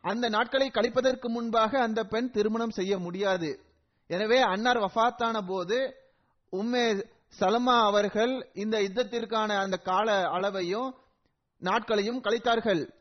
அந்த 0.00 0.28
நாட்களை 0.28 0.70
கழிப்பதற்கு 0.70 1.28
முன்பாக 1.28 1.80
அந்த 1.80 2.04
பெண் 2.04 2.30
திருமணம் 2.30 2.70
செய்ய 2.70 2.98
முடியாது. 2.98 3.60
எனவே 4.06 4.40
அன்னார் 4.40 4.78
வஃபாத்தான 4.78 5.46
போது 5.46 5.94
உம்மே 6.52 7.04
சலமா 7.40 7.82
அவர்கள் 7.84 8.50
இந்த 8.54 8.78
யுத்தத்திற்கான 8.78 9.56
அந்த 9.56 9.76
கால 9.76 10.22
அளவையும் 10.22 10.92
நாட்களையும் 11.58 12.22
கழித்தார்கள். 12.22 12.94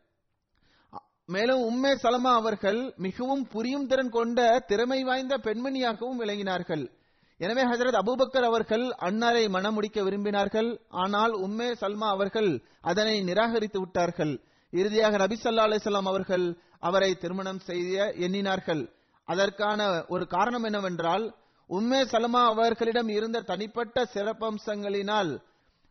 மேலும் 1.25 1.61
உம்மே 1.61 1.87
சலமா 1.87 2.33
அவர்கள் 2.33 2.93
மிகவும் 2.97 3.47
புரியும் 3.47 3.87
திறன் 3.87 4.09
கொண்ட 4.09 4.59
திறமை 4.59 5.03
வாய்ந்த 5.03 5.37
பெண்மணியாகவும் 5.37 6.19
விளங்கினார்கள். 6.19 6.97
எனவே 7.39 7.63
ஹசரத் 7.63 7.97
அபூபக்கர் 7.99 8.45
அவர்கள் 8.47 8.85
அன்னாரை 9.07 9.43
மணமுடிக்க 9.55 9.99
விரும்பினார்கள். 10.07 10.69
ஆனால் 10.89 11.33
உம்மே 11.45 11.69
சல்மா 11.81 12.07
அவர்கள் 12.15 12.49
அதனை 12.81 13.21
நிராகரித்து 13.23 13.79
விட்டார்கள். 13.79 14.33
இறுதியாக 14.73 15.17
நபி 15.17 15.35
சல்லா 15.43 15.67
அலிசல்லாம் 15.67 16.09
அவர்கள் 16.11 16.45
அவரை 16.79 17.11
திருமணம் 17.15 17.59
செய்ய 17.59 18.13
எண்ணினார்கள். 18.25 18.81
அதற்கான 19.27 20.05
ஒரு 20.07 20.27
காரணம் 20.27 20.63
என்னவென்றால் 20.63 21.25
உம்மே 21.69 22.01
சல்மா 22.13 22.41
அவர்களிடம் 22.45 23.07
இருந்த 23.07 23.39
தனிப்பட்ட 23.41 24.05
சிறப்பம்சங்களினால் 24.13 25.31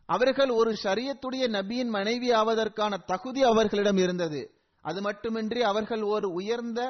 அவர்கள் 0.05 0.49
ஒரு 0.49 0.71
ஷரியத்துடைய 0.83 1.43
நபியின் 1.57 1.91
மனைவி 1.97 2.29
ஆவதற்கான 2.31 2.93
தகுதி 3.05 3.41
அவர்களிடம் 3.43 3.97
இருந்தது. 3.97 4.41
அது 4.85 5.01
மட்டுமின்றி 5.01 5.61
அவர்கள் 5.61 6.03
ஒரு 6.15 6.27
உயர்ந்த 6.31 6.81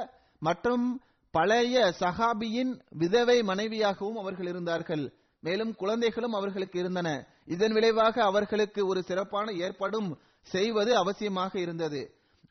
மற்றும் 0.41 0.85
பழைய 1.33 1.75
சஹாபியின் 2.01 2.71
விதவை 3.01 3.37
மனைவியாகவும் 3.49 4.19
அவர்கள் 4.21 4.49
இருந்தார்கள். 4.51 5.03
மேலும் 5.43 5.73
குழந்தைகளும் 5.81 6.35
அவர்களுக்கு 6.37 6.77
இருந்தன. 6.79 7.09
இதன் 7.53 7.75
விளைவாக 7.77 8.15
அவர்களுக்கு 8.29 8.81
ஒரு 8.91 9.01
சிறப்பான 9.09 9.51
ஏற்பாடும் 9.65 10.09
செய்வது 10.47 10.91
அவசியமாக 11.01 11.53
இருந்தது. 11.65 12.01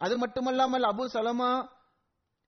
அது 0.04 0.14
மட்டுமல்லாமல் 0.18 0.84
அபு 0.92 1.04
சலமா 1.14 1.50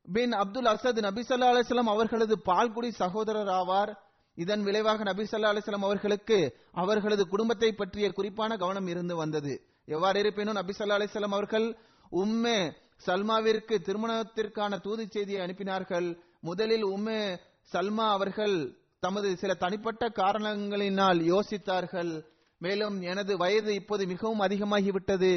பின் 0.09 0.33
அப்துல் 0.43 0.69
அசத் 0.73 1.01
நபி 1.07 1.23
ஸல்லல்லாஹு 1.29 1.55
அலைஹி 1.55 1.91
அவர்களது 1.95 2.35
பால்குடி 2.49 2.91
சகோதரர் 3.01 3.51
ஆவார் 3.61 3.93
இதன் 4.39 4.63
விளைவாக 4.63 5.05
நபி 5.11 5.25
ஸல்லல்லாஹு 5.31 5.55
அலைஹி 5.55 5.85
அவர்களுக்கு 5.89 6.39
அவர்களது 6.83 7.25
குடும்பத்தை 7.33 7.71
பற்றிய 7.73 8.07
குறிப்பான 8.13 8.57
கவனம் 8.57 8.89
இருந்து 8.93 9.17
வந்தது. 9.17 9.55
எவ்வாறு 9.95 10.19
இருப்பினும் 10.23 10.59
நபி 10.61 10.75
ஸல்லல்லாஹு 10.79 11.31
அவர்கள் 11.31 11.67
உம்மே 12.23 12.59
சல்மாவிற்கு 13.07 13.75
திருமணத்திற்கான 13.87 14.81
தூது 14.81 15.05
செய்தியை 15.07 15.41
அனுப்பினார்கள். 15.47 16.09
முதலில் 16.41 16.85
உம்மே 16.85 17.23
சல்மா 17.73 18.07
அவர்கள் 18.17 18.57
தமது 19.01 19.29
சில 19.37 19.55
தனிப்பட்ட 19.55 20.05
காரணங்களினால் 20.09 21.21
யோசித்தார்கள். 21.33 22.13
மேலும் 22.61 22.97
எனது 23.03 23.33
வயது 23.37 23.75
இப்போது 23.75 24.07
மிகவும் 24.07 24.41
அதிகமாகிவிட்டது. 24.41 25.33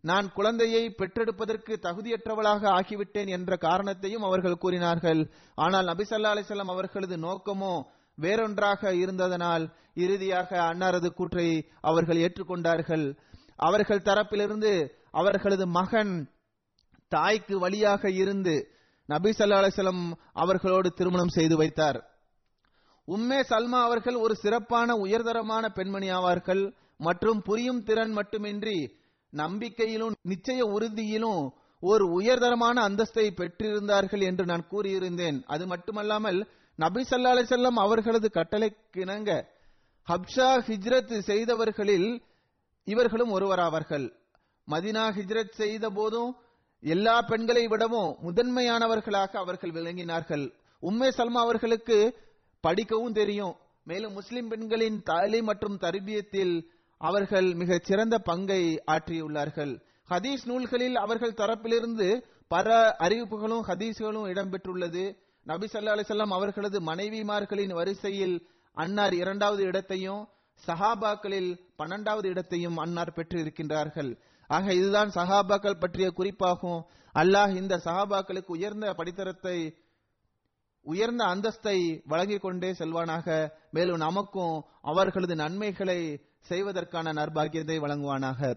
நான் 0.00 0.26
குழந்தையை 0.32 0.82
பெற்றெடுப்பதற்கு 0.98 1.74
தகுதியற்றவளாக 1.82 2.62
ஆகிவிட்டேன் 2.78 3.28
என்ற 3.28 3.56
காரணத்தையும் 3.56 4.22
அவர்கள் 4.22 4.62
கூறினார்கள். 4.64 5.20
ஆனால் 5.54 5.86
நபிசல்லா 5.86 6.32
அலிசல்லாம் 6.34 6.72
அவர்களது 6.74 7.16
நோக்கமோ 7.16 7.74
வேறொன்றாக 8.18 8.92
இருந்ததனால் 8.94 9.64
இறுதியாக 9.94 10.50
அன்னாரது 10.70 11.08
கூற்றை 11.08 11.48
அவர்கள் 11.80 12.16
ஏற்றுக்கொண்டார்கள். 12.16 13.06
அவர்கள் 13.56 14.06
தரப்பிலிருந்து 14.08 14.72
அவர்களது 15.10 15.66
மகன் 15.78 16.14
தாய்க்கு 17.08 17.58
வழியாக 17.58 18.10
இருந்து 18.10 18.70
நபி 19.06 19.30
சல்லா 19.30 19.58
அலைஹி 19.62 20.12
அவர்களோடு 20.32 20.90
திருமணம் 20.90 21.28
செய்து 21.28 21.56
வைத்தார். 21.56 21.98
உம்மே 23.08 23.40
சல்மா 23.50 23.82
அவர்கள் 23.82 24.14
ஒரு 24.14 24.36
சிறப்பான 24.36 24.94
உயர்தரமான 24.94 25.68
பெண்மணி 25.68 26.10
ஆவார்கள். 26.10 26.74
மற்றும் 26.98 27.42
புரியும் 27.42 27.82
திறன் 27.82 28.12
மட்டுமின்றி 28.12 28.96
நம்பிக்கையிலும் 29.30 30.14
நிச்சய 30.24 30.60
உறுதியிலும் 30.60 31.52
ஒரு 31.80 32.04
உயர்தரமான 32.12 32.88
அந்தஸ்தை 32.88 33.26
பெற்றிருந்தார்கள் 33.30 34.22
என்று 34.22 34.44
நான் 34.44 34.66
கூறியிருந்தேன். 34.70 35.42
அது 35.46 35.66
மட்டுமல்லாமல் 35.66 36.48
நபி 36.76 37.02
சல்லா 37.02 37.30
அலைஹி 37.34 37.48
வஸல்லம் 37.50 37.78
அவர்களது 37.84 38.30
கட்டளைக்கிணங்க 38.34 39.30
ஹப்ஷா 40.08 40.48
ஹிஜ்ரத் 40.66 41.20
செய்தவர்களில் 41.26 42.22
இவர்களும் 42.84 43.30
ஒருவராவார்கள். 43.30 44.12
மதினா 44.70 45.04
ஹிஜ்ரத் 45.18 45.50
செய்த 45.50 45.90
போதும் 45.90 46.36
எல்லா 46.80 47.22
பெண்களை 47.22 47.66
விடவும் 47.66 48.16
முதன்மையானவர்களாக 48.22 49.36
அவர்கள் 49.36 49.70
விளங்கினார்கள். 49.70 50.52
உம்மே 50.82 51.08
சல்மா 51.16 51.40
அவர்களுக்கு 51.46 52.14
படிக்கவும் 52.60 53.12
தெரியும். 53.12 53.56
மேலும் 53.84 54.12
முஸ்லிம் 54.12 54.48
பெண்களின் 54.48 55.02
தாலி 55.02 55.42
மற்றும் 55.42 55.78
தரிபியத்தில் 55.80 56.66
அவர்கள் 56.98 57.54
மிகச் 57.54 57.84
சிறந்த 57.84 58.18
பங்கை 58.18 58.82
ஆற்றியுள்ளார்கள். 58.86 59.82
ஹதீஸ் 60.10 60.44
நூல்களில் 60.44 60.96
அவர்கள் 60.96 61.32
தரப்பிலிருந்து 61.32 62.22
பல 62.48 62.96
அறிவிப்புகளும் 62.98 63.64
ஹதீஸ்களும் 63.66 64.28
இடம்பெற்றுள்ளது. 64.32 65.16
நபி 65.44 65.66
சல்லா 65.66 65.94
அலிசல்லாம் 65.96 66.32
அவர்களது 66.32 66.80
மனைவிமார்களின் 66.80 67.72
வரிசையில் 67.72 68.48
அன்னார் 68.72 69.14
இரண்டாவது 69.14 69.62
இடத்தையும் 69.62 70.28
சஹாபாக்களில் 70.66 71.58
பன்னெண்டாவது 71.78 72.24
இடத்தையும் 72.24 72.76
அன்னார் 72.76 73.12
பெற்று 73.12 73.42
இருக்கின்றார்கள் 73.42 74.18
ஆக 74.46 74.74
இதுதான் 74.74 75.08
சஹாபாக்கள் 75.08 75.80
பற்றிய 75.80 76.10
குறிப்பாகும். 76.10 76.84
அல்லாஹ் 77.14 77.56
இந்த 77.56 77.80
சஹாபாக்களுக்கு 77.84 78.46
உயர்ந்த 78.46 78.92
படித்தரத்தை 78.92 79.76
உயர்ந்த 80.82 81.24
அந்தஸ்தை 81.24 82.00
வழங்கிக் 82.04 82.40
கொண்டே 82.40 82.70
செல்வானாக. 82.70 83.50
மேலும் 83.70 83.96
நமக்கும் 83.96 84.64
அவர்களது 84.82 85.34
நன்மைகளை 85.34 86.20
செய்வதற்கான 86.38 87.12
நற்பாகியத்தை 87.12 87.78
வழங்குவானாக. 87.80 88.56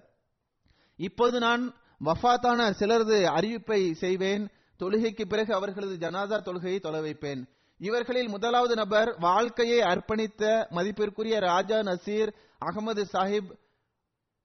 இப்போது 0.96 1.40
நான் 1.40 1.74
வஃபாத்தான 2.06 2.74
சிலரது 2.80 3.24
அறிவிப்பை 3.24 3.92
செய்வேன். 3.92 4.50
தொழுகைக்கு 4.80 5.26
பிறகு 5.26 5.54
அவர்களது 5.54 5.96
ஜனாதா 5.96 6.38
தொழுகையை 6.42 6.80
தொலை 6.80 7.02
வைப்பேன். 7.02 7.48
இவர்களில் 7.78 8.30
முதலாவது 8.30 8.76
நபர் 8.76 9.18
வாழ்க்கையை 9.20 9.80
அர்ப்பணித்த 9.80 10.70
மதிப்பிற்குரிய 10.70 11.40
ராஜா 11.40 11.78
நசீர் 11.80 12.34
அகமது 12.66 13.06
சாஹிப் 13.14 13.52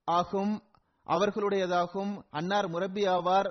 ஆகும். 0.05 0.63
அவர்களுடையதாகவும் 1.07 2.15
அன்னார் 2.31 2.69
முரப்பி 2.69 3.05
ஆவார். 3.17 3.49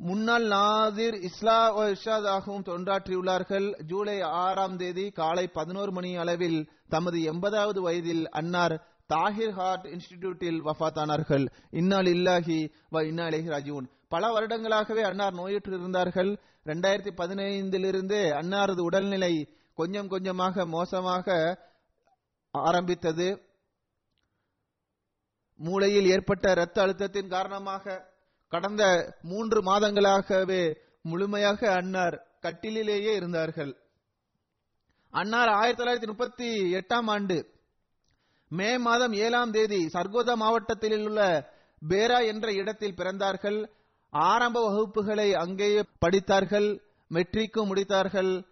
முன்னாள் 0.00 0.46
நாதிர் 0.52 1.16
இஸ்லா 1.28 1.58
இஷாதாகவும் 1.94 2.66
தொண்டாற்றியுள்ளார்கள். 2.70 3.66
ஜூலை 3.90 4.16
ஆறாம் 4.44 4.76
தேதி 4.76 5.04
காலை 5.20 5.46
பதினோரு 5.58 5.92
மணி 5.92 6.10
அளவில் 6.16 6.60
தமது 6.88 7.18
எண்பதாவது 7.32 7.80
வயதில் 7.80 8.24
அன்னார் 8.40 8.76
தாஹிர் 9.12 9.54
ஹார்ட் 9.58 9.86
இன்ஸ்டிடியூட்டில் 9.94 10.60
வஃபாத்தானார்கள் 10.66 11.44
இன்னால் 11.80 12.08
இல்லாஹி 12.16 12.58
வ 12.94 13.02
இன்னாலேஹி 13.10 13.48
ராஜீவன் 13.54 13.88
பல 14.08 14.28
வருடங்களாகவே 14.32 15.02
அன்னார் 15.10 15.38
நோயுற்று 15.40 15.72
இருந்தார்கள் 15.78 16.30
ரெண்டாயிரத்தி 16.66 17.12
பதினைந்திலிருந்தே 17.20 18.22
அன்னாரது 18.40 18.80
உடல்நிலை 18.80 19.32
கொஞ்சம் 19.74 20.08
கொஞ்சமாக 20.08 20.64
மோசமாக 20.66 21.36
ஆரம்பித்தது. 22.54 23.28
மூளையில் 25.56 26.06
ஏற்பட்ட 26.06 26.50
இரத்த 26.50 26.86
அழுத்தத்தின் 26.86 27.28
காரணமாக 27.28 28.12
கடந்த 28.48 29.14
மூன்று 29.22 29.62
மாதங்களாகவே 29.62 30.74
முழுமையாக 31.02 31.72
அன்னார் 31.72 32.26
கட்டிலேயே 32.40 33.14
இருந்தார்கள். 33.14 33.76
அன்னார் 35.10 35.48
ஆயிரத்தி 35.48 35.84
தொள்ளாயிரத்தி 35.84 36.06
முப்பத்தி 36.06 36.74
எட்டாம் 36.74 37.06
ஆண்டு 37.06 37.52
மே 38.48 38.78
மாதம் 38.78 39.12
ஏழாம் 39.12 39.50
தேதி 39.50 39.86
சர்கோதா 39.92 40.34
மாவட்டத்தில் 40.34 41.06
உள்ள 41.06 41.52
பேரா 41.88 42.26
என்ற 42.26 42.52
இடத்தில் 42.52 42.94
பிறந்தார்கள். 42.94 43.64
ஆரம்ப 44.10 44.70
வகுப்புகளை 44.70 45.32
அங்கேயே 45.32 45.82
படித்தார்கள். 45.98 46.82
மெட்ரிக்கும் 47.08 47.66
முடித்தார்கள். 47.66 48.46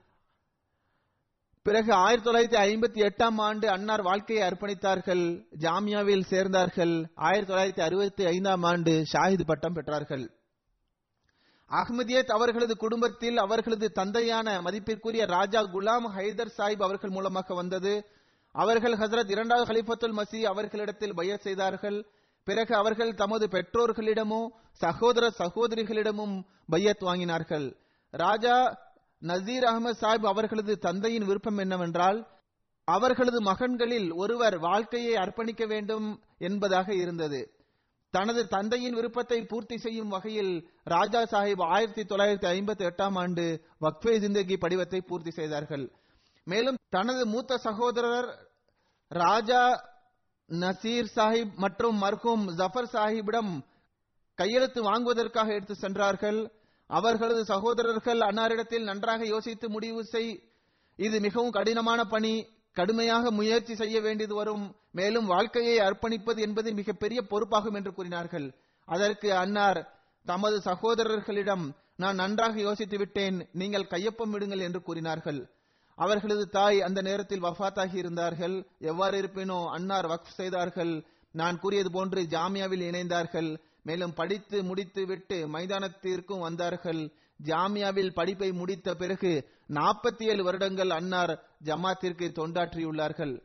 பிறகு 1.62 1.92
ஆயிரத்தி 1.92 2.30
தொள்ளாயிரத்தி 2.30 2.60
ஐம்பத்தி 2.60 3.08
எட்டாம் 3.08 3.34
ஆண்டு 3.36 3.70
அன்னார் 3.70 4.02
வாழ்க்கையை 4.02 4.48
அர்ப்பணித்தார்கள் 4.48 5.44
ஜாமியாவில் 5.58 6.24
சேர்ந்தார்கள். 6.30 7.04
ஆயிரத்தி 7.14 7.54
தொள்ளாயிரத்தி 7.54 7.84
அறுபத்தி 7.84 8.24
ஐந்தாம் 8.24 8.62
ஆண்டு 8.62 9.04
ஷாஹித் 9.12 9.44
பட்டம் 9.46 9.74
பெற்றார்கள். 9.74 10.28
அஹ்மதியத் 11.70 12.32
அவர்களது 12.32 12.76
குடும்பத்தில் 12.76 13.38
அவர்களது 13.38 13.92
தந்தையான 13.92 14.60
மதிப்பிற்குரிய 14.60 15.24
ராஜா 15.24 15.60
குலாம் 15.60 16.08
ஹைதர் 16.16 16.50
சாஹிப் 16.56 16.82
அவர்கள் 16.82 17.10
மூலமாக 17.10 17.54
வந்தது. 17.54 18.06
அவர்கள் 18.52 18.92
ஹசரத் 18.92 19.30
இரண்டாவது 19.30 19.72
ஹலிஃபத்துல் 19.72 20.20
மசி 20.20 20.42
அவர்களிடத்தில் 20.42 21.14
பையத் 21.14 21.40
செய்தார்கள். 21.40 22.06
பிறகு 22.44 22.76
அவர்கள் 22.76 23.14
தமது 23.14 23.46
பெற்றோர்களிடமும் 23.46 24.48
சகோதர 24.72 25.32
சகோதரிகளிடமும் 25.38 26.42
பையத் 26.70 27.02
வாங்கினார்கள். 27.02 27.76
ராஜா 28.10 28.78
நசீர் 29.22 29.64
அகமது 29.64 29.96
சாஹிப் 30.00 30.26
அவர்களது 30.26 30.78
தந்தையின் 30.78 31.26
விருப்பம் 31.26 31.58
என்னவென்றால் 31.58 32.18
அவர்களது 32.84 33.40
மகன்களில் 33.42 34.14
ஒருவர் 34.14 34.58
வாழ்க்கையை 34.58 35.14
அர்ப்பணிக்க 35.14 35.66
வேண்டும் 35.66 36.22
என்பதாக 36.38 36.94
இருந்தது. 36.94 37.40
தனது 38.10 38.48
தந்தையின் 38.48 38.94
விருப்பத்தை 38.94 39.44
பூர்த்தி 39.44 39.78
செய்யும் 39.78 40.08
வகையில் 40.08 40.68
ராஜா 40.84 41.22
சாஹிப் 41.22 41.62
ஆயிரத்தி 41.62 42.02
தொள்ளாயிரத்தி 42.02 42.48
ஐம்பத்தி 42.56 42.84
எட்டாம் 42.88 43.18
ஆண்டு 43.18 43.44
வக்ஃபே 43.80 44.14
ஜிந்தகி 44.24 44.56
படிவத்தை 44.64 44.98
பூர்த்தி 44.98 45.30
செய்தார்கள். 45.30 45.92
மேலும் 46.44 46.76
தனது 46.88 47.26
மூத்த 47.26 47.58
சகோதரர் 47.58 48.28
ராஜா 49.08 49.62
நசீர் 50.50 51.12
சாஹிப் 51.14 51.54
மற்றும் 51.54 52.02
மர்ஹூம் 52.02 52.44
ஜஃபர் 52.58 52.92
சாஹிப்பிடம் 52.92 53.52
கையெழுத்து 54.34 54.82
வாங்குவதற்காக 54.82 55.52
எடுத்து 55.52 55.74
சென்றார்கள். 55.74 56.40
அவர்களது 56.86 57.44
சகோதரர்கள் 57.44 58.18
அன்னாரிடத்தில் 58.18 58.82
நன்றாக 58.82 59.26
யோசித்து 59.26 59.70
முடிவு 59.70 60.04
செய். 60.04 60.42
இது 60.96 61.20
மிகவும் 61.20 61.50
கடினமான 61.50 62.04
பணி. 62.04 62.46
கடுமையாக 62.72 63.30
முயற்சி 63.30 63.74
செய்ய 63.74 64.00
வேண்டியது 64.00 64.34
வரும். 64.34 64.76
மேலும் 64.90 65.26
வாழ்க்கையை 65.26 65.78
அர்ப்பணிப்பது 65.78 66.38
என்பது 66.38 66.72
மிகப்பெரிய 66.72 67.22
பொறுப்பாகும் 67.30 67.74
என்று 67.74 67.94
கூறினார்கள். 67.94 68.54
அதற்கு 68.84 69.34
அன்னார் 69.34 69.92
தமது 70.24 70.62
சகோதரர்களிடம் 70.64 71.70
நான் 71.96 72.14
நன்றாக 72.14 72.60
யோசித்து 72.60 72.98
விட்டேன். 72.98 73.48
நீங்கள் 73.52 73.86
கையொப்பம் 73.90 74.30
விடுங்கள் 74.30 74.58
என்று 74.58 74.82
கூறினார்கள். 74.82 75.50
அவர்களது 75.94 76.48
தாய் 76.48 76.82
அந்த 76.82 77.02
நேரத்தில் 77.02 77.42
வஃபாத்தாகி 77.42 77.94
இருந்தார்கள். 77.94 78.66
எவ்வாறு 78.78 79.20
இருப்பினோ? 79.22 79.66
அன்னார் 79.66 80.06
வக்ஃப் 80.06 80.36
செய்தார்கள். 80.36 81.04
நான் 81.32 81.58
கூறியது 81.58 81.90
போன்று 81.90 82.22
ஜாமியாவில் 82.22 82.84
இணைந்தார்கள். 82.90 83.58
மேலும் 83.82 84.14
படித்து 84.14 84.62
முடித்து 84.62 85.06
விட்டு 85.06 85.48
மைதானத்திற்கும் 85.48 86.38
வந்தார்கள். 86.38 87.12
ஜாமியாவில் 87.44 88.12
படிப்பை 88.14 88.52
முடித்த 88.52 88.94
பிறகு 88.94 89.48
நாற்பத்தி 89.68 90.22
ஏழு 90.22 90.44
வருடங்கள் 90.44 90.90
அன்னார் 90.90 91.42
ஜமாத்திற்கு 91.64 92.26
தொண்டாற்றியுள்ளார்கள். 92.38 93.42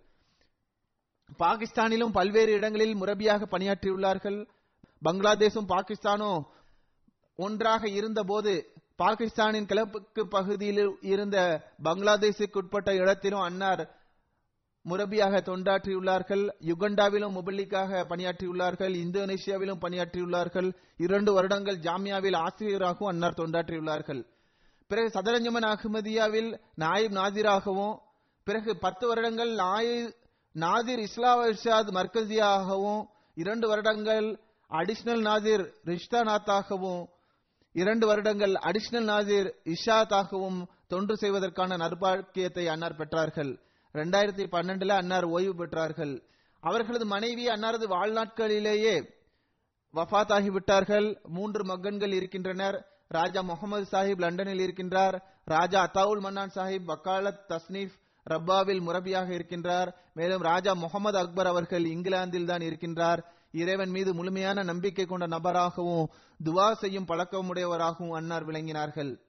பாகிஸ்தானிலும் 1.40 2.12
பல்வேறு 2.12 2.52
இடங்களில் 2.52 2.96
முரபியாக 2.96 3.48
பணியாற்றியுள்ளார்கள். 3.52 4.48
பங்களாதேஷும் 5.04 5.68
பாகிஸ்தானும் 5.68 6.44
ஒன்றாக 7.36 7.90
இருந்தபோது 7.90 8.72
பாகிஸ்தானின் 8.96 9.66
கிழக்கு 9.66 10.28
பகுதியில் 10.28 10.98
இருந்த 11.02 11.38
பங்களாதேஷுக்குட்பட்ட 11.84 12.96
இடத்திலும் 12.96 13.40
அன்னார் 13.40 13.84
முரபியாக 14.90 15.40
தொண்டாற்றியுள்ளார்கள் 15.42 16.44
யுகண்டாவிலும் 16.66 17.36
முபல்லிக்காக 17.38 18.02
பணியாற்றியுள்ளார்கள் 18.10 18.94
இந்தோனேஷியாவிலும் 19.04 19.82
பணியாற்றியுள்ளார்கள் 19.82 20.74
இரண்டு 20.98 21.34
வருடங்கள் 21.34 21.78
ஜாமியாவில் 21.78 22.38
ஆசிரியராகவும் 22.38 23.12
அன்னார் 23.12 23.34
தொண்டாற்றியுள்ளார்கள். 23.34 24.26
பிறகு 24.88 25.10
சதரஞ்சமன் 25.20 25.68
அகமதியாவில் 25.74 26.60
நாயிப் 26.80 27.16
நாதிராகவும் 27.20 28.00
பிறகு 28.44 28.78
பத்து 28.78 29.08
வருடங்கள் 29.08 29.54
நாய் 29.54 30.16
நாதிர் 30.56 31.00
இஸ்லா 31.00 31.32
இர்ஷாத் 31.50 31.92
மர்கசியாகவும் 31.98 33.04
இரண்டு 33.36 33.68
வருடங்கள் 33.68 34.40
அடிஷனல் 34.72 35.22
நாதிர் 35.22 35.74
ரிஷ்தாநாத்தாகவும் 35.86 37.04
இரண்டு 37.74 38.08
வருடங்கள் 38.08 38.54
அடிஷனல் 38.54 39.10
நாதிர் 39.10 39.54
இஷாத்தாகவும் 39.66 40.66
தொண்டு 40.88 41.18
செய்வதற்கான 41.18 41.78
நற்பாக்கியத்தை 41.78 42.66
அன்னார் 42.66 42.96
பெற்றார்கள். 42.96 43.52
ரெண்டாயிரத்தி 43.98 44.46
பன்னெண்டுல 44.56 44.88
அன்னார் 44.88 45.24
ஓய்வு 45.24 45.66
பெற்றார்கள். 45.66 46.22
அவர்களது 46.60 47.06
மனைவி 47.06 47.48
அன்னாரது 47.48 47.86
வாழ்நாட்களிலேயே 47.88 48.96
வஃபாத்தாகி 49.94 50.46
விட்டார்கள் 50.46 51.22
மூன்று 51.24 51.66
மகன்கள் 51.66 52.12
இருக்கின்றனர். 52.12 52.78
ராஜா 53.08 53.42
முகமது 53.42 53.86
சாஹிப் 53.92 54.20
லண்டனில் 54.20 54.60
இருக்கின்றார். 54.60 55.22
ராஜா 55.46 55.82
அத்தாவுல் 55.82 56.22
மன்னான் 56.22 56.52
சாஹிப் 56.56 56.86
வக்காலத் 56.88 57.46
தஸ்னீப் 57.50 57.96
ரப்பாவில் 58.30 58.82
முரபியாக 58.82 59.30
இருக்கின்றார். 59.30 59.94
மேலும் 60.14 60.42
ராஜா 60.42 60.74
முகமது 60.74 61.18
அக்பர் 61.18 61.48
அவர்கள் 61.48 61.86
இங்கிலாந்தில் 61.86 62.46
தான் 62.46 62.60
இருக்கின்றார். 62.60 63.22
இறைவன் 63.52 63.90
மீது 63.90 64.14
முழுமையான 64.14 64.64
நம்பிக்கை 64.64 65.06
கொண்ட 65.06 65.28
நபராகவும் 65.28 66.06
துவா 66.44 66.72
செய்யும் 66.72 67.06
பழக்கமுடையவராகவும் 67.06 68.16
அன்னார் 68.16 68.48
விளங்கினார்கள். 68.48 69.20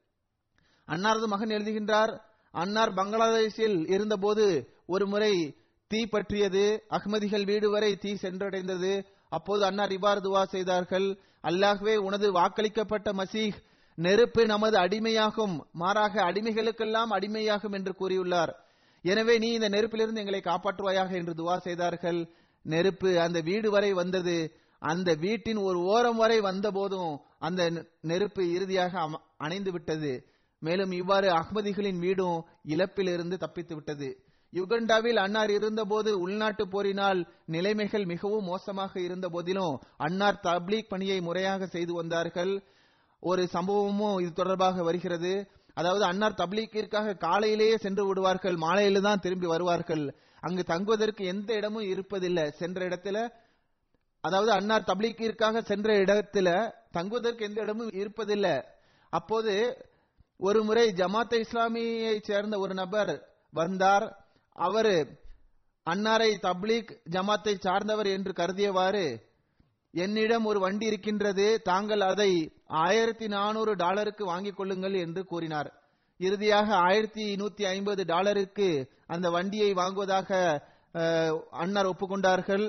அன்னாரது 0.89 1.25
மகன் 1.25 1.49
எழுதுகின்றார் 1.49 2.21
அன்னார் 2.51 2.95
பங்களாதேஷில் 2.95 3.89
இருந்தபோது 3.89 4.69
ஒரு 4.87 5.07
முறை 5.07 5.57
தீ 5.87 6.07
பற்றியது 6.07 6.83
அகமதிகள் 6.91 7.45
வீடு 7.45 7.71
வரை 7.71 7.97
தீ 7.97 8.13
சென்றடைந்தது. 8.13 9.05
அப்போது 9.29 9.65
அன்னார் 9.65 9.93
இவ்வாறு 9.93 10.21
துவா 10.21 10.45
செய்தார்கள். 10.45 11.19
அல்லாஹ்வே 11.43 11.97
உனது 11.97 12.33
வாக்களிக்கப்பட்ட 12.33 13.13
மசீஹ் 13.13 13.53
நெருப்பு 13.95 14.47
நமது 14.47 14.79
அடிமையாகும் 14.79 15.59
மாறாக 15.73 16.23
அடிமைகளுக்கெல்லாம் 16.23 17.11
அடிமையாகும் 17.11 17.73
என்று 17.73 17.95
கூறியுள்ளார். 18.01 18.53
எனவே 19.03 19.39
நீ 19.39 19.53
இந்த 19.53 19.69
நெருப்பிலிருந்து 19.69 20.17
எங்களை 20.17 20.41
காப்பாற்றுவாயாக 20.41 21.13
என்று 21.13 21.33
துவா 21.33 21.57
செய்தார்கள். 21.57 22.29
நெருப்பு 22.63 23.21
அந்த 23.21 23.41
வீடு 23.41 23.71
வரை 23.71 23.93
வந்தது. 23.93 24.53
அந்த 24.79 25.15
வீட்டின் 25.15 25.57
ஒரு 25.57 25.79
ஓரம் 25.79 26.17
வரை 26.17 26.41
வந்த 26.41 26.71
போதும் 26.71 27.21
அந்த 27.39 27.87
நெருப்பு 28.01 28.53
இறுதியாக 28.53 29.01
அம- 29.01 29.21
அணைந்து 29.37 29.73
விட்டது 29.73 30.25
மேலும் 30.63 30.93
இவ்வாறு 30.93 31.29
அஹ்மதிகளின் 31.31 32.01
வீடும் 32.05 32.39
இழப்பிலிருந்து 32.75 33.37
தப்பித்து 33.45 33.75
விட்டது 33.75 34.09
யுகண்டாவில் 34.53 35.19
அன்னார் 35.25 35.51
இருந்தபோது 35.51 36.11
உள்நாட்டு 36.25 36.65
போரினால் 36.69 37.19
நிலைமைகள் 37.55 38.05
மிகவும் 38.05 38.45
மோசமாக 38.45 38.93
இருந்த 39.01 39.27
போதிலும் 39.29 39.75
அன்னார் 39.97 40.41
தப்லீக் 40.47 40.89
பணியை 40.89 41.19
முறையாக 41.21 41.67
செய்து 41.67 41.93
வந்தார்கள். 41.93 42.53
ஒரு 43.23 43.43
சம்பவமும் 43.55 44.17
இது 44.21 44.33
தொடர்பாக 44.33 44.83
வருகிறது. 44.83 45.33
அதாவது 45.75 46.05
அன்னார் 46.05 46.41
தப்லீக்கிற்காக 46.41 47.17
காலையிலேயே 47.17 47.77
சென்று 47.77 48.05
விடுவார்கள் 48.07 48.57
மாலையில 48.57 49.01
தான் 49.01 49.23
திரும்பி 49.25 49.47
வருவார்கள். 49.47 50.05
அங்கு 50.43 50.63
தங்குவதற்கு 50.63 51.23
எந்த 51.25 51.51
இடமும் 51.55 51.91
இருப்பதில்லை. 51.93 52.47
சென்ற 52.61 52.89
இடத்துல 52.89 53.19
அதாவது 54.25 54.51
அன்னார் 54.53 54.89
தப்லீக்கிற்காக 54.91 55.61
சென்ற 55.63 55.89
இடத்துல 56.05 56.49
தங்குவதற்கு 56.93 57.45
எந்த 57.45 57.59
இடமும் 57.63 57.93
இருப்பதில்லை. 58.01 58.57
அப்போது 59.13 59.53
ஒரு 60.41 60.61
முறை 60.67 60.85
ஜமாத்தை 60.99 61.39
இஸ்லாமியை 61.45 62.13
சேர்ந்த 62.29 62.55
ஒரு 62.65 62.75
நபர் 62.75 63.13
வந்தார். 63.53 64.07
அவர் 64.67 64.95
அன்னாரை 65.87 66.31
தப்லீக் 66.47 66.91
ஜமாத்தை 67.15 67.55
சார்ந்தவர் 67.65 68.09
என்று 68.17 68.33
கருதியவாறு 68.41 69.07
என்னிடம் 69.95 70.47
ஒரு 70.51 70.59
வண்டி 70.61 70.87
இருக்கின்றது. 70.87 71.47
தாங்கள் 71.63 72.03
அதை 72.11 72.31
ஆயிரத்தி 72.85 73.27
நானூறு 73.27 73.73
டாலருக்கு 73.75 74.25
வாங்கிக் 74.25 74.59
கொள்ளுங்கள் 74.59 74.97
என்று 75.05 75.23
கூறினார். 75.25 75.71
இறுதியாக 76.21 76.69
ஆயிரத்தி 76.89 77.25
நூத்தி 77.41 77.65
ஐம்பது 77.75 78.05
டாலருக்கு 78.05 78.69
அந்த 79.07 79.27
வண்டியை 79.31 79.71
வாங்குவதாக 79.73 80.31
அன்னார் 81.63 81.91
ஒப்புக்கொண்டார்கள். 81.93 82.67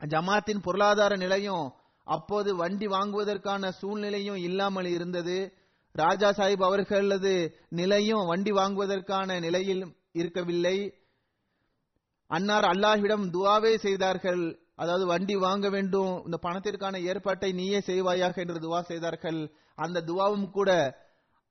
ஜமாத்தின் 0.00 0.64
பொருளாதார 0.66 1.12
நிலையும் 1.16 1.66
அப்போது 2.06 2.50
வண்டி 2.56 2.86
வாங்குவதற்கான 2.86 3.70
சூழ்நிலையும் 3.80 4.38
இல்லாமல் 4.48 4.90
இருந்தது. 4.96 5.38
ராஜா 5.94 6.28
சாஹிப் 6.38 6.64
அவர்களது 6.64 7.34
நிலையும் 7.80 8.28
வண்டி 8.30 8.52
வாங்குவதற்கான 8.52 9.38
நிலையில் 9.40 9.82
இருக்கவில்லை. 10.12 10.76
அன்னார் 12.30 12.66
அல்லாஹிடம் 12.72 13.24
துவாவே 13.36 13.72
செய்தார்கள். 13.86 14.42
அதாவது 14.82 15.06
வண்டி 15.06 15.34
வாங்க 15.36 15.68
வேண்டும் 15.68 16.12
இந்த 16.26 16.36
பணத்திற்கான 16.46 17.00
ஏற்பாட்டை 17.10 17.50
நீயே 17.52 17.80
செய்வாயாக 17.86 18.36
என்று 18.44 18.58
துவா 18.66 18.80
செய்தார்கள். 18.90 19.40
அந்த 19.78 20.04
துவாவும் 20.10 20.50
கூட 20.50 20.70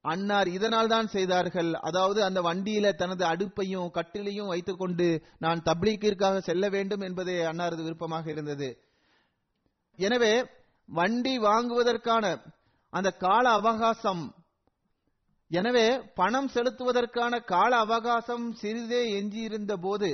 அன்னார் 0.05 0.47
இதனால் 0.47 0.91
தான் 0.93 1.07
செய்தார்கள். 1.07 1.71
அதாவது 1.87 2.19
அந்த 2.23 2.39
வண்டியில 2.41 2.93
தனது 3.01 3.23
அடுப்பையும் 3.31 3.89
கட்டிலையும் 3.97 4.51
வைத்துக்கொண்டு 4.53 5.07
நான் 5.37 5.63
தப்லீக்கிற்காக 5.65 6.37
செல்ல 6.49 6.69
வேண்டும் 6.69 7.03
என்பதே 7.07 7.35
அன்னாரது 7.51 7.81
விருப்பமாக 7.87 8.25
இருந்தது. 8.31 8.69
எனவே 9.99 10.33
வண்டி 10.89 11.33
வாங்குவதற்கான 11.39 12.25
அந்த 12.93 13.09
கால 13.11 13.49
அவகாசம். 13.49 14.23
எனவே 15.51 16.01
பணம் 16.15 16.49
செலுத்துவதற்கான 16.53 17.43
கால 17.43 17.77
அவகாசம் 17.77 18.53
சிறிதே 18.53 19.01
எஞ்சியிருந்த 19.11 19.75
போது 19.75 20.09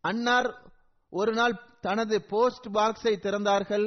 அன்னார் 0.00 0.50
ஒரு 1.12 1.32
நாள் 1.32 1.54
தனது 1.80 2.16
போஸ்ட் 2.22 2.66
பாக்ஸை 2.66 3.14
திறந்தார்கள். 3.16 3.86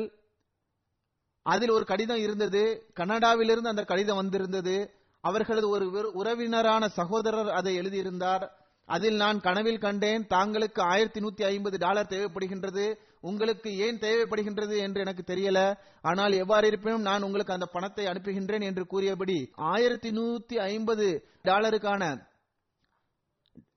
அதில் 1.42 1.70
ஒரு 1.70 1.86
கடிதம் 1.86 2.18
இருந்தது. 2.18 2.64
கனடாவிலிருந்து 2.96 3.68
அந்த 3.68 3.84
கடிதம் 3.84 4.16
வந்திருந்தது. 4.16 4.76
அவர்களது 5.24 5.70
ஒரு 5.70 6.12
உறவினரான 6.16 6.88
சகோதரர் 6.88 7.50
அதை 7.50 7.76
எழுதியிருந்தார். 7.76 8.46
அதில் 8.86 9.16
நான் 9.16 9.40
கனவில் 9.40 9.78
கண்டேன் 9.78 10.28
தாங்களுக்கு 10.30 10.82
ஆயிரத்தி 10.82 11.20
நூத்தி 11.20 11.44
ஐம்பது 11.44 11.78
டாலர் 11.78 12.06
தேவைப்படுகின்றது. 12.06 12.96
உங்களுக்கு 13.22 13.78
ஏன் 13.78 14.00
தேவைப்படுகின்றது 14.00 14.78
என்று 14.78 15.00
எனக்கு 15.00 15.24
தெரியல. 15.34 15.78
ஆனால் 16.02 16.32
எவ்வாறு 16.32 16.68
இருப்பினும் 16.68 17.02
நான் 17.02 17.24
உங்களுக்கு 17.24 17.54
அந்த 17.54 17.66
பணத்தை 17.66 18.06
அனுப்புகின்றேன் 18.06 18.62
என்று 18.62 18.86
கூறியபடி 18.86 19.52
ஆயிரத்தி 19.56 20.12
நூத்தி 20.12 20.56
ஐம்பது 20.56 21.08
டாலருக்கான 21.44 22.32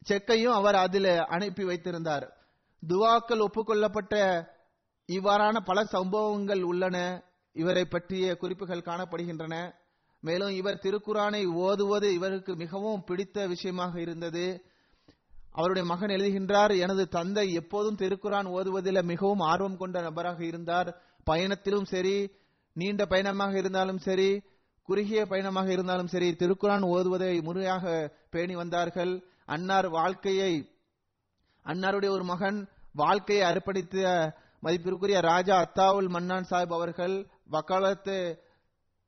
செக்கையும் 0.09 0.53
அவர் 0.53 0.75
அதில் 0.75 1.19
அனுப்பி 1.19 1.65
வைத்திருந்தார். 1.65 2.27
துவாக்கள் 2.83 3.45
ஒப்புக்கொள்ளப்பட்ட 3.47 4.15
இவ்வாறான 5.09 5.57
பல 5.65 5.85
சம்பவங்கள் 5.85 6.63
உள்ளன. 6.63 6.97
இவரை 7.53 7.85
பற்றிய 7.85 8.37
குறிப்புகள் 8.37 8.89
காணப்படுகின்றன. 8.89 9.75
மேலும் 10.21 10.49
இவர் 10.49 10.83
திருக்குரானை 10.83 11.47
ஓதுவது 11.47 12.15
இவருக்கு 12.15 12.57
மிகவும் 12.57 13.05
பிடித்த 13.05 13.47
விஷயமாக 13.47 14.01
இருந்தது. 14.01 14.47
அவருடைய 15.59 15.85
மகன் 15.91 16.13
எழுதுகின்றார் 16.17 16.73
எனது 16.85 17.05
தந்தை 17.17 17.45
எப்போதும் 17.61 18.01
திருக்குறான் 18.03 18.49
ஓதுவதில் 18.57 19.09
மிகவும் 19.13 19.43
ஆர்வம் 19.53 19.81
கொண்ட 19.81 20.01
நபராக 20.01 20.41
இருந்தார். 20.45 20.89
பயணத்திலும் 21.27 21.89
சரி 21.93 22.17
நீண்ட 22.77 23.03
பயணமாக 23.13 23.57
இருந்தாலும் 23.59 24.01
சரி 24.07 24.31
குறுகிய 24.89 25.21
பயணமாக 25.27 25.69
இருந்தாலும் 25.77 26.13
சரி 26.13 26.29
திருக்குறான் 26.43 26.85
ஓதுவதை 26.95 27.33
முறையாக 27.49 27.85
பேணி 28.31 28.55
வந்தார்கள். 28.55 29.13
அன்னார் 29.55 29.89
வாழ்க்கையை 29.99 30.53
அன்னாருடைய 31.67 32.11
ஒரு 32.17 32.25
மகன் 32.25 32.59
வாழ்க்கையை 32.93 33.43
அர்ப்பணித்த 33.51 34.05
மதிப்பிற்குரிய 34.65 35.19
ராஜா 35.31 35.57
அத்தாவுல் 35.65 36.09
மன்னான் 36.15 36.49
சாஹிப் 36.51 36.77
அவர்கள் 36.79 37.17
வக்காலத்து 37.55 38.17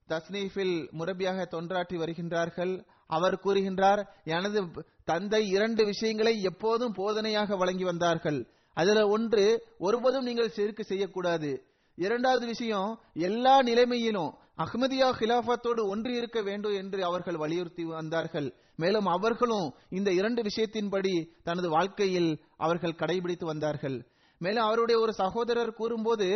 தஸ்னீஃபில் 0.08 0.76
முரபியாக 0.98 1.46
தொன்றாற்றி 1.54 1.96
வருகின்றார்கள். 2.02 2.74
அவர் 3.16 3.42
கூறுகின்றார் 3.44 4.00
எனது 4.34 4.60
தந்தை 5.04 5.42
இரண்டு 5.48 5.82
விஷயங்களை 5.84 6.34
எப்போதும் 6.42 6.96
போதனையாக 6.96 7.56
வழங்கி 7.56 7.84
வந்தார்கள். 7.84 8.38
அதுல 8.76 9.00
ஒன்று 9.08 9.44
ஒருபோதும் 9.78 10.28
நீங்கள் 10.28 10.54
செருக்கு 10.58 10.84
செய்யக்கூடாது. 10.84 11.50
இரண்டாவது 11.98 12.44
விஷயம் 12.46 12.90
எல்லா 13.28 13.54
நிலைமையிலும் 13.62 14.30
அஹ்மதியா 14.58 15.08
ஹிலாஃபத்தோடு 15.18 15.82
ஒன்று 15.92 16.10
இருக்க 16.16 16.38
வேண்டும் 16.42 16.76
என்று 16.82 17.00
அவர்கள் 17.04 17.40
வலியுறுத்தி 17.42 17.84
வந்தார்கள். 17.84 18.48
மேலும் 18.76 19.08
அவர்களும் 19.16 19.66
இந்த 19.98 20.10
இரண்டு 20.12 20.40
விஷயத்தின்படி 20.42 21.14
தனது 21.42 21.68
வாழ்க்கையில் 21.68 22.30
அவர்கள் 22.56 22.98
கடைபிடித்து 23.02 23.46
வந்தார்கள். 23.52 23.96
மேலும் 24.40 24.66
அவருடைய 24.68 24.96
ஒரு 25.00 25.12
சகோதரர் 25.12 25.78
கூறும்போது 25.80 26.28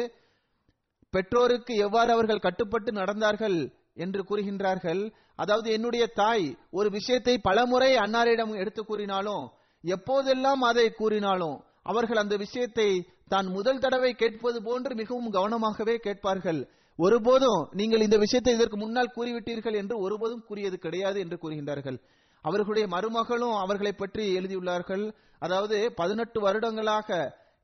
பெற்றோருக்கு 1.14 1.74
எவ்வாறு 1.86 2.10
அவர்கள் 2.12 2.44
கட்டுப்பட்டு 2.46 2.90
நடந்தார்கள்? 2.92 3.58
என்று 3.96 4.20
கூறுகின்றார்கள். 4.28 5.02
அதாவது 5.42 5.68
என்னுடைய 5.76 6.04
தாய் 6.20 6.46
ஒரு 6.78 6.88
விஷயத்தை 6.90 7.34
பலமுறை 7.48 7.90
அன்னாரிடம் 8.04 8.52
எடுத்து 8.62 8.82
கூறினாலும் 8.84 9.44
எப்போதெல்லாம் 9.84 10.62
அதை 10.70 10.86
கூறினாலும் 11.00 11.56
அவர்கள் 11.90 12.22
அந்த 12.22 12.34
விஷயத்தை 12.44 12.88
தான் 13.32 13.46
முதல் 13.56 13.82
தடவை 13.84 14.10
கேட்பது 14.22 14.58
போன்று 14.62 14.92
மிகவும் 15.00 15.32
கவனமாகவே 15.36 15.94
கேட்பார்கள். 16.06 16.60
ஒருபோதும் 16.98 17.60
நீங்கள் 17.80 18.04
இந்த 18.06 18.16
விஷயத்தை 18.24 18.52
இதற்கு 18.54 18.76
முன்னால் 18.76 19.14
கூறிவிட்டீர்கள் 19.16 19.76
என்று 19.80 19.94
ஒருபோதும் 19.98 20.44
கூறியது 20.48 20.76
கிடையாது 20.78 21.18
என்று 21.20 21.36
கூறுகின்றார்கள். 21.42 21.98
அவர்களுடைய 22.44 22.86
மருமகளும் 22.94 23.56
அவர்களை 23.64 23.92
பற்றி 23.92 24.24
எழுதியுள்ளார்கள். 24.38 25.04
அதாவது 25.38 25.76
பதினெட்டு 26.00 26.38
வருடங்களாக 26.40 27.08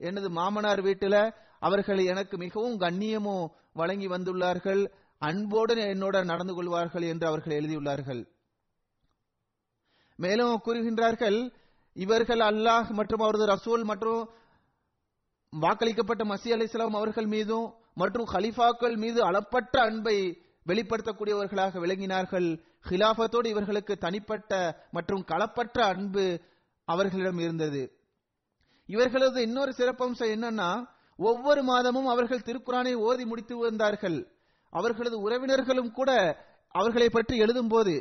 எனது 0.01 0.28
மாமனார் 0.39 0.83
வீட்டில 0.89 1.16
அவர்கள் 1.59 2.01
எனக்கு 2.12 2.37
மிகவும் 2.37 2.76
கண்ணியமும் 2.81 3.47
வழங்கி 3.81 4.09
வந்துள்ளார்கள். 4.09 4.83
அன்போடு 5.21 5.75
என்னோட 5.75 6.25
நடந்து 6.25 6.55
கொள்வார்கள் 6.55 7.03
என்று 7.03 7.27
அவர்கள் 7.27 7.57
எழுதியுள்ளார்கள். 7.61 8.23
மேலும் 10.18 10.62
கூறுகின்றார்கள் 10.64 11.39
இவர்கள் 11.93 12.39
அல்லாஹ் 12.39 12.89
மற்றும் 12.91 13.21
அவரது 13.21 13.47
ரசூல் 13.47 13.85
மற்றும் 13.85 14.23
வாக்களிக்கப்பட்ட 15.53 16.23
மசி 16.33 16.49
அலி 16.53 16.64
இஸ்லாம் 16.64 16.95
அவர்கள் 16.95 17.27
மீதும் 17.27 17.66
மற்றும் 17.95 18.27
ஹலிஃபாக்கள் 18.33 18.97
மீது 18.97 19.21
அளப்பற்ற 19.31 19.77
அன்பை 19.81 20.16
வெளிப்படுத்தக்கூடியவர்களாக 20.66 21.81
விளங்கினார்கள். 21.85 22.49
ஹிலாஃபத்தோடு 22.89 23.47
இவர்களுக்கு 23.47 23.95
தனிப்பட்ட 23.99 24.53
மற்றும் 24.91 25.25
களப்பற்ற 25.29 25.79
அன்பு 25.93 26.25
அவர்களிடம் 26.85 27.39
இருந்தது. 27.39 27.83
இவர்களது 28.87 29.43
இன்னொரு 29.43 29.73
சிறப்பம்சம் 29.77 30.33
என்னன்னா 30.37 30.71
ஒவ்வொரு 31.18 31.62
மாதமும் 31.62 32.07
அவர்கள் 32.07 32.47
திருக்குறானை 32.49 32.95
ஓதி 33.09 33.25
முடித்து 33.25 33.57
வந்தார்கள். 33.57 34.18
அவர்களது 34.73 35.16
உறவினர்களும் 35.27 35.91
கூட 35.91 36.11
அவர்களை 36.75 37.09
பற்றி 37.09 37.37
எழுதும்போது 37.43 37.95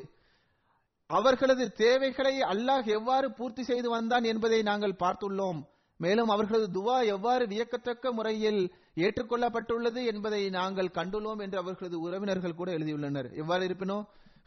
அவர்களது 1.10 1.72
தேவைகளை 1.72 2.34
அல்லாஹ் 2.52 2.88
எவ்வாறு 2.98 3.28
பூர்த்தி 3.32 3.64
செய்து 3.64 3.90
வந்தான் 3.90 4.24
என்பதை 4.24 4.60
நாங்கள் 4.62 5.00
பார்த்துள்ளோம். 5.00 5.60
மேலும் 5.98 6.30
அவர்களது 6.30 6.68
துவா 6.76 6.98
எவ்வாறு 7.06 7.46
வியக்கத்தக்க 7.48 8.12
முறையில் 8.12 8.62
ஏற்றுக்கொள்ளப்பட்டுள்ளது 8.96 10.02
என்பதை 10.06 10.50
நாங்கள் 10.50 10.96
கண்டுள்ளோம் 10.98 11.42
என்று 11.42 11.58
அவர்களது 11.58 11.98
உறவினர்கள் 12.00 12.56
கூட 12.56 12.70
எழுதியுள்ளனர். 12.72 13.30
எவ்வாறு 13.34 13.64
இருப்பினோ 13.68 13.98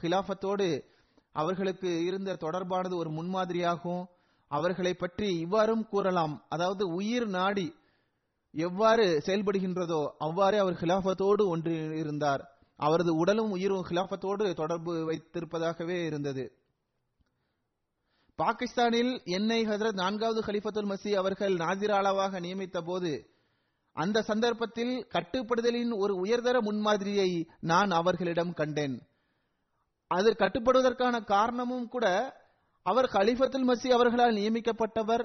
ஹிலாஃபத்தோடு 0.03 0.69
அவர்களுக்கு 1.33 1.91
இருந்த 2.05 2.39
தொடர்பானது 2.45 2.95
ஒரு 2.95 3.11
முன்மாதிரியாகும். 3.11 4.03
அவர்களை 4.51 4.95
பற்றி 4.95 5.29
இவ்வாறும் 5.45 5.85
கூறலாம். 5.89 6.35
அதாவது 6.49 6.85
உயிர் 6.95 7.29
நாடி 7.29 7.69
எவ்வாறு 8.55 9.23
செயல்படுகின்றதோ 9.27 10.09
அவ்வாறே 10.19 10.59
அவர் 10.59 10.75
ஹிலாஃபத்தோடு 10.75 11.47
ஒன்று 11.47 11.99
இருந்தார். 11.99 12.43
அவரது 12.77 13.15
உடலும் 13.15 13.51
உயிரும் 13.51 13.87
ஹிலாஃபத்தோடு 13.89 14.55
தொடர்பு 14.55 14.93
வைத்திருப்பதாகவே 15.11 16.05
இருந்தது. 16.07 16.53
பாகிஸ்தானில் 18.39 19.23
என்னை 19.25 19.67
ஹசரத் 19.67 19.93
நான்காவது 19.93 20.41
ஹலிஃபத்துல் 20.41 20.91
மசி 20.93 21.11
அவர்கள் 21.15 21.55
நாதிராளாவாக 21.55 22.41
நியமித்த 22.41 22.81
போது 22.83 23.31
அந்த 23.97 24.23
சந்தர்ப்பத்தில் 24.23 25.07
கட்டுப்படுதலின் 25.15 25.93
ஒரு 25.97 26.15
உயர்தர 26.17 26.61
முன்மாதிரியை 26.61 27.47
நான் 27.61 27.91
அவர்களிடம் 27.91 28.53
கண்டேன். 28.53 29.03
அது 30.07 30.31
கட்டுப்படுவதற்கான 30.39 31.25
காரணமும் 31.25 31.89
கூட 31.89 32.07
அவர் 32.87 33.05
ஹலிஃபத்துல் 33.05 33.69
மசி 33.69 33.89
அவர்களால் 33.89 34.35
நியமிக்கப்பட்டவர் 34.35 35.25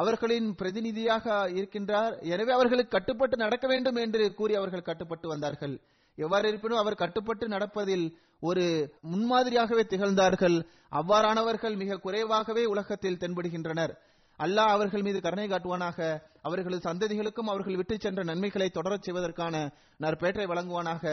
அவர்களின் 0.00 0.48
பிரதிநிதியாக 0.54 1.26
இருக்கின்றார். 1.58 2.14
எனவே 2.32 2.52
அவர்களுக்கு 2.52 2.90
கட்டுப்பட்டு 2.90 3.36
நடக்க 3.36 3.66
வேண்டும் 3.66 3.98
என்று 4.04 4.34
கூறி 4.34 4.54
அவர்கள் 4.54 4.88
கட்டுப்பட்டு 4.88 5.28
வந்தார்கள். 5.28 5.74
எவ்வாறு 6.18 6.48
இருப்பினும் 6.48 6.78
அவர் 6.78 7.02
கட்டுப்பட்டு 7.02 7.46
நடப்பதில் 7.48 8.06
ஒரு 8.40 8.64
முன்மாதிரியாகவே 9.12 9.82
திகழ்ந்தார்கள். 9.86 10.56
அவ்வாறானவர்கள் 10.90 11.76
மிக 11.76 11.96
குறைவாகவே 11.96 12.64
உலகத்தில் 12.64 13.20
தென்படுகின்றனர். 13.22 13.92
அல்லாஹ் 14.38 14.74
அவர்கள் 14.76 15.02
மீது 15.02 15.20
கருணை 15.20 15.46
காட்டுவானாக. 15.48 15.98
அவர்களது 16.42 16.82
சந்ததிகளுக்கும் 16.90 17.52
அவர்கள் 17.52 17.76
விட்டுச் 17.76 18.00
சென்ற 18.00 18.22
நன்மைகளை 18.22 18.70
தொடரச் 18.74 19.06
செய்வதற்கான 19.06 19.54
நற்பேற்றை 19.96 20.46
வழங்குவானாக. 20.46 21.04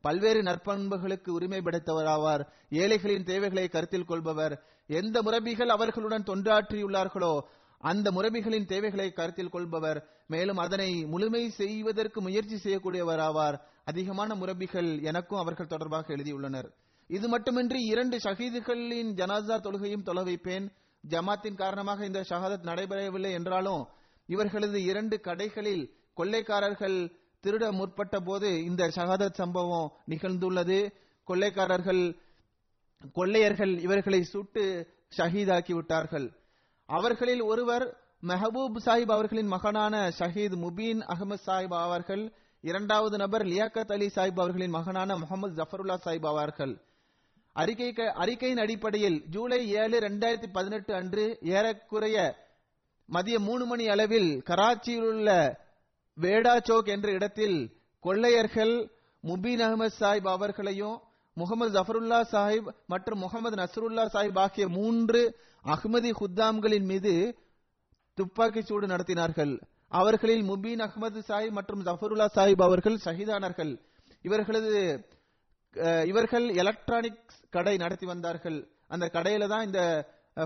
பல்வேறு 0.00 0.40
நற்பண்புகளுக்கு 0.42 1.30
உரிமை 1.30 1.60
படைத்தவராவார். 1.60 2.42
ஏழைகளின் 2.70 3.28
தேவைகளை 3.30 3.66
கருத்தில் 3.68 4.10
கொள்பவர். 4.10 4.54
எந்த 4.86 5.16
முரபிகள் 5.22 5.70
அவர்களுடன் 5.76 6.28
தொண்டாற்றியுள்ளார்களோ 6.30 7.34
அந்த 7.90 8.10
முறைமைகளின் 8.10 8.66
தேவைகளை 8.66 9.12
கருத்தில் 9.12 9.50
கொள்பவர் 9.54 9.98
மேலும் 10.26 10.56
அதனை 10.56 10.90
முழுமை 11.04 11.50
செய்வதற்கு 11.50 12.18
முயற்சி 12.20 12.56
செய்யக்கூடியவராவார். 12.56 13.56
அதிகமான 13.84 14.34
முரபிகள் 14.34 15.02
எனக்கும் 15.02 15.38
அவர்கள் 15.38 15.72
தொடர்பாக 15.72 16.14
எழுதியுள்ளனர். 16.16 16.68
இது 17.10 17.28
மட்டுமின்றி 17.28 17.80
இரண்டு 17.84 18.16
ஷஹீதுகளின் 18.16 19.10
ஜனாசா 19.20 19.56
தொழுகையும் 19.66 20.02
தொலை 20.02 20.22
வைப்பேன். 20.24 20.66
ஜமாத்தின் 21.04 21.60
காரணமாக 21.62 22.04
இந்த 22.04 22.20
ஷஹாதத் 22.28 22.68
நடைபெறவில்லை 22.70 23.32
என்றாலும் 23.32 23.82
இவர்களது 24.26 24.78
இரண்டு 24.82 25.20
கடைகளில் 25.24 25.84
கொள்ளைக்காரர்கள் 26.16 26.98
திருட 27.42 27.64
முற்பட்ட 27.72 28.18
போது 28.20 28.50
இந்த 28.64 28.82
ஷஹாதத் 28.96 29.40
சம்பவம் 29.40 29.92
நிகழ்ந்துள்ளது. 30.08 30.78
கொள்ளைக்காரர்கள் 31.28 32.02
கொள்ளையர்கள் 33.12 33.74
இவர்களை 33.78 34.22
சுட்டு 34.22 34.64
ஷஹீதாக்கி 35.16 35.72
விட்டார்கள். 35.72 36.26
அவர்களில் 36.88 37.42
ஒருவர் 37.42 37.84
மெஹபூப் 38.22 38.78
சாஹிப் 38.86 39.12
அவர்களின் 39.12 39.46
மகனான 39.46 40.10
ஷஹீத் 40.18 40.56
முபீன் 40.64 41.00
அகமது 41.12 41.42
சாஹிப் 41.46 41.76
அவர்கள் 41.78 42.24
இரண்டாவது 42.64 43.16
நபர் 43.18 43.44
லியாக்கத் 43.44 43.92
அலி 43.92 44.06
சாஹிப் 44.06 44.40
அவர்களின் 44.40 44.70
மகனான 44.70 45.16
முகமது 45.16 45.54
ஜஃபருல்லா 45.54 45.96
சாஹிப் 46.04 46.26
ஆவார்கள். 46.26 46.74
அறிக்கை 47.56 47.88
அறிக்கையின் 48.14 48.58
அடிப்படையில் 48.58 49.18
ஜூலை 49.30 49.70
ஏழு 49.82 49.96
இரண்டாயிரத்தி 50.00 50.48
பதினெட்டு 50.52 50.94
அன்று 50.94 51.24
ஏறக்குறைய 51.56 52.16
மதிய 53.08 53.38
மூணு 53.38 53.64
மணி 53.66 53.88
அளவில் 53.88 54.42
கராச்சியில் 54.42 55.06
உள்ள 55.10 55.28
வேடா 56.18 56.54
சோக் 56.68 56.88
என்ற 56.88 57.08
இடத்தில் 57.12 57.58
கொள்ளையர்கள் 58.04 58.74
முபீன் 59.24 59.62
அகமது 59.66 59.94
சாஹிப் 60.00 60.28
அவர்களையும் 60.28 60.96
முகமது 61.40 61.70
ஜஃபருல்லா 61.76 62.18
சாஹிப் 62.32 62.68
மற்றும் 62.92 63.22
முகமது 63.24 63.56
நசருல்லா 63.62 64.04
சாஹிப் 64.14 64.38
ஆகிய 64.38 64.64
மூன்று 64.68 65.22
அஹ்மதி 65.74 66.10
குத்தாம்களின் 66.20 66.86
மீது 66.92 67.14
துப்பாக்கி 68.18 68.62
சூடு 68.62 68.86
நடத்தினார்கள். 68.86 69.54
அவர்களில் 70.00 70.44
முபீன் 70.50 70.82
அகமது 70.86 71.20
சாஹிப் 71.30 71.56
மற்றும் 71.58 71.82
ஜஃபருல்லா 71.86 72.26
சாஹிப் 72.36 72.62
அவர்கள் 72.68 72.98
ஷஹீதானார்கள். 73.04 73.72
இவர்களது 74.22 74.74
இவர்கள் 76.10 76.46
எலக்ட்ரானிக்ஸ் 76.62 77.40
கடை 77.50 77.76
நடத்தி 77.76 78.06
வந்தார்கள். 78.06 78.58
அந்த 78.88 79.04
கடையில 79.12 79.48
தான் 79.52 79.66
இந்த 79.68 79.80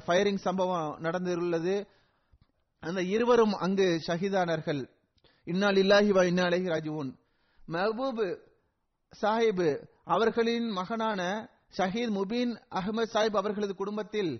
ஃபயரிங் 0.06 0.42
சம்பவம் 0.46 0.90
நடந்துள்ளது. 1.06 1.76
அந்த 2.82 3.00
இருவரும் 3.14 3.54
அங்கு 3.64 3.88
ஷஹீதானார்கள். 4.06 4.82
இன்னால் 5.44 5.78
இல்லாஹி 5.84 6.10
வா 6.16 6.22
இன்னா 6.30 6.44
அலைஹி 6.50 7.12
மெஹபூப் 7.74 8.20
சாஹிப் 9.12 9.66
அவர்களின் 10.14 10.68
மகனான 10.70 11.20
ஷஹீத் 11.76 12.14
முபீன் 12.18 12.52
அகமது 12.70 13.08
சாஹிப் 13.14 13.36
அவர்களது 13.36 13.74
குடும்பத்தில் 13.74 14.30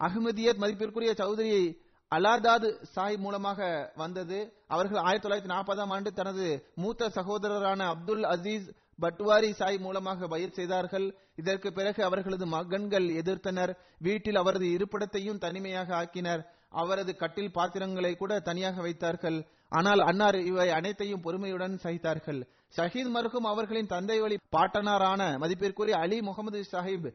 அஹ்மதியத் 0.00 0.60
மதிப்பிற்குரிய 0.62 1.12
சௌதரி 1.12 1.76
அலாதாத் 2.10 2.66
சாஹிப் 2.94 3.16
மூலமாக 3.16 3.92
வந்தது. 3.96 4.52
அவர்கள் 4.66 4.98
ஆயிரத்தி 4.98 5.28
தொள்ளாயிரத்தி 5.28 5.50
நாற்பதாம் 5.54 5.88
ஆண்டு 5.88 6.12
தனது 6.12 6.66
மூத்த 6.74 7.08
சகோதரரான 7.08 7.80
அப்துல் 7.86 8.24
அசீஸ் 8.24 8.68
பட்வாரி 9.00 9.50
சாய் 9.52 9.78
மூலமாக 9.78 10.26
பயிர் 10.26 10.52
செய்தார்கள். 10.52 11.16
இதற்கு 11.36 11.72
பிறகு 11.72 12.04
அவர்களது 12.04 12.46
மகன்கள் 12.46 13.08
எதிர்த்தனர். 13.22 13.72
வீட்டில் 13.98 14.36
அவரது 14.36 14.66
இருப்பிடத்தையும் 14.66 15.38
தனிமையாக 15.38 15.90
ஆக்கினர். 16.02 16.44
அவரது 16.68 17.16
கட்டில் 17.16 17.52
பாத்திரங்களை 17.52 18.16
கூட 18.16 18.40
தனியாக 18.40 18.80
வைத்தார்கள். 18.80 19.46
ஆனால் 19.68 19.98
அன்னார் 19.98 20.34
இவை 20.34 20.68
அனைத்தையும் 20.70 21.22
பொறுமையுடன் 21.22 21.76
சகித்தார்கள். 21.82 22.40
ஷஹீத் 22.76 23.14
மருகும் 23.14 23.46
அவர்களின் 23.52 23.86
தந்தை 23.86 24.20
வழி 24.20 24.38
பாட்டனாரான 24.56 25.38
மதிப்பிற்குரிய 25.38 25.98
அலி 25.98 26.20
முகமது 26.20 26.64
சாஹிப் 26.72 27.08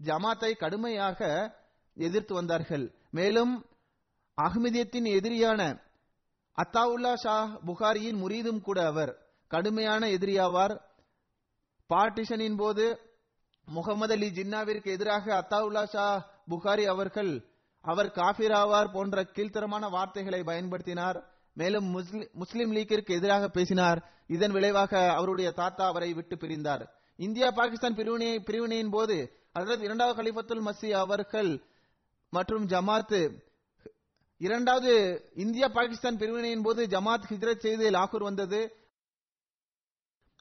ஜமாத்தை 0.00 0.56
கடுமையாக 0.56 1.20
எதிர்த்து 1.96 2.34
வந்தார்கள். 2.34 2.94
மேலும் 3.10 3.66
அஹ்மதியத்தின் 4.38 5.08
எதிரியான 5.18 5.60
அத்தாவுல்லா 6.58 7.12
ஷா 7.14 7.36
புகாரியின் 7.66 8.20
முரீதும் 8.22 8.60
கூட 8.60 8.86
அவர் 8.86 9.12
கடுமையான 9.48 10.06
எதிரியாவார். 10.06 10.74
பார்ட்டிஷனின் 11.90 12.56
போது 12.56 12.86
முகமது 13.64 14.12
அலி 14.12 14.28
ஜின்னாவிற்கு 14.28 14.88
எதிராக 14.90 15.24
அத்தாவுல்லா 15.40 15.84
ஷா 15.88 16.06
புகாரி 16.50 16.84
அவர்கள் 16.84 17.32
அவர் 17.84 18.10
காபிராவார் 18.18 18.92
போன்ற 18.92 19.22
கீழ்த்தரமான 19.22 19.90
வார்த்தைகளை 19.90 20.40
பயன்படுத்தினார். 20.40 21.18
மேலும் 21.52 21.84
முஸ்லிம் 22.32 22.72
லீக்கிற்கு 22.72 23.10
எதிராக 23.10 23.48
பேசினார். 23.48 24.12
இதன் 24.26 24.52
விளைவாக 24.52 25.12
அவருடைய 25.12 25.50
தாத்தா 25.50 25.86
அவரை 25.86 26.12
விட்டு 26.12 26.36
பிரிந்தார். 26.36 26.84
இந்தியா 27.16 27.50
பாகிஸ்தான் 27.50 27.94
பிரிவினை 27.94 28.38
பிரிவினையின் 28.38 28.90
போது 28.90 29.16
ஹஜரத் 29.58 29.82
இரண்டாவது 29.82 30.22
கலிஃபத்துல் 30.22 30.66
மசி 30.68 30.90
அவர்கள் 30.90 31.62
மற்றும் 32.30 32.66
ஜமாத் 32.66 33.42
இரண்டாவது 34.36 34.92
இந்தியா 35.34 35.68
பாகிஸ்தான் 35.68 36.16
பிரிவினையின் 36.16 36.62
போது 36.62 36.86
ஜமாத் 36.86 37.26
ஹிஜ்ரத் 37.30 37.58
செய்து 37.58 37.90
லாகூர் 37.90 38.22
வந்தது. 38.22 38.60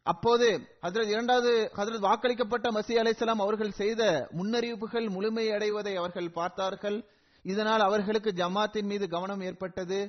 அப்போது 0.03 0.68
ஹசரத் 0.82 1.10
இரண்டாவது 1.10 1.72
ஹசரத் 1.76 2.05
வாக்களிக்கப்பட்ட 2.07 2.68
மசி 2.72 2.93
அலைசலாம் 3.01 3.43
அவர்கள் 3.45 3.72
செய்த 3.72 4.30
முன்னறிவிப்புகள் 4.38 5.07
முழுமையடைவதை 5.16 5.95
அவர்கள் 5.95 6.32
பார்த்தார்கள். 6.32 7.05
இதனால் 7.43 7.80
அவர்களுக்கு 7.80 8.30
ஜமாத்தின் 8.30 8.84
மீது 8.84 9.10
கவனம் 9.10 9.41
ஏற்பட்டது. 9.41 9.99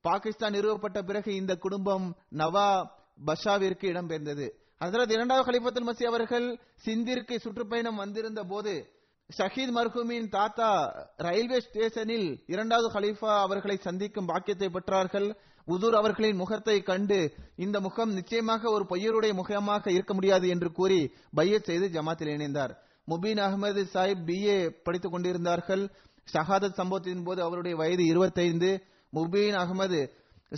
பாகிஸ்தான் 0.00 0.52
நிறுவப்பட்ட 0.52 1.02
பிறகு 1.02 1.34
இந்த 1.34 1.56
குடும்பம் 1.56 2.16
நவா 2.36 2.88
பஷாவிற்கு 3.26 3.86
இடம்பெயர்ந்தது. 3.92 4.50
அதனால் 4.78 5.08
இரண்டாவது 5.08 5.50
கலிஃபத்துல் 5.50 5.88
மசி 5.88 6.04
அவர்கள் 6.04 6.58
சிந்திற்கு 6.84 7.38
சுற்றுப்பயணம் 7.38 7.96
வந்திருந்த 7.96 8.44
போது 8.44 8.90
ஷஹீத் 9.38 9.74
மர்ஹூமின் 9.74 10.28
தாத்தா 10.28 10.92
ரயில்வே 11.16 11.60
ஸ்டேஷனில் 11.60 12.42
இரண்டாவது 12.46 13.00
ஹலீஃபா 13.00 13.40
அவர்களை 13.40 13.76
சந்திக்கும் 13.76 14.26
பாக்கியத்தை 14.26 14.68
பெற்றார்கள். 14.68 15.36
உதூர் 15.66 15.94
அவர்களின் 15.94 16.36
முகத்தை 16.36 16.82
கண்டு 16.82 17.34
இந்த 17.56 17.80
முகம் 17.80 18.12
நிச்சயமாக 18.12 18.70
ஒரு 18.70 18.86
பொய்யருடைய 18.88 19.34
முகமாக 19.34 19.90
இருக்க 19.90 20.14
முடியாது 20.14 20.48
என்று 20.48 20.72
கூறி 20.72 21.12
பையத் 21.34 21.64
செய்து 21.64 21.88
ஜமாத்தில் 21.88 22.32
இணைந்தார். 22.36 22.74
முபீன் 23.08 23.40
அகமது 23.40 23.84
சாஹிப் 23.94 24.24
பிஏ 24.26 24.70
படித்துக் 24.82 25.12
கொண்டிருந்தார்கள். 25.12 25.90
ஷஹாதத் 26.32 26.72
சம்பவத்தின் 26.72 27.24
போது 27.24 27.42
அவருடைய 27.42 27.76
வயது 27.76 28.02
25 28.02 28.82
முபீன் 29.12 29.54
அகமது 29.54 30.10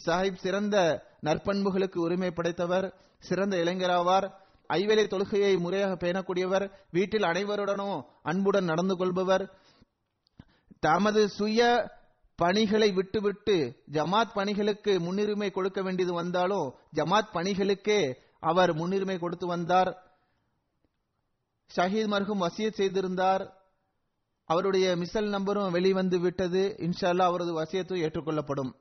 சாஹிப் 0.07 0.37
சிறந்த 0.37 1.07
நற்பண்புகளுக்கு 1.23 1.99
உரிமை 1.99 2.31
படைத்தவர் 2.31 2.95
சிறந்த 3.19 3.57
இளைஞராவார் 3.57 4.33
ஐவேளை 4.69 5.05
தொழுகையை 5.07 5.59
முறையாக 5.59 5.95
பேணக்கூடியவர் 5.95 6.71
வீட்டில் 6.91 7.23
அனைவருடனும் 7.23 8.05
அன்புடன் 8.23 8.65
நடந்து 8.65 8.97
கொள்பவர் 8.97 9.55
தமது 10.81 11.29
சுய 11.29 11.91
பணிகளை 12.37 12.93
விட்டுவிட்டு 12.93 13.83
ஜமாத் 13.93 14.33
பணிகளுக்கு 14.35 15.01
முன்னுரிமை 15.01 15.51
கொடுக்க 15.51 15.83
வேண்டியது 15.83 16.15
வந்தாலும் 16.15 16.75
ஜமாத் 16.95 17.33
பணிகளுக்கே 17.33 18.17
அவர் 18.41 18.75
முன்னுரிமை 18.75 19.19
கொடுத்து 19.19 19.47
வந்தார். 19.47 19.91
ஷஹீத் 21.77 22.13
மர்ஹூம் 22.13 22.47
வசியத் 22.47 22.73
செய்திருந்தார். 22.73 23.60
அவருடைய 24.53 24.87
மிசல் 24.97 25.35
நம்பரும் 25.35 25.75
வெளிவந்து 25.77 26.19
விட்டது. 26.19 26.63
இன்ஷால்லா 26.79 27.27
அவரது 27.31 27.53
வசியத்தும் 27.61 28.03
ஏற்றுக்கொள்ளப்படும். 28.05 28.73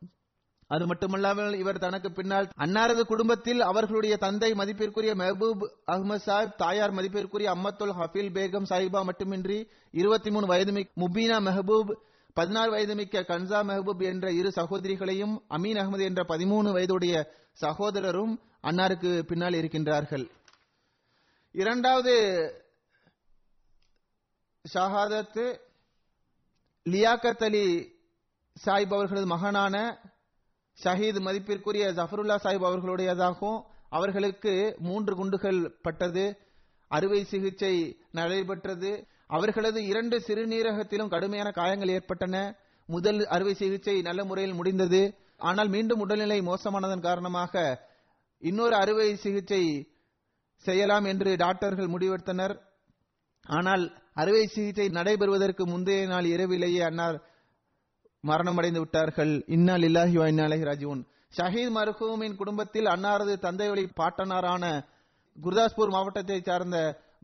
அது 0.69 0.83
மட்டுமல்லாமல் 0.87 1.53
இவர் 1.53 1.83
தனக்கு 1.83 2.09
பின்னால் 2.11 2.47
அன்னாரது 2.57 3.01
குடும்பத்தில் 3.11 3.61
அவர்களுடைய 3.61 4.15
தந்தை 4.17 4.49
மதிப்பிற்குரிய 4.53 5.13
மெஹபூப் 5.15 5.63
அஹ்மத் 5.91 6.25
சாஹிப் 6.25 6.57
தாயார் 6.57 6.93
மதிப்பிற்குரிய 6.97 7.49
அம்மத்துல் 7.53 7.93
ஹஃபீல் 7.99 8.33
பேகம் 8.35 8.67
சாஹிபா 8.71 9.01
மட்டுமின்றி 9.09 9.57
இருபத்தி 10.01 10.31
மூணு 10.31 10.45
வயது 10.51 10.73
முபீனா 11.03 11.37
மெஹபூப் 11.47 11.91
பதினாறு 12.37 12.71
வயது 12.71 12.95
மிக்க 12.95 13.23
கன்சா 13.31 13.59
மெஹபூப் 13.69 14.03
என்ற 14.11 14.27
இரு 14.31 14.49
சகோதரிகளையும் 14.55 15.35
அமீன் 15.57 15.79
அகமது 15.83 16.05
என்ற 16.09 16.23
பதிமூணு 16.27 16.71
வயதுடைய 16.77 17.15
சகோதரரும் 17.61 18.33
அன்னாருக்கு 18.63 19.11
பின்னால் 19.21 19.59
இருக்கின்றார்கள். 19.61 20.25
இரண்டாவது 21.55 22.13
ஷஹாதத்து 24.73 25.45
லியாக்கத் 26.85 27.43
அலி 27.43 27.65
சாஹிப் 28.65 28.93
அவர்களது 28.93 29.25
மகனான 29.25 29.75
ஷஹீத் 30.83 31.19
மதிப்பிற்குரிய 31.19 31.85
ஜஃபருல்லா 31.93 32.35
சாஹிப் 32.43 32.67
அவர்களுடையதாகவும் 32.69 33.59
அவர்களுக்கு 33.89 34.53
மூன்று 34.79 35.15
குண்டுகள் 35.15 35.59
பட்டது. 35.81 36.25
அறுவை 36.91 37.23
சிகிச்சை 37.23 37.73
நடைபெற்றது. 38.11 38.91
அவர்களது 39.27 39.79
இரண்டு 39.85 40.17
சிறுநீரகத்திலும் 40.27 41.09
கடுமையான 41.09 41.51
காயங்கள் 41.51 41.89
ஏற்பட்டன. 41.89 42.35
முதல் 42.89 43.27
அறுவை 43.27 43.53
சிகிச்சை 43.53 44.01
நல்ல 44.01 44.23
முறையில் 44.23 44.53
முடிந்தது. 44.53 45.01
ஆனால் 45.37 45.69
மீண்டும் 45.69 45.99
உடல்நிலை 45.99 46.39
மோசமானதன் 46.41 47.01
காரணமாக 47.01 47.53
இன்னொரு 48.41 48.75
அறுவை 48.75 49.15
சிகிச்சை 49.15 49.63
செய்யலாம் 50.65 51.05
என்று 51.05 51.35
டாக்டர்கள் 51.35 51.87
முடிவெடுத்தனர். 51.87 52.55
ஆனால் 53.45 53.83
அறுவை 54.21 54.43
சிகிச்சை 54.47 54.87
நடைபெறுவதற்கு 54.89 55.63
முந்தைய 55.65 56.05
நாள் 56.07 56.27
இரவிலேயே 56.33 56.81
அன்னார் 56.89 57.17
மரணமடைந்து 58.23 58.79
விட்டார்கள். 58.79 59.33
இந்நாள் 59.47 59.83
இல்லாஹி 59.89 60.15
வ 60.21 60.25
ராஜீவன் 60.69 61.03
ஷஹீத் 61.37 61.75
மர்ஹூமின் 61.77 62.35
குடும்பத்தில் 62.35 62.85
அன்னாரது 62.85 63.33
தந்தை 63.39 63.67
வழி 63.69 63.83
பாட்டனாரான 63.99 64.63
குர்தாஸ்பூர் 65.37 65.93
மாவட்டத்தை 65.95 66.37
சார்ந்த 66.41 66.77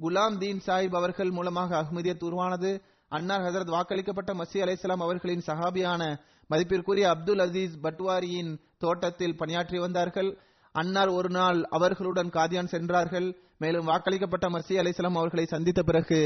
குலாம் 0.03 0.37
தீன் 0.37 0.61
சாஹிப் 0.67 0.97
அவர்கள் 0.99 1.31
மூலமாக 1.37 1.71
அஹ்மதியத் 1.81 2.25
உருவானது. 2.27 2.71
அன்னார் 3.11 3.43
ஹசரத் 3.45 3.73
வாக்களிக்கப்பட்ட 3.75 4.31
மசி 4.41 4.57
அலிஸ்லாம் 4.65 5.03
அவர்களின் 5.05 5.43
சஹாபியான 5.47 6.01
மதிப்பிற்குரிய 6.49 7.05
அப்துல் 7.13 7.43
அசீஸ் 7.45 7.75
பட்வாரியின் 7.83 8.51
தோட்டத்தில் 8.77 9.37
பணியாற்றி 9.37 9.77
வந்தார்கள். 9.79 10.29
அன்னார் 10.75 11.11
ஒரு 11.19 11.29
நாள் 11.29 11.59
அவர்களுடன் 11.77 12.33
காதியான் 12.37 12.73
சென்றார்கள். 12.73 13.27
மேலும் 13.63 13.87
வாக்களிக்கப்பட்ட 13.87 14.47
மசி 14.55 14.73
அலிஸ்லாம் 14.81 15.19
அவர்களை 15.19 15.45
சந்தித்த 15.53 15.81
பிறகு 15.89 16.19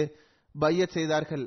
பையத் 0.60 0.96
செய்தார்கள். 0.98 1.46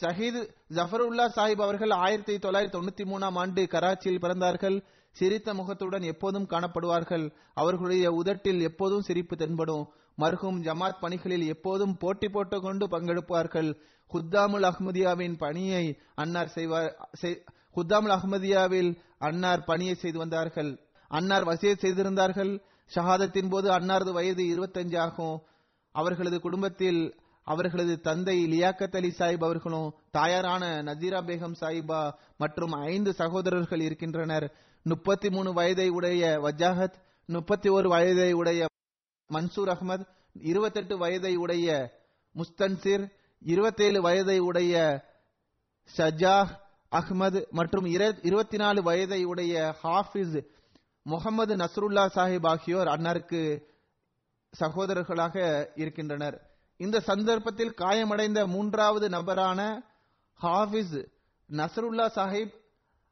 ஷஹீத் 0.00 0.40
ஜஃபருல்லா 0.74 1.26
சாஹிப் 1.36 1.62
அவர்கள் 1.66 1.92
ஆயிரத்தி 2.04 2.34
தொள்ளாயிரத்தி 2.36 2.76
தொண்ணூத்தி 2.76 3.04
மூணாம் 3.12 3.38
ஆண்டு 3.42 3.62
கராச்சியில் 3.62 4.22
பிறந்தார்கள். 4.22 4.76
சிரித்த 5.16 5.54
முகத்துடன் 5.54 6.02
எப்போதும் 6.02 6.48
காணப்படுவார்கள். 6.48 7.24
அவர்களுடைய 7.54 8.10
உதட்டில் 8.10 8.60
எப்போதும் 8.60 9.06
சிரிப்பு 9.08 9.36
தென்படும். 9.36 9.84
மருகும் 10.18 10.58
ஜமாத் 10.66 11.00
பணிகளில் 11.00 11.46
எப்போதும் 11.46 11.96
போட்டி 11.96 12.28
போட்டு 12.28 12.60
கொண்டு 12.60 12.86
பங்கெடுப்பார்கள். 12.88 13.70
ஹுத்தாமுல் 14.12 14.66
அஹ்மதியாவின் 14.70 15.36
பணியை 15.38 15.84
அன்னார் 16.14 16.48
செய்வார் 16.48 16.90
ஹுத்தாமுல் 17.76 18.14
அஹ்மதியாவில் 18.16 18.90
அன்னார் 19.18 19.64
பணியை 19.64 19.94
செய்து 19.94 20.18
வந்தார்கள். 20.18 20.70
அன்னார் 21.10 21.46
வசிய 21.46 21.72
செய்திருந்தார்கள். 21.76 22.52
ஷஹாதத்தின் 22.94 23.50
போது 23.50 23.68
அன்னாரது 23.70 24.12
வயது 24.12 24.42
25 24.42 24.98
ஆகும் 24.98 25.36
அவர்களது 25.94 26.40
குடும்பத்தில் 26.40 27.00
அவர்களது 27.52 28.00
தந்தை 28.00 28.36
லியாக்கத் 28.52 28.96
அலி 28.98 29.10
சாஹிப் 29.18 29.46
அவர்களும் 29.48 29.94
தாயாரான 30.10 30.82
நசீரா 30.82 31.20
பேகம் 31.28 31.56
சாஹிபா 31.60 32.00
மற்றும் 32.36 32.72
ஐந்து 32.72 33.12
சகோதரர்கள் 33.12 33.80
இருக்கின்றனர். 33.80 34.46
முப்பத்தி 34.82 35.30
மூணு 35.30 35.52
வயதை 35.52 35.88
உடைய 35.88 36.38
வஜாஹத் 36.44 36.98
முப்பத்தி 37.26 37.68
ஒரு 37.68 37.88
வயதை 37.88 38.32
உடைய 38.32 38.66
மன்சூர் 39.30 39.70
அகமது 39.74 40.04
இருபத்தெட்டு 40.42 40.98
வயதை 40.98 41.36
உடைய 41.36 41.68
முஸ்தன்சிர் 42.34 43.04
இருபத்தேழு 43.42 44.00
வயதை 44.02 44.38
உடைய 44.38 44.74
ஷஜாஹ் 45.96 46.52
அஹ்மது 46.92 47.40
மற்றும் 47.50 47.86
இருபத்தி 48.22 48.56
நாலு 48.56 48.82
வயதை 48.82 49.24
உடைய 49.24 49.74
ஹாஃபிஸ் 49.82 50.38
முகமது 51.02 51.56
நஸ்ருல்லா 51.56 52.04
சாஹிப் 52.14 52.46
ஆகியோர் 52.46 52.86
அன்னாருக்கு 52.86 53.42
சகோதரர்களாக 54.60 55.36
இருக்கின்றனர். 55.74 56.49
இந்த 56.80 57.00
சந்தர்ப்பத்தில் 57.00 57.74
காயமடைந்த 57.74 58.46
மூன்றாவது 58.46 59.08
நபரான 59.08 59.82
ஹாஃபிஸ் 60.42 61.08
நசருல்லா 61.52 62.06
சாஹிப் 62.16 62.52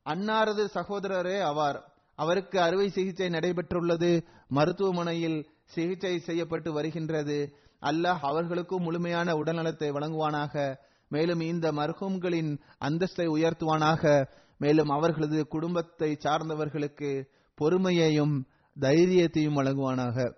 அன்னாரது 0.04 0.64
சகோதரரே 0.74 1.38
ஆவார். 1.42 1.82
அவருக்கு 2.14 2.60
அறுவை 2.60 2.88
சிகிச்சை 2.88 3.28
நடைபெற்றுள்ளது. 3.28 4.26
மருத்துவமனையில் 4.48 5.48
சிகிச்சை 5.64 6.18
செய்யப்பட்டு 6.18 6.72
வருகின்றது. 6.72 7.54
அல்லாஹ் 7.80 8.18
அவர்களுக்கும் 8.20 8.82
முழுமையான 8.82 9.32
உடல்நலத்தை 9.32 9.90
வழங்குவானாக. 9.90 10.76
மேலும் 11.08 11.40
இந்த 11.40 11.72
மர்ஹூம்களின் 11.72 12.58
அந்தஸ்தை 12.80 13.26
உயர்த்துவானாக. 13.36 14.28
மேலும் 14.58 14.88
அவர்களது 14.88 15.46
குடும்பத்தை 15.46 16.18
சார்ந்தவர்களுக்கு 16.22 17.28
பொறுமையையும் 17.60 18.44
தைரியத்தையும் 18.80 19.58
வழங்குவானாக. 19.60 20.37